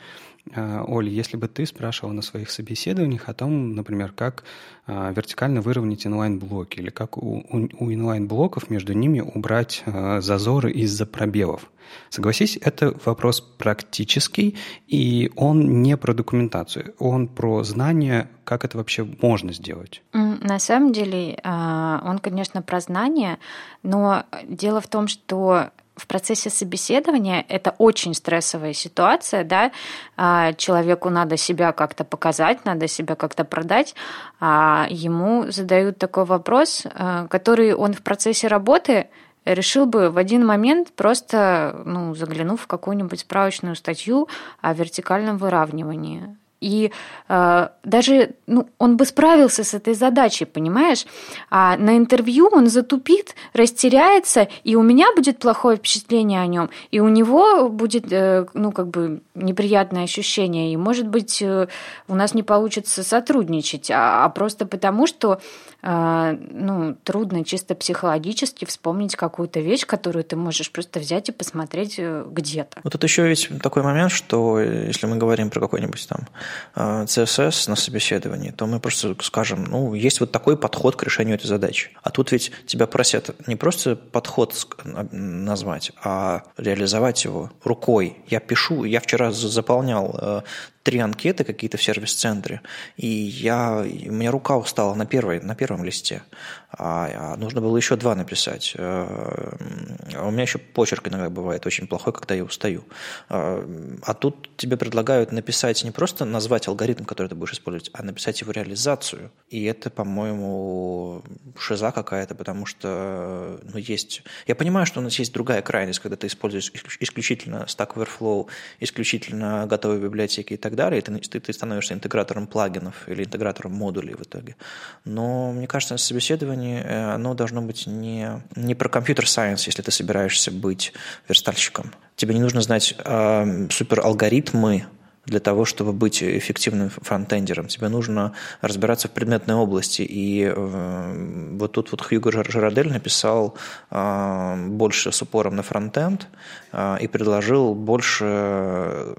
а, 0.54 0.84
Оля, 0.86 1.08
если 1.08 1.36
бы 1.36 1.48
ты 1.48 1.66
спрашивала 1.66 2.12
на 2.12 2.22
своих 2.22 2.50
собеседованиях 2.50 3.28
о 3.28 3.34
том, 3.34 3.74
например, 3.74 4.12
как 4.12 4.44
а, 4.86 5.12
вертикально 5.12 5.60
выровнять 5.60 6.06
inline-block 6.06 6.73
и 6.73 6.78
или 6.80 6.90
как 6.90 7.16
у, 7.16 7.38
у, 7.38 7.68
у 7.78 7.92
inline-block 7.92 8.59
ов 8.59 8.70
между 8.70 8.92
ними 8.92 9.20
убрать 9.20 9.82
а, 9.86 10.20
зазоры 10.20 10.72
из-за 10.72 11.06
пробелов. 11.06 11.70
Согласись, 12.10 12.58
это 12.64 12.94
вопрос 13.04 13.40
практический, 13.40 14.56
и 14.86 15.30
он 15.36 15.82
не 15.82 15.96
про 15.96 16.14
документацию, 16.14 16.94
он 16.98 17.28
про 17.28 17.62
знание, 17.64 18.28
как 18.44 18.64
это 18.64 18.78
вообще 18.78 19.06
можно 19.20 19.52
сделать. 19.52 20.02
На 20.12 20.58
самом 20.58 20.92
деле, 20.92 21.38
он, 21.44 22.18
конечно, 22.18 22.62
про 22.62 22.80
знание, 22.80 23.38
но 23.82 24.24
дело 24.48 24.80
в 24.80 24.88
том, 24.88 25.08
что 25.08 25.70
в 25.96 26.06
процессе 26.06 26.50
собеседования 26.50 27.44
это 27.48 27.74
очень 27.78 28.14
стрессовая 28.14 28.72
ситуация, 28.72 29.44
да, 29.44 29.72
а, 30.16 30.52
человеку 30.54 31.10
надо 31.10 31.36
себя 31.36 31.72
как-то 31.72 32.04
показать, 32.04 32.64
надо 32.64 32.88
себя 32.88 33.14
как-то 33.14 33.44
продать, 33.44 33.94
а 34.40 34.86
ему 34.88 35.50
задают 35.50 35.98
такой 35.98 36.24
вопрос, 36.24 36.86
а, 36.86 37.26
который 37.28 37.74
он 37.74 37.92
в 37.92 38.02
процессе 38.02 38.48
работы 38.48 39.08
решил 39.44 39.86
бы 39.86 40.10
в 40.10 40.18
один 40.18 40.46
момент, 40.46 40.92
просто 40.92 41.82
ну, 41.84 42.14
заглянув 42.14 42.62
в 42.62 42.66
какую-нибудь 42.66 43.20
справочную 43.20 43.76
статью 43.76 44.28
о 44.60 44.74
вертикальном 44.74 45.38
выравнивании. 45.38 46.36
И 46.62 46.92
э, 47.28 47.68
даже 47.84 48.30
ну, 48.46 48.68
он 48.78 48.96
бы 48.96 49.04
справился 49.04 49.64
с 49.64 49.74
этой 49.74 49.94
задачей, 49.94 50.44
понимаешь? 50.44 51.04
А 51.50 51.76
на 51.76 51.96
интервью 51.96 52.48
он 52.52 52.68
затупит, 52.68 53.34
растеряется, 53.52 54.48
и 54.64 54.76
у 54.76 54.82
меня 54.82 55.06
будет 55.14 55.38
плохое 55.38 55.76
впечатление 55.76 56.40
о 56.40 56.46
нем, 56.46 56.70
и 56.90 57.00
у 57.00 57.08
него 57.08 57.68
будет, 57.68 58.12
э, 58.12 58.46
ну, 58.54 58.72
как 58.72 58.88
бы 58.88 59.20
неприятное 59.34 60.04
ощущение, 60.04 60.72
и, 60.72 60.76
может 60.76 61.08
быть, 61.08 61.42
э, 61.42 61.66
у 62.08 62.14
нас 62.14 62.34
не 62.34 62.42
получится 62.42 63.02
сотрудничать, 63.02 63.90
а, 63.90 64.24
а 64.24 64.28
просто 64.28 64.66
потому, 64.66 65.06
что 65.06 65.40
э, 65.82 66.38
ну, 66.50 66.94
трудно 67.02 67.44
чисто 67.44 67.74
психологически 67.74 68.64
вспомнить 68.64 69.16
какую-то 69.16 69.60
вещь, 69.60 69.84
которую 69.86 70.24
ты 70.24 70.36
можешь 70.36 70.70
просто 70.70 71.00
взять 71.00 71.28
и 71.28 71.32
посмотреть 71.32 71.96
э, 71.98 72.24
где-то. 72.30 72.80
Вот 72.84 72.92
тут 72.92 73.02
еще 73.02 73.28
есть 73.28 73.48
такой 73.60 73.82
момент, 73.82 74.12
что 74.12 74.60
если 74.60 75.06
мы 75.06 75.16
говорим 75.16 75.50
про 75.50 75.60
какой-нибудь 75.60 76.06
там 76.08 76.28
CSS 76.74 77.68
на 77.68 77.76
собеседовании, 77.76 78.50
то 78.50 78.66
мы 78.66 78.80
просто 78.80 79.14
скажем, 79.20 79.64
ну, 79.64 79.94
есть 79.94 80.20
вот 80.20 80.32
такой 80.32 80.56
подход 80.56 80.96
к 80.96 81.02
решению 81.02 81.36
этой 81.36 81.46
задачи. 81.46 81.90
А 82.02 82.10
тут 82.10 82.32
ведь 82.32 82.52
тебя 82.66 82.86
просят 82.86 83.34
не 83.46 83.56
просто 83.56 83.96
подход 83.96 84.54
назвать, 84.84 85.92
а 86.02 86.42
реализовать 86.56 87.24
его 87.24 87.50
рукой. 87.64 88.18
Я 88.28 88.40
пишу, 88.40 88.84
я 88.84 89.00
вчера 89.00 89.32
заполнял 89.32 90.16
э, 90.20 90.42
три 90.82 90.98
анкеты 90.98 91.44
какие-то 91.44 91.76
в 91.76 91.82
сервис-центре, 91.82 92.60
и 92.96 93.06
я, 93.06 93.78
у 93.78 94.12
меня 94.12 94.30
рука 94.30 94.56
устала 94.56 94.94
на, 94.94 95.06
первой, 95.06 95.40
на 95.40 95.54
первом 95.54 95.84
листе, 95.84 96.22
а, 96.70 97.32
а 97.32 97.36
нужно 97.36 97.60
было 97.60 97.76
еще 97.76 97.96
два 97.96 98.14
написать. 98.14 98.74
А 98.78 100.26
у 100.26 100.30
меня 100.30 100.42
еще 100.42 100.58
почерк 100.58 101.08
иногда 101.08 101.28
бывает 101.30 101.66
очень 101.66 101.86
плохой, 101.86 102.12
когда 102.12 102.34
я 102.34 102.44
устаю. 102.44 102.84
А, 103.28 103.64
а 104.02 104.14
тут 104.14 104.56
тебе 104.56 104.76
предлагают 104.76 105.32
написать 105.32 105.84
не 105.84 105.90
просто 105.90 106.24
назвать 106.24 106.68
алгоритм, 106.68 107.04
который 107.04 107.28
ты 107.28 107.34
будешь 107.34 107.52
использовать, 107.52 107.90
а 107.92 108.02
написать 108.02 108.40
его 108.40 108.52
реализацию. 108.52 109.30
И 109.50 109.64
это, 109.64 109.90
по-моему, 109.90 111.22
шиза 111.58 111.92
какая-то, 111.92 112.34
потому 112.34 112.66
что 112.66 113.60
ну, 113.62 113.78
есть... 113.78 114.22
Я 114.46 114.54
понимаю, 114.54 114.86
что 114.86 115.00
у 115.00 115.02
нас 115.02 115.18
есть 115.18 115.32
другая 115.32 115.62
крайность, 115.62 116.00
когда 116.00 116.16
ты 116.16 116.26
используешь 116.26 116.72
исключительно 117.00 117.66
Stack 117.68 117.94
Overflow, 117.94 118.48
исключительно 118.80 119.66
готовые 119.66 120.00
библиотеки 120.00 120.54
и 120.54 120.56
так 120.56 120.71
так 120.72 120.76
далее, 120.78 121.00
и 121.00 121.02
ты, 121.02 121.40
ты 121.40 121.52
становишься 121.52 121.94
интегратором 121.94 122.46
плагинов 122.46 123.08
или 123.08 123.24
интегратором 123.24 123.72
модулей 123.72 124.14
в 124.14 124.22
итоге. 124.22 124.56
Но 125.04 125.52
мне 125.52 125.66
кажется, 125.66 125.98
собеседование, 125.98 126.82
э, 126.82 127.14
оно 127.14 127.34
должно 127.34 127.60
быть 127.60 127.86
не, 127.86 128.42
не 128.56 128.74
про 128.74 128.88
компьютер-сайенс, 128.88 129.66
если 129.66 129.82
ты 129.82 129.90
собираешься 129.90 130.50
быть 130.50 130.92
верстальщиком. 131.28 131.92
Тебе 132.16 132.34
не 132.34 132.40
нужно 132.40 132.62
знать 132.62 132.94
э, 132.98 133.68
супер-алгоритмы, 133.70 134.86
для 135.26 135.38
того, 135.38 135.64
чтобы 135.64 135.92
быть 135.92 136.22
эффективным 136.22 136.90
фронтендером. 136.90 137.68
Тебе 137.68 137.88
нужно 137.88 138.32
разбираться 138.60 139.08
в 139.08 139.12
предметной 139.12 139.54
области. 139.54 140.02
И 140.02 140.44
э, 140.44 141.56
вот 141.58 141.72
тут 141.72 141.92
вот 141.92 142.02
Хьюго 142.02 142.32
Жирадель 142.32 142.92
написал 142.92 143.56
э, 143.90 144.66
больше 144.68 145.12
с 145.12 145.22
упором 145.22 145.54
на 145.56 145.62
фронтенд 145.62 146.26
э, 146.72 146.96
и 147.00 147.06
предложил 147.06 147.74
больше 147.74 149.14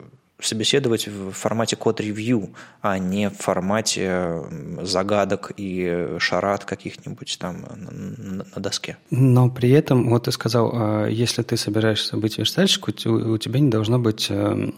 собеседовать 0.46 1.08
в 1.08 1.32
формате 1.32 1.76
код-ревью, 1.76 2.50
а 2.82 2.98
не 2.98 3.30
в 3.30 3.38
формате 3.38 4.42
загадок 4.82 5.52
и 5.58 6.16
шарат 6.20 6.66
каких-нибудь 6.66 7.38
там 7.40 7.66
на, 7.76 8.62
доске. 8.62 8.98
Но 9.10 9.50
при 9.50 9.72
этом, 9.72 10.10
вот 10.10 10.26
ты 10.26 10.32
сказал, 10.32 10.72
а, 10.74 11.08
если 11.08 11.44
ты 11.44 11.58
собираешься 11.58 12.18
быть 12.18 12.38
верстальщиком, 12.38 12.94
у 13.34 13.38
тебя 13.38 13.60
не 13.60 13.70
должно 13.70 14.00
быть 14.00 14.28
э, 14.30 14.72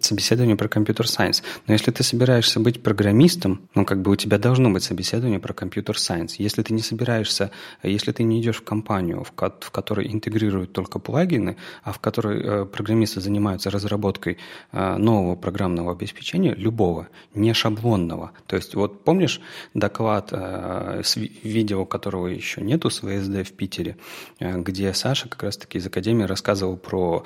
собеседование 0.00 0.56
про 0.56 0.68
компьютер-сайенс. 0.68 1.42
Но 1.66 1.74
если 1.74 1.90
ты 1.90 2.02
собираешься 2.02 2.60
быть 2.60 2.82
программистом, 2.82 3.68
ну, 3.74 3.84
как 3.84 4.02
бы 4.02 4.12
у 4.12 4.16
тебя 4.16 4.38
должно 4.38 4.70
быть 4.70 4.82
собеседование 4.82 5.40
про 5.40 5.52
компьютер-сайенс. 5.52 6.36
Если 6.36 6.62
ты 6.62 6.74
не 6.74 6.82
собираешься, 6.82 7.50
если 7.82 8.12
ты 8.12 8.22
не 8.22 8.40
идешь 8.40 8.56
в 8.56 8.64
компанию, 8.64 9.24
в, 9.24 9.32
в 9.32 9.70
которой 9.70 10.12
интегрируют 10.12 10.72
только 10.72 10.98
плагины, 10.98 11.56
а 11.82 11.92
в 11.92 11.98
которой 11.98 12.42
э, 12.42 12.64
программисты 12.64 13.20
занимаются 13.20 13.70
разработкой 13.70 14.38
Э, 14.72 14.77
нового 14.78 15.34
программного 15.34 15.92
обеспечения, 15.92 16.54
любого, 16.54 17.08
не 17.34 17.52
шаблонного. 17.52 18.32
То 18.46 18.56
есть 18.56 18.74
вот 18.74 19.04
помнишь 19.04 19.40
доклад 19.74 20.28
э, 20.32 21.02
видео, 21.42 21.84
которого 21.84 22.28
еще 22.28 22.60
нету 22.60 22.90
с 22.90 23.00
ВСД 23.00 23.48
в 23.48 23.52
Питере, 23.52 23.96
э, 24.38 24.58
где 24.60 24.92
Саша 24.94 25.28
как 25.28 25.42
раз-таки 25.42 25.78
из 25.78 25.86
Академии 25.86 26.24
рассказывал 26.24 26.76
про 26.76 27.24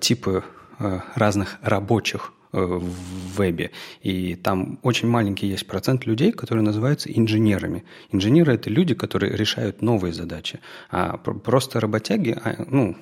типы 0.00 0.42
разных 1.14 1.58
рабочих 1.62 2.32
в 2.52 2.82
вебе. 3.36 3.70
И 4.02 4.34
там 4.34 4.78
очень 4.82 5.08
маленький 5.08 5.46
есть 5.46 5.66
процент 5.66 6.06
людей, 6.06 6.32
которые 6.32 6.64
называются 6.64 7.10
инженерами. 7.12 7.84
Инженеры– 8.10 8.54
это 8.54 8.70
люди, 8.70 8.94
которые 8.94 9.36
решают 9.36 9.82
новые 9.82 10.12
задачи. 10.12 10.60
А 10.90 11.16
просто 11.18 11.80
работяги, 11.80 12.36
а, 12.42 12.64
ну, 12.68 12.96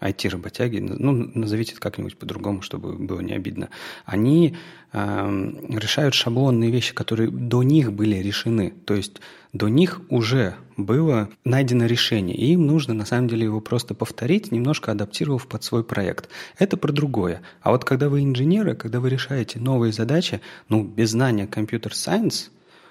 IT-работяги, 0.00 0.78
ну, 0.78 1.30
назовите 1.34 1.72
это 1.72 1.80
как-нибудь 1.80 2.16
по-другому, 2.16 2.62
чтобы 2.62 2.94
было 2.94 3.20
не 3.20 3.34
обидно, 3.34 3.68
они 4.04 4.56
э, 4.92 5.52
решают 5.68 6.14
шаблонные 6.14 6.70
вещи, 6.70 6.92
которые 6.94 7.30
до 7.30 7.62
них 7.62 7.92
были 7.92 8.16
решены. 8.16 8.72
То 8.84 8.94
есть 8.94 9.20
до 9.52 9.68
них 9.68 10.00
уже 10.08 10.56
было 10.76 11.28
найдено 11.44 11.86
решение, 11.86 12.36
и 12.36 12.52
им 12.52 12.66
нужно 12.66 12.94
на 12.94 13.04
самом 13.04 13.28
деле 13.28 13.44
его 13.44 13.60
просто 13.60 13.94
повторить, 13.94 14.50
немножко 14.50 14.90
адаптировав 14.92 15.46
под 15.46 15.62
свой 15.62 15.84
проект. 15.84 16.28
Это 16.58 16.76
про 16.76 16.90
другое. 16.90 17.42
А 17.60 17.70
вот 17.70 17.84
когда 17.84 18.08
вы 18.08 18.22
инженеры, 18.22 18.74
когда 18.74 18.98
вы 18.98 19.10
решаете 19.10 19.60
новые 19.60 19.92
задачи, 19.92 20.40
ну, 20.68 20.82
без 20.82 21.10
знания 21.10 21.46
компьютер-сайенс, 21.46 22.50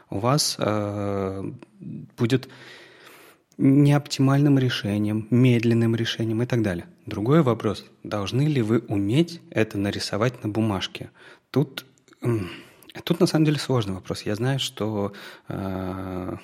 у 0.09 0.19
вас 0.19 0.55
э, 0.59 1.51
будет 2.17 2.47
неоптимальным 3.61 4.57
решением, 4.57 5.27
медленным 5.29 5.95
решением 5.95 6.41
и 6.41 6.45
так 6.45 6.63
далее. 6.63 6.85
Другой 7.05 7.43
вопрос, 7.43 7.85
должны 8.03 8.41
ли 8.43 8.61
вы 8.61 8.79
уметь 8.87 9.39
это 9.51 9.77
нарисовать 9.77 10.43
на 10.43 10.49
бумажке? 10.49 11.11
Тут, 11.51 11.85
тут 13.03 13.19
на 13.19 13.27
самом 13.27 13.45
деле 13.45 13.59
сложный 13.59 13.93
вопрос. 13.93 14.23
Я 14.23 14.35
знаю, 14.35 14.59
что 14.59 15.13
э, 15.47 16.37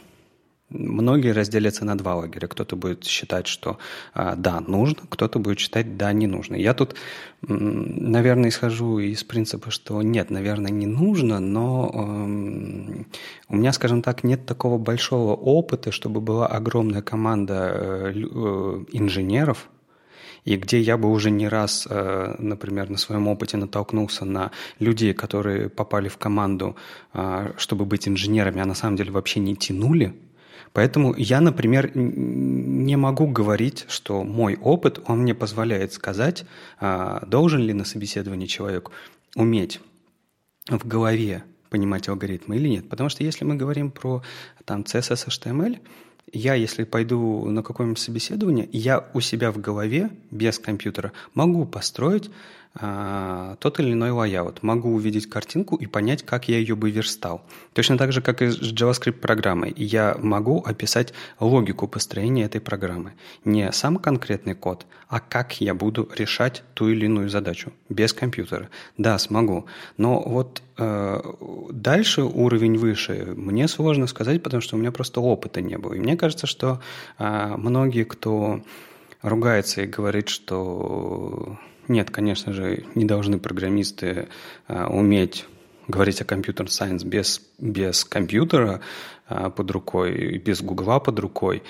Многие 0.69 1.31
разделятся 1.31 1.85
на 1.85 1.97
два 1.97 2.15
лагеря. 2.15 2.47
Кто-то 2.49 2.75
будет 2.75 3.05
считать, 3.05 3.47
что 3.47 3.77
а, 4.13 4.35
да, 4.35 4.59
нужно, 4.59 5.03
кто-то 5.09 5.39
будет 5.39 5.59
считать, 5.59 5.95
да, 5.95 6.11
не 6.11 6.27
нужно. 6.27 6.55
Я 6.55 6.73
тут, 6.73 6.95
наверное, 7.41 8.49
исхожу 8.49 8.99
из 8.99 9.23
принципа, 9.23 9.71
что 9.71 10.01
нет, 10.01 10.29
наверное, 10.29 10.71
не 10.71 10.85
нужно, 10.85 11.39
но 11.39 11.89
э, 11.93 13.03
у 13.47 13.55
меня, 13.55 13.71
скажем 13.71 14.01
так, 14.01 14.25
нет 14.25 14.45
такого 14.45 14.77
большого 14.77 15.35
опыта, 15.35 15.93
чтобы 15.93 16.19
была 16.19 16.47
огромная 16.47 17.01
команда 17.01 17.71
э, 17.73 18.11
э, 18.15 18.85
инженеров, 18.91 19.69
и 20.43 20.57
где 20.57 20.81
я 20.81 20.97
бы 20.97 21.09
уже 21.09 21.31
не 21.31 21.47
раз, 21.47 21.87
э, 21.89 22.35
например, 22.39 22.89
на 22.89 22.97
своем 22.97 23.29
опыте 23.29 23.55
натолкнулся 23.55 24.25
на 24.25 24.51
людей, 24.79 25.13
которые 25.13 25.69
попали 25.69 26.09
в 26.09 26.17
команду, 26.17 26.75
э, 27.13 27.53
чтобы 27.55 27.85
быть 27.85 28.05
инженерами, 28.09 28.59
а 28.59 28.65
на 28.65 28.75
самом 28.75 28.97
деле 28.97 29.11
вообще 29.11 29.39
не 29.39 29.55
тянули 29.55 30.13
Поэтому 30.73 31.13
я, 31.17 31.41
например, 31.41 31.91
не 31.95 32.95
могу 32.95 33.27
говорить, 33.27 33.85
что 33.87 34.23
мой 34.23 34.55
опыт, 34.55 34.99
он 35.07 35.19
мне 35.19 35.33
позволяет 35.33 35.93
сказать, 35.93 36.45
а, 36.79 37.25
должен 37.25 37.61
ли 37.61 37.73
на 37.73 37.85
собеседовании 37.85 38.47
человек 38.47 38.91
уметь 39.35 39.79
в 40.67 40.87
голове 40.87 41.43
понимать 41.69 42.07
алгоритмы 42.09 42.57
или 42.57 42.67
нет. 42.69 42.89
Потому 42.89 43.09
что 43.09 43.23
если 43.23 43.45
мы 43.45 43.55
говорим 43.55 43.91
про 43.91 44.23
там, 44.65 44.81
CSS, 44.81 45.27
HTML, 45.27 45.79
я, 46.33 46.55
если 46.55 46.83
пойду 46.83 47.45
на 47.45 47.63
какое-нибудь 47.63 47.99
собеседование, 47.99 48.67
я 48.71 49.07
у 49.13 49.21
себя 49.21 49.51
в 49.51 49.59
голове 49.59 50.09
без 50.29 50.59
компьютера 50.59 51.13
могу 51.33 51.65
построить 51.65 52.29
а, 52.75 53.55
тот 53.59 53.79
или 53.79 53.93
иной 53.93 54.09
layout. 54.09 54.59
Могу 54.61 54.93
увидеть 54.93 55.29
картинку 55.29 55.75
и 55.75 55.87
понять, 55.87 56.23
как 56.23 56.47
я 56.47 56.57
ее 56.57 56.75
бы 56.75 56.91
верстал. 56.91 57.45
Точно 57.73 57.97
так 57.97 58.11
же, 58.11 58.21
как 58.21 58.41
и 58.41 58.49
с 58.49 58.59
JavaScript-программой. 58.59 59.73
Я 59.75 60.15
могу 60.19 60.61
описать 60.61 61.13
логику 61.39 61.87
построения 61.87 62.43
этой 62.43 62.61
программы. 62.61 63.13
Не 63.45 63.71
сам 63.71 63.97
конкретный 63.97 64.53
код, 64.53 64.85
а 65.07 65.19
как 65.19 65.59
я 65.61 65.73
буду 65.73 66.09
решать 66.15 66.63
ту 66.73 66.89
или 66.89 67.05
иную 67.05 67.29
задачу 67.29 67.73
без 67.89 68.13
компьютера. 68.13 68.69
Да, 68.97 69.17
смогу. 69.17 69.65
Но 69.97 70.21
вот 70.21 70.61
э, 70.77 71.21
дальше 71.71 72.23
уровень 72.23 72.77
выше 72.77 73.33
мне 73.35 73.67
сложно 73.67 74.07
сказать, 74.07 74.43
потому 74.43 74.61
что 74.61 74.75
у 74.75 74.79
меня 74.79 74.91
просто 74.91 75.21
опыта 75.21 75.61
не 75.61 75.77
было. 75.77 75.93
И 75.93 75.99
мне 75.99 76.15
кажется, 76.15 76.45
что 76.47 76.79
э, 77.17 77.55
многие, 77.57 78.03
кто 78.03 78.61
ругается 79.21 79.81
и 79.81 79.87
говорит, 79.87 80.29
что 80.29 81.57
нет, 81.87 82.11
конечно 82.11 82.53
же, 82.53 82.85
не 82.95 83.05
должны 83.05 83.39
программисты 83.39 84.27
а, 84.67 84.87
уметь 84.87 85.45
говорить 85.87 86.21
о 86.21 86.25
компьютер 86.25 86.69
сайенс 86.69 87.03
без, 87.03 87.41
без 87.57 88.03
компьютера 88.03 88.81
а, 89.27 89.49
под 89.49 89.71
рукой, 89.71 90.37
без 90.37 90.61
гугла 90.61 90.99
под 90.99 91.19
рукой. 91.19 91.63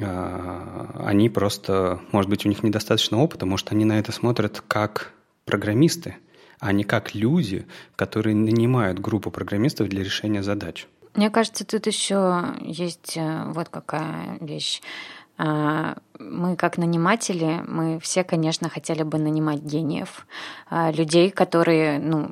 А, 0.00 1.04
они 1.04 1.28
просто, 1.28 2.00
может 2.12 2.30
быть, 2.30 2.44
у 2.44 2.48
них 2.48 2.62
недостаточно 2.62 3.18
опыта, 3.18 3.46
может, 3.46 3.72
они 3.72 3.84
на 3.84 3.98
это 3.98 4.12
смотрят 4.12 4.62
как 4.66 5.12
программисты, 5.44 6.16
а 6.58 6.72
не 6.72 6.84
как 6.84 7.14
люди, 7.14 7.66
которые 7.96 8.34
нанимают 8.34 8.98
группу 8.98 9.30
программистов 9.30 9.88
для 9.88 10.02
решения 10.02 10.42
задач. 10.42 10.86
Мне 11.14 11.28
кажется, 11.28 11.66
тут 11.66 11.86
еще 11.86 12.54
есть 12.60 13.16
э, 13.16 13.44
вот 13.48 13.68
какая 13.68 14.38
вещь. 14.40 14.80
А, 15.44 15.96
мы 16.20 16.54
как 16.54 16.78
наниматели, 16.78 17.64
мы 17.66 17.98
все, 17.98 18.22
конечно, 18.22 18.68
хотели 18.68 19.02
бы 19.02 19.18
нанимать 19.18 19.60
гениев, 19.60 20.24
а, 20.70 20.92
людей, 20.92 21.30
которые, 21.30 21.98
ну, 21.98 22.30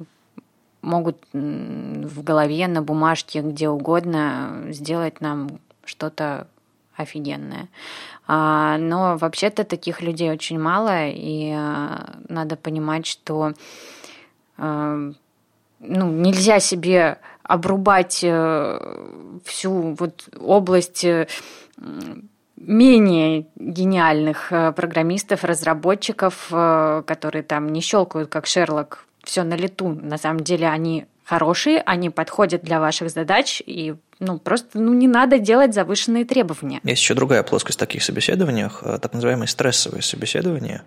могут 0.81 1.19
в 1.33 2.23
голове, 2.23 2.69
на 2.69 2.83
бумажке, 2.83 3.41
где 3.41 3.69
угодно 3.69 4.63
сделать 4.69 5.21
нам 5.21 5.59
что-то 5.85 6.47
офигенное. 6.95 7.69
А, 8.29 8.79
но 8.79 9.17
вообще-то 9.17 9.65
таких 9.65 10.03
людей 10.03 10.31
очень 10.31 10.61
мало, 10.61 11.09
и 11.09 11.53
надо 12.29 12.57
понимать, 12.57 13.07
что 13.07 13.55
ну, 14.57 15.15
нельзя 15.81 16.61
себе 16.61 17.19
обрубать 17.43 18.21
э, 18.23 18.79
всю 19.45 19.97
вот 19.99 20.29
область 20.39 21.05
э, 21.05 21.27
менее 22.61 23.47
гениальных 23.57 24.53
э, 24.53 24.73
программистов, 24.73 25.45
разработчиков, 25.45 26.49
э, 26.53 27.03
которые 27.07 27.43
там 27.43 27.73
не 27.73 27.81
щелкают, 27.81 28.29
как 28.29 28.47
Шерлок, 28.47 29.07
все 29.25 29.43
на 29.43 29.55
лету. 29.55 29.89
На 29.89 30.19
самом 30.19 30.41
деле 30.41 30.69
они 30.69 31.07
хорошие, 31.25 31.81
они 31.81 32.11
подходят 32.11 32.63
для 32.63 32.81
ваших 32.81 33.11
задач, 33.11 33.63
и 33.65 33.95
ну, 34.19 34.39
просто 34.39 34.79
ну, 34.79 34.93
не 34.93 35.09
надо 35.09 35.39
делать 35.39 35.75
завышенные 35.75 36.25
требования. 36.25 36.81
Есть 36.85 37.03
еще 37.03 37.15
другая 37.15 37.43
плоскость 37.43 37.79
в 37.79 37.81
таких 37.81 38.03
собеседованиях, 38.03 38.83
э, 38.83 38.99
так 38.99 39.15
называемые 39.15 39.49
стрессовые 39.49 40.03
собеседования. 40.03 40.85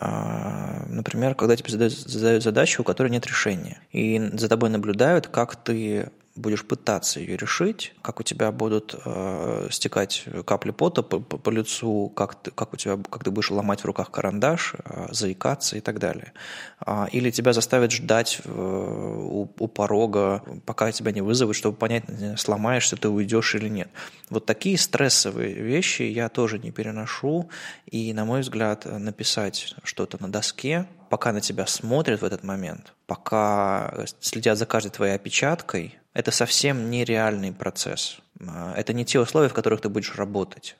Например, 0.00 1.34
когда 1.34 1.56
тебе 1.56 1.70
задают, 1.72 1.92
задают 1.92 2.44
задачу, 2.44 2.82
у 2.82 2.84
которой 2.84 3.08
нет 3.08 3.26
решения, 3.26 3.80
и 3.90 4.30
за 4.34 4.48
тобой 4.48 4.70
наблюдают, 4.70 5.26
как 5.26 5.56
ты 5.56 6.10
будешь 6.38 6.64
пытаться 6.64 7.20
ее 7.20 7.36
решить, 7.36 7.94
как 8.02 8.20
у 8.20 8.22
тебя 8.22 8.50
будут 8.52 8.94
э, 9.04 9.68
стекать 9.70 10.24
капли 10.46 10.70
пота 10.70 11.02
по, 11.02 11.20
по, 11.20 11.36
по 11.36 11.50
лицу, 11.50 12.08
как 12.14 12.34
ты, 12.36 12.50
как 12.50 12.72
у 12.72 12.76
тебя, 12.76 12.98
как 13.10 13.24
ты 13.24 13.30
будешь 13.30 13.50
ломать 13.50 13.80
в 13.80 13.84
руках 13.84 14.10
карандаш, 14.10 14.74
э, 14.84 15.08
заикаться 15.10 15.76
и 15.76 15.80
так 15.80 15.98
далее. 15.98 16.32
А, 16.80 17.08
или 17.12 17.30
тебя 17.30 17.52
заставят 17.52 17.92
ждать 17.92 18.40
э, 18.44 18.50
у, 18.50 19.48
у 19.58 19.68
порога, 19.68 20.42
пока 20.64 20.92
тебя 20.92 21.12
не 21.12 21.20
вызовут, 21.20 21.56
чтобы 21.56 21.76
понять, 21.76 22.04
сломаешься 22.36 22.96
ты, 22.96 23.08
уйдешь 23.08 23.54
или 23.54 23.68
нет. 23.68 23.88
Вот 24.30 24.46
такие 24.46 24.78
стрессовые 24.78 25.54
вещи 25.54 26.02
я 26.02 26.28
тоже 26.28 26.58
не 26.58 26.70
переношу, 26.70 27.50
и, 27.86 28.12
на 28.12 28.24
мой 28.24 28.40
взгляд, 28.40 28.84
написать 28.84 29.74
что-то 29.82 30.20
на 30.20 30.30
доске, 30.30 30.86
пока 31.08 31.32
на 31.32 31.40
тебя 31.40 31.66
смотрят 31.66 32.20
в 32.20 32.24
этот 32.24 32.44
момент, 32.44 32.94
пока 33.06 34.06
следят 34.20 34.58
за 34.58 34.66
каждой 34.66 34.90
твоей 34.90 35.14
опечаткой, 35.14 35.98
это 36.18 36.32
совсем 36.32 36.90
нереальный 36.90 37.52
процесс. 37.52 38.18
А, 38.40 38.74
это 38.76 38.92
не 38.92 39.04
те 39.04 39.20
условия, 39.20 39.48
в 39.48 39.54
которых 39.54 39.80
ты 39.80 39.88
будешь 39.88 40.16
работать. 40.16 40.76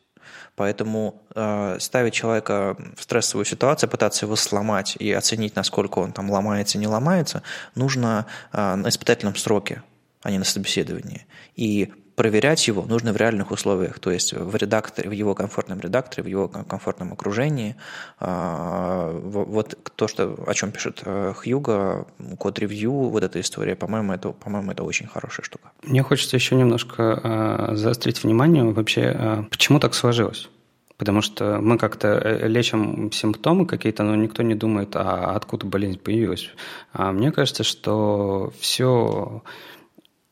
Поэтому 0.56 1.22
э, 1.36 1.76
ставить 1.78 2.12
человека 2.12 2.76
в 2.96 3.02
стрессовую 3.04 3.44
ситуацию, 3.44 3.88
пытаться 3.88 4.26
его 4.26 4.34
сломать 4.34 4.96
и 4.98 5.12
оценить, 5.12 5.54
насколько 5.54 6.00
он 6.00 6.10
там 6.10 6.28
ломается, 6.28 6.78
не 6.78 6.88
ломается, 6.88 7.44
нужно 7.76 8.26
э, 8.52 8.74
на 8.74 8.88
испытательном 8.88 9.36
сроке, 9.36 9.84
а 10.22 10.32
не 10.32 10.38
на 10.38 10.44
собеседовании. 10.44 11.26
И 11.54 11.92
проверять 12.18 12.66
его 12.66 12.82
нужно 12.82 13.12
в 13.12 13.16
реальных 13.16 13.52
условиях, 13.52 14.00
то 14.00 14.10
есть 14.10 14.32
в 14.32 14.56
редакторе, 14.56 15.08
в 15.08 15.12
его 15.12 15.36
комфортном 15.36 15.78
редакторе, 15.78 16.24
в 16.24 16.26
его 16.26 16.48
комфортном 16.48 17.12
окружении. 17.12 17.76
А, 18.18 19.12
вот 19.22 19.78
то, 19.94 20.08
что, 20.08 20.34
о 20.44 20.52
чем 20.52 20.72
пишет 20.72 21.02
э, 21.04 21.32
Хьюга, 21.36 22.06
код-ревью, 22.36 22.92
вот 22.92 23.22
эта 23.22 23.40
история, 23.40 23.76
по-моему, 23.76 24.12
это, 24.12 24.30
по-моему, 24.30 24.72
это 24.72 24.82
очень 24.82 25.06
хорошая 25.06 25.44
штука. 25.44 25.70
Мне 25.84 26.02
хочется 26.02 26.34
еще 26.36 26.56
немножко 26.56 27.20
э, 27.22 27.76
заострить 27.76 28.24
внимание 28.24 28.64
вообще, 28.64 29.14
э, 29.16 29.42
почему 29.48 29.78
так 29.78 29.94
сложилось. 29.94 30.48
Потому 30.96 31.22
что 31.22 31.60
мы 31.60 31.78
как-то 31.78 32.18
лечим 32.48 33.12
симптомы 33.12 33.64
какие-то, 33.66 34.02
но 34.02 34.16
никто 34.16 34.42
не 34.42 34.56
думает, 34.56 34.96
а 34.96 35.36
откуда 35.36 35.66
болезнь 35.66 36.00
появилась. 36.00 36.50
А 36.92 37.12
мне 37.12 37.30
кажется, 37.30 37.62
что 37.62 38.52
все 38.58 39.44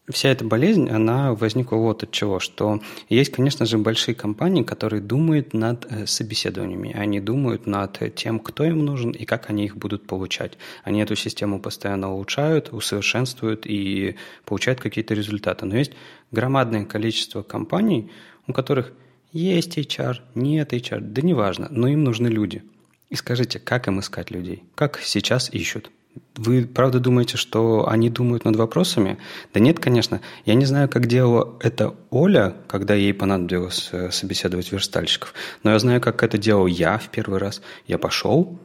Вся 0.08 0.28
эта 0.28 0.44
болезнь, 0.44 0.88
она 0.88 1.34
возникла 1.34 1.76
вот 1.76 2.04
от 2.04 2.12
чего, 2.12 2.38
что 2.38 2.80
есть, 3.08 3.32
конечно 3.32 3.66
же, 3.66 3.76
большие 3.76 4.14
компании, 4.14 4.62
которые 4.62 5.02
думают 5.02 5.52
над 5.52 5.84
э, 5.90 6.06
собеседованиями, 6.06 6.92
они 6.92 7.18
думают 7.18 7.66
над 7.66 8.14
тем, 8.14 8.38
кто 8.38 8.64
им 8.64 8.84
нужен 8.84 9.10
и 9.10 9.24
как 9.24 9.50
они 9.50 9.64
их 9.64 9.76
будут 9.76 10.06
получать. 10.06 10.58
Они 10.84 11.00
эту 11.00 11.16
систему 11.16 11.60
постоянно 11.60 12.12
улучшают, 12.12 12.72
усовершенствуют 12.72 13.66
и 13.66 14.14
получают 14.44 14.80
какие-то 14.80 15.14
результаты. 15.14 15.66
Но 15.66 15.76
есть 15.76 15.92
громадное 16.30 16.84
количество 16.84 17.42
компаний, 17.42 18.12
у 18.46 18.52
которых 18.52 18.92
есть 19.32 19.76
HR, 19.76 20.20
нет 20.36 20.72
HR, 20.72 21.00
да 21.00 21.20
неважно, 21.20 21.66
но 21.70 21.88
им 21.88 22.04
нужны 22.04 22.28
люди. 22.28 22.62
И 23.10 23.16
скажите, 23.16 23.58
как 23.58 23.88
им 23.88 23.98
искать 23.98 24.30
людей? 24.30 24.62
Как 24.76 25.00
сейчас 25.02 25.50
ищут? 25.52 25.90
Вы 26.36 26.66
правда 26.66 27.00
думаете, 27.00 27.38
что 27.38 27.88
они 27.88 28.10
думают 28.10 28.44
над 28.44 28.56
вопросами? 28.56 29.18
Да 29.54 29.60
нет, 29.60 29.80
конечно. 29.80 30.20
Я 30.44 30.54
не 30.54 30.66
знаю, 30.66 30.88
как 30.88 31.06
делала 31.06 31.56
это 31.60 31.94
Оля, 32.10 32.54
когда 32.68 32.94
ей 32.94 33.14
понадобилось 33.14 33.88
э, 33.92 34.10
собеседовать 34.10 34.70
верстальщиков. 34.70 35.32
Но 35.62 35.72
я 35.72 35.78
знаю, 35.78 36.00
как 36.00 36.22
это 36.22 36.36
делал 36.36 36.66
я 36.66 36.98
в 36.98 37.08
первый 37.08 37.38
раз. 37.38 37.62
Я 37.86 37.98
пошел 37.98 38.58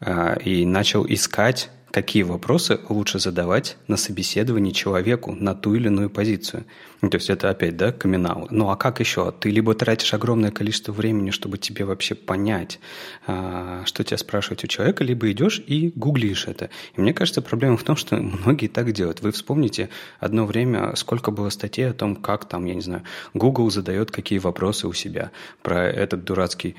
а, 0.00 0.34
и 0.34 0.66
начал 0.66 1.06
искать 1.06 1.70
какие 1.90 2.22
вопросы 2.22 2.80
лучше 2.88 3.18
задавать 3.18 3.76
на 3.86 3.96
собеседовании 3.96 4.72
человеку 4.72 5.34
на 5.34 5.54
ту 5.54 5.74
или 5.74 5.88
иную 5.88 6.10
позицию. 6.10 6.64
Ну, 7.00 7.10
то 7.10 7.16
есть 7.16 7.30
это 7.30 7.48
опять, 7.48 7.76
да, 7.76 7.92
камин 7.92 8.28
Ну 8.50 8.70
а 8.70 8.76
как 8.76 9.00
еще? 9.00 9.32
Ты 9.32 9.50
либо 9.50 9.74
тратишь 9.74 10.14
огромное 10.14 10.50
количество 10.50 10.92
времени, 10.92 11.30
чтобы 11.30 11.58
тебе 11.58 11.84
вообще 11.84 12.14
понять, 12.14 12.80
а, 13.26 13.82
что 13.84 14.02
тебя 14.04 14.18
спрашивать 14.18 14.64
у 14.64 14.66
человека, 14.66 15.04
либо 15.04 15.30
идешь 15.30 15.62
и 15.66 15.92
гуглишь 15.94 16.46
это. 16.46 16.70
И 16.96 17.00
мне 17.00 17.14
кажется, 17.14 17.40
проблема 17.40 17.76
в 17.76 17.84
том, 17.84 17.96
что 17.96 18.16
многие 18.16 18.68
так 18.68 18.92
делают. 18.92 19.20
Вы 19.20 19.30
вспомните 19.32 19.88
одно 20.18 20.44
время, 20.44 20.94
сколько 20.96 21.30
было 21.30 21.50
статей 21.50 21.88
о 21.88 21.94
том, 21.94 22.16
как 22.16 22.48
там, 22.48 22.64
я 22.64 22.74
не 22.74 22.82
знаю, 22.82 23.04
Google 23.32 23.70
задает 23.70 24.10
какие 24.10 24.38
вопросы 24.38 24.88
у 24.88 24.92
себя 24.92 25.30
про 25.62 25.86
этот 25.86 26.24
дурацкий 26.24 26.76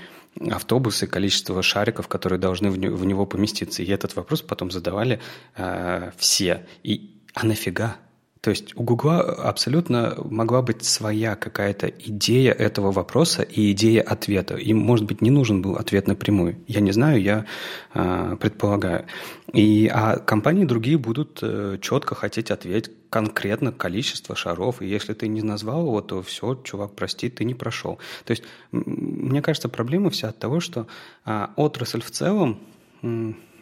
автобусы, 0.51 1.07
количество 1.07 1.61
шариков, 1.61 2.07
которые 2.07 2.39
должны 2.39 2.71
в 2.71 3.05
него 3.05 3.25
поместиться. 3.25 3.83
И 3.83 3.91
этот 3.91 4.15
вопрос 4.15 4.41
потом 4.41 4.71
задавали 4.71 5.19
э, 5.55 6.11
все. 6.17 6.65
И 6.83 7.15
а 7.33 7.45
нафига? 7.45 7.97
То 8.41 8.51
есть 8.51 8.73
у 8.77 8.83
Гугла 8.83 9.21
абсолютно 9.21 10.15
могла 10.23 10.61
быть 10.61 10.85
своя 10.85 11.35
какая-то 11.35 11.87
идея 11.87 12.53
этого 12.53 12.91
вопроса 12.91 13.41
и 13.43 13.73
идея 13.73 14.01
ответа. 14.01 14.55
Им, 14.55 14.77
может 14.77 15.05
быть, 15.05 15.21
не 15.21 15.29
нужен 15.29 15.61
был 15.61 15.75
ответ 15.75 16.07
напрямую. 16.07 16.57
Я 16.65 16.79
не 16.79 16.91
знаю, 16.91 17.21
я 17.21 17.45
э, 17.93 18.37
предполагаю. 18.39 19.07
И, 19.51 19.91
а 19.93 20.17
компании 20.17 20.63
другие 20.63 20.97
будут 20.97 21.39
э, 21.41 21.79
четко 21.81 22.15
хотеть 22.15 22.49
ответить 22.49 22.93
конкретно 23.09 23.73
количество 23.73 24.35
шаров. 24.37 24.81
И 24.81 24.87
если 24.87 25.13
ты 25.13 25.27
не 25.27 25.41
назвал 25.41 25.81
его, 25.81 26.01
то 26.01 26.21
все, 26.21 26.55
чувак, 26.63 26.95
прости, 26.95 27.29
ты 27.29 27.43
не 27.43 27.55
прошел. 27.55 27.99
То 28.23 28.31
есть, 28.31 28.43
мне 28.71 29.41
кажется, 29.41 29.67
проблема 29.67 30.09
вся 30.11 30.29
от 30.29 30.39
того, 30.39 30.61
что 30.61 30.87
э, 31.25 31.47
отрасль 31.57 32.01
в 32.01 32.11
целом 32.11 32.59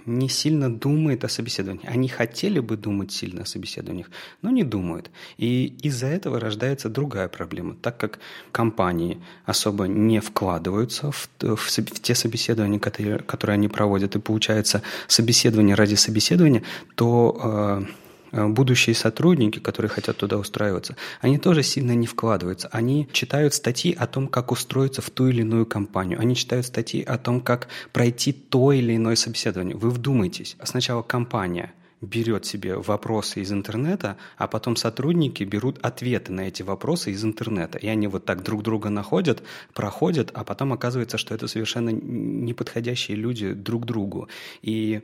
не 0.08 0.30
сильно 0.30 0.74
думает 0.74 1.24
о 1.24 1.30
собеседовании. 1.30 1.86
Они 1.86 2.08
хотели 2.08 2.60
бы 2.60 2.78
думать 2.78 3.12
сильно 3.12 3.42
о 3.42 3.46
собеседованиях, 3.46 4.09
но 4.42 4.50
не 4.50 4.63
думают. 4.63 5.12
И 5.38 5.75
из-за 5.84 6.08
этого 6.08 6.39
рождается 6.39 6.89
другая 6.89 7.28
проблема. 7.28 7.75
Так 7.75 7.97
как 7.97 8.20
компании 8.51 9.21
особо 9.46 9.86
не 9.86 10.20
вкладываются 10.20 11.12
в, 11.12 11.29
в, 11.39 11.58
в 11.58 12.00
те 12.01 12.16
собеседования, 12.16 12.79
которые, 12.79 13.20
которые 13.20 13.55
они 13.55 13.67
проводят, 13.67 14.16
и 14.16 14.20
получается 14.20 14.82
собеседование 15.08 15.75
ради 15.75 15.96
собеседования, 15.96 16.63
то 16.96 17.84
э, 17.84 18.07
будущие 18.32 18.95
сотрудники, 18.95 19.59
которые 19.59 19.89
хотят 19.89 20.17
туда 20.17 20.37
устраиваться, 20.37 20.95
они 21.21 21.37
тоже 21.37 21.63
сильно 21.63 21.93
не 21.93 22.08
вкладываются. 22.08 22.67
Они 22.71 23.08
читают 23.12 23.54
статьи 23.54 23.93
о 23.93 24.08
том, 24.08 24.28
как 24.28 24.51
устроиться 24.51 25.01
в 25.01 25.09
ту 25.09 25.28
или 25.28 25.41
иную 25.41 25.66
компанию. 25.66 26.20
Они 26.20 26.36
читают 26.36 26.66
статьи 26.66 27.04
о 27.04 27.17
том, 27.17 27.41
как 27.41 27.67
пройти 27.93 28.33
то 28.33 28.71
или 28.71 28.95
иное 28.95 29.16
собеседование. 29.16 29.75
Вы 29.75 29.89
вдумайтесь. 29.89 30.58
Сначала 30.63 31.01
компания 31.01 31.74
берет 32.01 32.45
себе 32.45 32.75
вопросы 32.78 33.41
из 33.41 33.51
интернета, 33.51 34.17
а 34.37 34.47
потом 34.47 34.75
сотрудники 34.75 35.43
берут 35.43 35.79
ответы 35.82 36.32
на 36.32 36.41
эти 36.41 36.62
вопросы 36.62 37.12
из 37.12 37.24
интернета. 37.24 37.78
И 37.79 37.87
они 37.87 38.08
вот 38.08 38.25
так 38.25 38.43
друг 38.43 38.62
друга 38.63 38.89
находят, 38.89 39.41
проходят, 39.74 40.32
а 40.33 40.43
потом 40.43 40.74
оказывается, 40.74 41.17
что 41.17 41.33
это 41.33 41.47
совершенно 41.47 41.89
неподходящие 41.89 43.17
люди 43.17 43.54
друг 43.54 43.86
другу. 43.86 44.29
И 44.62 45.01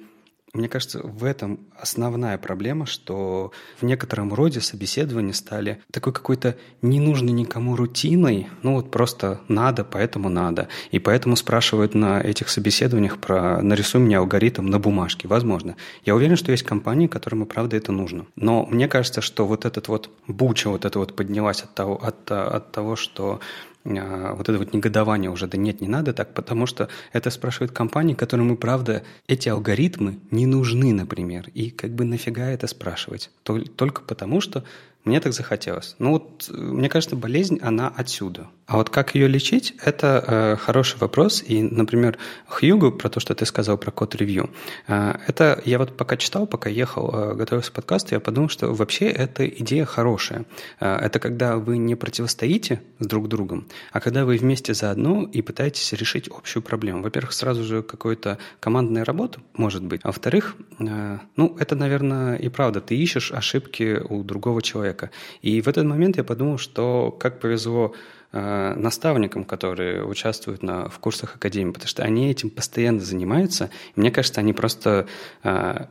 мне 0.53 0.69
кажется, 0.69 1.01
в 1.03 1.23
этом 1.23 1.61
основная 1.79 2.37
проблема, 2.37 2.85
что 2.85 3.51
в 3.81 3.85
некотором 3.85 4.31
роде 4.31 4.61
собеседования 4.61 5.33
стали 5.33 5.81
такой 5.91 6.13
какой-то 6.13 6.55
ненужной 6.83 7.31
никому 7.31 7.75
рутиной, 7.75 8.49
ну 8.61 8.75
вот 8.75 8.91
просто 8.91 9.41
надо, 9.47 9.83
поэтому 9.83 10.29
надо. 10.29 10.67
И 10.91 10.99
поэтому 10.99 11.35
спрашивают 11.35 11.95
на 11.95 12.21
этих 12.21 12.49
собеседованиях 12.49 13.17
про 13.17 13.63
«нарисуй 13.63 13.99
мне 14.01 14.19
алгоритм 14.19 14.67
на 14.67 14.77
бумажке». 14.77 15.27
Возможно. 15.27 15.75
Я 16.05 16.13
уверен, 16.13 16.35
что 16.35 16.51
есть 16.51 16.63
компании, 16.63 17.07
которым 17.07 17.43
и 17.43 17.45
правда 17.47 17.75
это 17.75 17.91
нужно. 17.91 18.27
Но 18.35 18.67
мне 18.67 18.87
кажется, 18.87 19.21
что 19.21 19.47
вот 19.47 19.65
этот 19.65 19.87
вот 19.87 20.11
буча 20.27 20.69
вот 20.69 20.85
это 20.85 20.99
вот 20.99 21.15
поднялась 21.15 21.63
от 21.63 21.73
того, 21.73 21.95
от, 21.95 22.29
от 22.29 22.71
того 22.71 22.95
что 22.95 23.39
вот 23.85 24.49
это 24.49 24.57
вот 24.57 24.73
негодование 24.73 25.29
уже, 25.29 25.47
да 25.47 25.57
нет, 25.57 25.81
не 25.81 25.87
надо 25.87 26.13
так, 26.13 26.33
потому 26.33 26.65
что 26.65 26.89
это 27.11 27.29
спрашивают 27.29 27.71
компании, 27.71 28.13
которым 28.13 28.53
и 28.53 28.57
правда 28.57 29.03
эти 29.27 29.49
алгоритмы 29.49 30.19
не 30.31 30.45
нужны, 30.45 30.93
например. 30.93 31.49
И 31.53 31.69
как 31.69 31.91
бы 31.91 32.05
нафига 32.05 32.47
это 32.49 32.67
спрашивать? 32.67 33.29
Только 33.43 34.01
потому, 34.01 34.39
что 34.41 34.63
мне 35.03 35.19
так 35.19 35.33
захотелось. 35.33 35.95
Ну 35.99 36.11
вот, 36.11 36.49
э, 36.49 36.53
мне 36.53 36.87
кажется, 36.87 37.15
болезнь, 37.15 37.59
она 37.61 37.89
отсюда. 37.89 38.47
А 38.65 38.77
вот 38.77 38.89
как 38.89 39.13
ее 39.15 39.27
лечить, 39.27 39.75
это 39.83 40.23
э, 40.25 40.55
хороший 40.55 40.97
вопрос. 40.99 41.43
И, 41.45 41.61
например, 41.61 42.17
Хьюгу, 42.47 42.91
про 42.91 43.09
то, 43.09 43.19
что 43.19 43.35
ты 43.35 43.45
сказал 43.45 43.77
про 43.77 43.91
код-ревью, 43.91 44.51
э, 44.87 45.15
это 45.27 45.61
я 45.65 45.77
вот 45.77 45.97
пока 45.97 46.15
читал, 46.15 46.47
пока 46.47 46.69
ехал, 46.69 47.09
э, 47.13 47.35
готовился 47.35 47.71
к 47.71 47.75
подкасту, 47.75 48.15
я 48.15 48.21
подумал, 48.21 48.49
что 48.49 48.73
вообще 48.73 49.07
эта 49.07 49.45
идея 49.47 49.85
хорошая. 49.85 50.45
Э, 50.79 50.95
это 50.95 51.19
когда 51.19 51.57
вы 51.57 51.77
не 51.77 51.95
противостоите 51.95 52.81
с 52.99 53.05
друг 53.05 53.27
другом, 53.27 53.67
а 53.91 53.99
когда 53.99 54.23
вы 54.23 54.37
вместе 54.37 54.73
заодно 54.73 55.23
и 55.23 55.41
пытаетесь 55.41 55.91
решить 55.93 56.29
общую 56.29 56.63
проблему. 56.63 57.03
Во-первых, 57.03 57.33
сразу 57.33 57.63
же 57.63 57.83
какая-то 57.83 58.37
командная 58.61 59.03
работа, 59.03 59.39
может 59.53 59.83
быть. 59.83 60.01
А 60.03 60.07
во-вторых, 60.07 60.55
э, 60.79 61.17
ну, 61.35 61.57
это, 61.59 61.75
наверное, 61.75 62.37
и 62.37 62.47
правда. 62.49 62.79
Ты 62.79 62.95
ищешь 62.95 63.31
ошибки 63.31 63.99
у 64.09 64.23
другого 64.23 64.61
человека. 64.61 65.09
И 65.41 65.61
в 65.61 65.67
этот 65.67 65.85
момент 65.85 66.17
я 66.17 66.23
подумал, 66.23 66.57
что 66.57 67.11
как 67.11 67.39
повезло 67.39 67.93
наставникам, 68.39 69.45
которые 69.45 70.03
участвуют 70.05 70.63
на, 70.63 70.89
в 70.89 70.99
курсах 70.99 71.35
Академии, 71.35 71.71
потому 71.71 71.87
что 71.87 72.03
они 72.03 72.31
этим 72.31 72.49
постоянно 72.49 72.99
занимаются. 72.99 73.69
И 73.95 73.99
мне 73.99 74.11
кажется, 74.11 74.41
они 74.41 74.53
просто 74.53 75.07
э, 75.43 75.85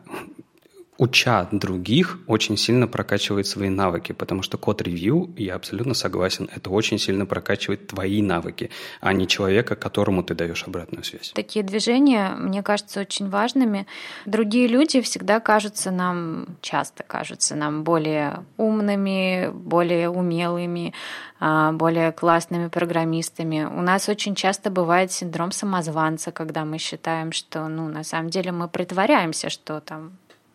уча 1.02 1.48
других, 1.50 2.18
очень 2.28 2.56
сильно 2.56 2.86
прокачивает 2.86 3.46
свои 3.48 3.68
навыки, 3.68 4.12
потому 4.12 4.42
что 4.42 4.56
код-ревью, 4.56 5.34
я 5.36 5.56
абсолютно 5.56 5.94
согласен, 5.94 6.48
это 6.54 6.70
очень 6.70 6.98
сильно 6.98 7.26
прокачивает 7.26 7.88
твои 7.88 8.22
навыки, 8.22 8.70
а 9.00 9.12
не 9.12 9.26
человека, 9.26 9.74
которому 9.74 10.22
ты 10.22 10.34
даешь 10.34 10.62
обратную 10.64 11.02
связь. 11.02 11.32
Такие 11.34 11.64
движения, 11.64 12.36
мне 12.38 12.62
кажется, 12.62 13.00
очень 13.00 13.28
важными. 13.28 13.86
Другие 14.26 14.68
люди 14.68 15.00
всегда 15.00 15.40
кажутся 15.40 15.90
нам, 15.90 16.46
часто 16.60 17.02
кажутся 17.02 17.56
нам 17.56 17.82
более 17.82 18.44
умными, 18.56 19.50
более 19.52 20.08
умелыми, 20.08 20.94
а, 21.40 21.72
более 21.72 22.12
классными 22.12 22.68
программистами. 22.68 23.64
У 23.64 23.82
нас 23.82 24.08
очень 24.08 24.36
часто 24.36 24.70
бывает 24.70 25.10
синдром 25.10 25.50
самозванца, 25.50 26.30
когда 26.30 26.64
мы 26.64 26.78
считаем, 26.78 27.32
что 27.32 27.66
ну, 27.66 27.88
на 27.88 28.04
самом 28.04 28.30
деле 28.30 28.52
мы 28.52 28.68
притворяемся, 28.68 29.50
что 29.50 29.80
там 29.80 30.12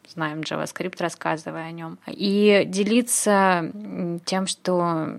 знаем 0.09 0.41
JavaScript, 0.41 0.95
рассказывая 0.99 1.67
о 1.67 1.71
нем. 1.71 1.97
И 2.07 2.63
делиться 2.67 3.71
тем, 4.25 4.47
что 4.47 5.17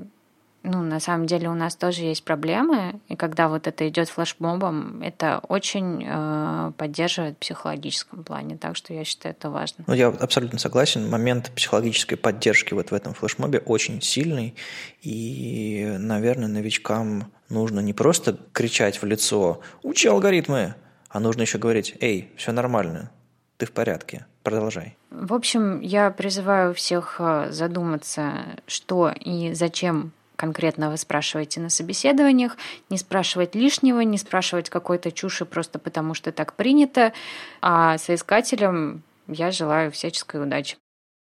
ну, 0.65 0.83
на 0.83 1.01
самом 1.01 1.27
деле 1.27 1.49
у 1.49 1.55
нас 1.55 1.77
тоже 1.77 2.03
есть 2.03 2.25
проблемы, 2.25 3.01
и 3.09 3.17
когда 3.17 3.49
вот 3.49 3.67
это 3.67 3.89
идет 3.89 4.09
флешмобом, 4.09 5.03
это 5.03 5.41
очень 5.49 6.05
э, 6.07 6.73
поддерживает 6.77 7.37
в 7.37 7.39
психологическом 7.39 8.25
плане, 8.25 8.57
так 8.57 8.77
что 8.77 8.93
я 8.93 9.05
считаю 9.05 9.35
это 9.35 9.51
важно. 9.51 9.85
Ну, 9.87 9.95
я 9.95 10.09
абсолютно 10.09 10.59
согласен. 10.59 11.09
Момент 11.09 11.53
психологической 11.55 12.19
поддержки 12.19 12.75
вот 12.75 12.91
в 12.91 12.95
этом 12.95 13.15
флешмобе 13.15 13.61
очень 13.61 14.03
сильный, 14.03 14.57
и, 15.01 15.97
наверное, 15.99 16.49
новичкам 16.49 17.33
нужно 17.49 17.81
не 17.81 17.93
просто 17.93 18.39
кричать 18.53 19.01
в 19.01 19.07
лицо 19.07 19.61
«Учи 19.83 20.09
алгоритмы!», 20.09 20.75
а 21.09 21.21
нужно 21.21 21.43
еще 21.43 21.59
говорить 21.59 21.95
«Эй, 22.01 22.31
все 22.37 22.53
нормально, 22.53 23.11
ты 23.57 23.67
в 23.67 23.73
порядке, 23.73 24.27
продолжай. 24.51 24.97
В 25.11 25.35
общем, 25.35 25.81
я 25.81 26.11
призываю 26.11 26.75
всех 26.75 27.17
э, 27.19 27.49
задуматься, 27.51 28.47
что 28.67 29.13
и 29.15 29.53
зачем 29.55 30.13
конкретно 30.37 30.91
вы 30.91 30.97
спрашиваете 30.97 31.61
на 31.61 31.69
собеседованиях, 31.69 32.57
не 32.91 32.97
спрашивать 32.97 33.55
лишнего, 33.55 34.01
не 34.01 34.19
спрашивать 34.19 34.71
какой-то 34.71 35.11
чуши 35.11 35.45
просто 35.45 35.79
потому, 35.79 36.15
что 36.15 36.31
так 36.33 36.55
принято, 36.55 37.13
а 37.61 37.99
соискателям 37.99 39.03
я 39.27 39.51
желаю 39.51 39.91
всяческой 39.91 40.43
удачи. 40.43 40.77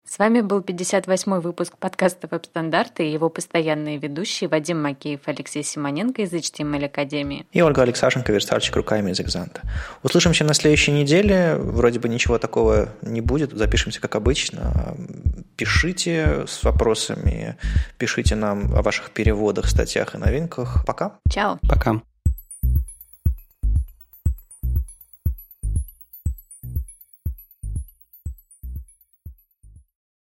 С 0.09 0.19
вами 0.19 0.41
был 0.41 0.61
58-й 0.61 1.41
выпуск 1.41 1.77
подкаста 1.77 2.29
«Веб-стандарты» 2.31 3.07
и 3.07 3.13
его 3.13 3.29
постоянные 3.29 3.99
ведущие 3.99 4.49
Вадим 4.49 4.81
Макеев, 4.81 5.21
Алексей 5.27 5.63
Симоненко 5.63 6.23
из 6.23 6.33
HTML 6.33 6.87
Академии. 6.87 7.47
И 7.53 7.61
Ольга 7.61 7.83
Алексашенко, 7.83 8.33
верстальщик 8.33 8.75
руками 8.77 9.11
из 9.11 9.21
Экзанта. 9.21 9.61
Услышимся 10.03 10.45
на 10.45 10.55
следующей 10.55 10.93
неделе. 10.93 11.57
Вроде 11.59 12.01
бы 12.01 12.09
ничего 12.09 12.39
такого 12.39 12.89
не 13.03 13.21
будет. 13.21 13.53
Запишемся, 13.53 14.01
как 14.01 14.17
обычно. 14.17 14.97
Пишите 15.57 16.47
с 16.49 16.63
вопросами, 16.63 17.57
пишите 17.99 18.35
нам 18.35 18.75
о 18.75 18.81
ваших 18.81 19.11
переводах, 19.11 19.67
статьях 19.69 20.15
и 20.15 20.19
новинках. 20.19 20.87
Пока. 20.87 21.19
Чао. 21.31 21.59
Пока. 21.69 22.01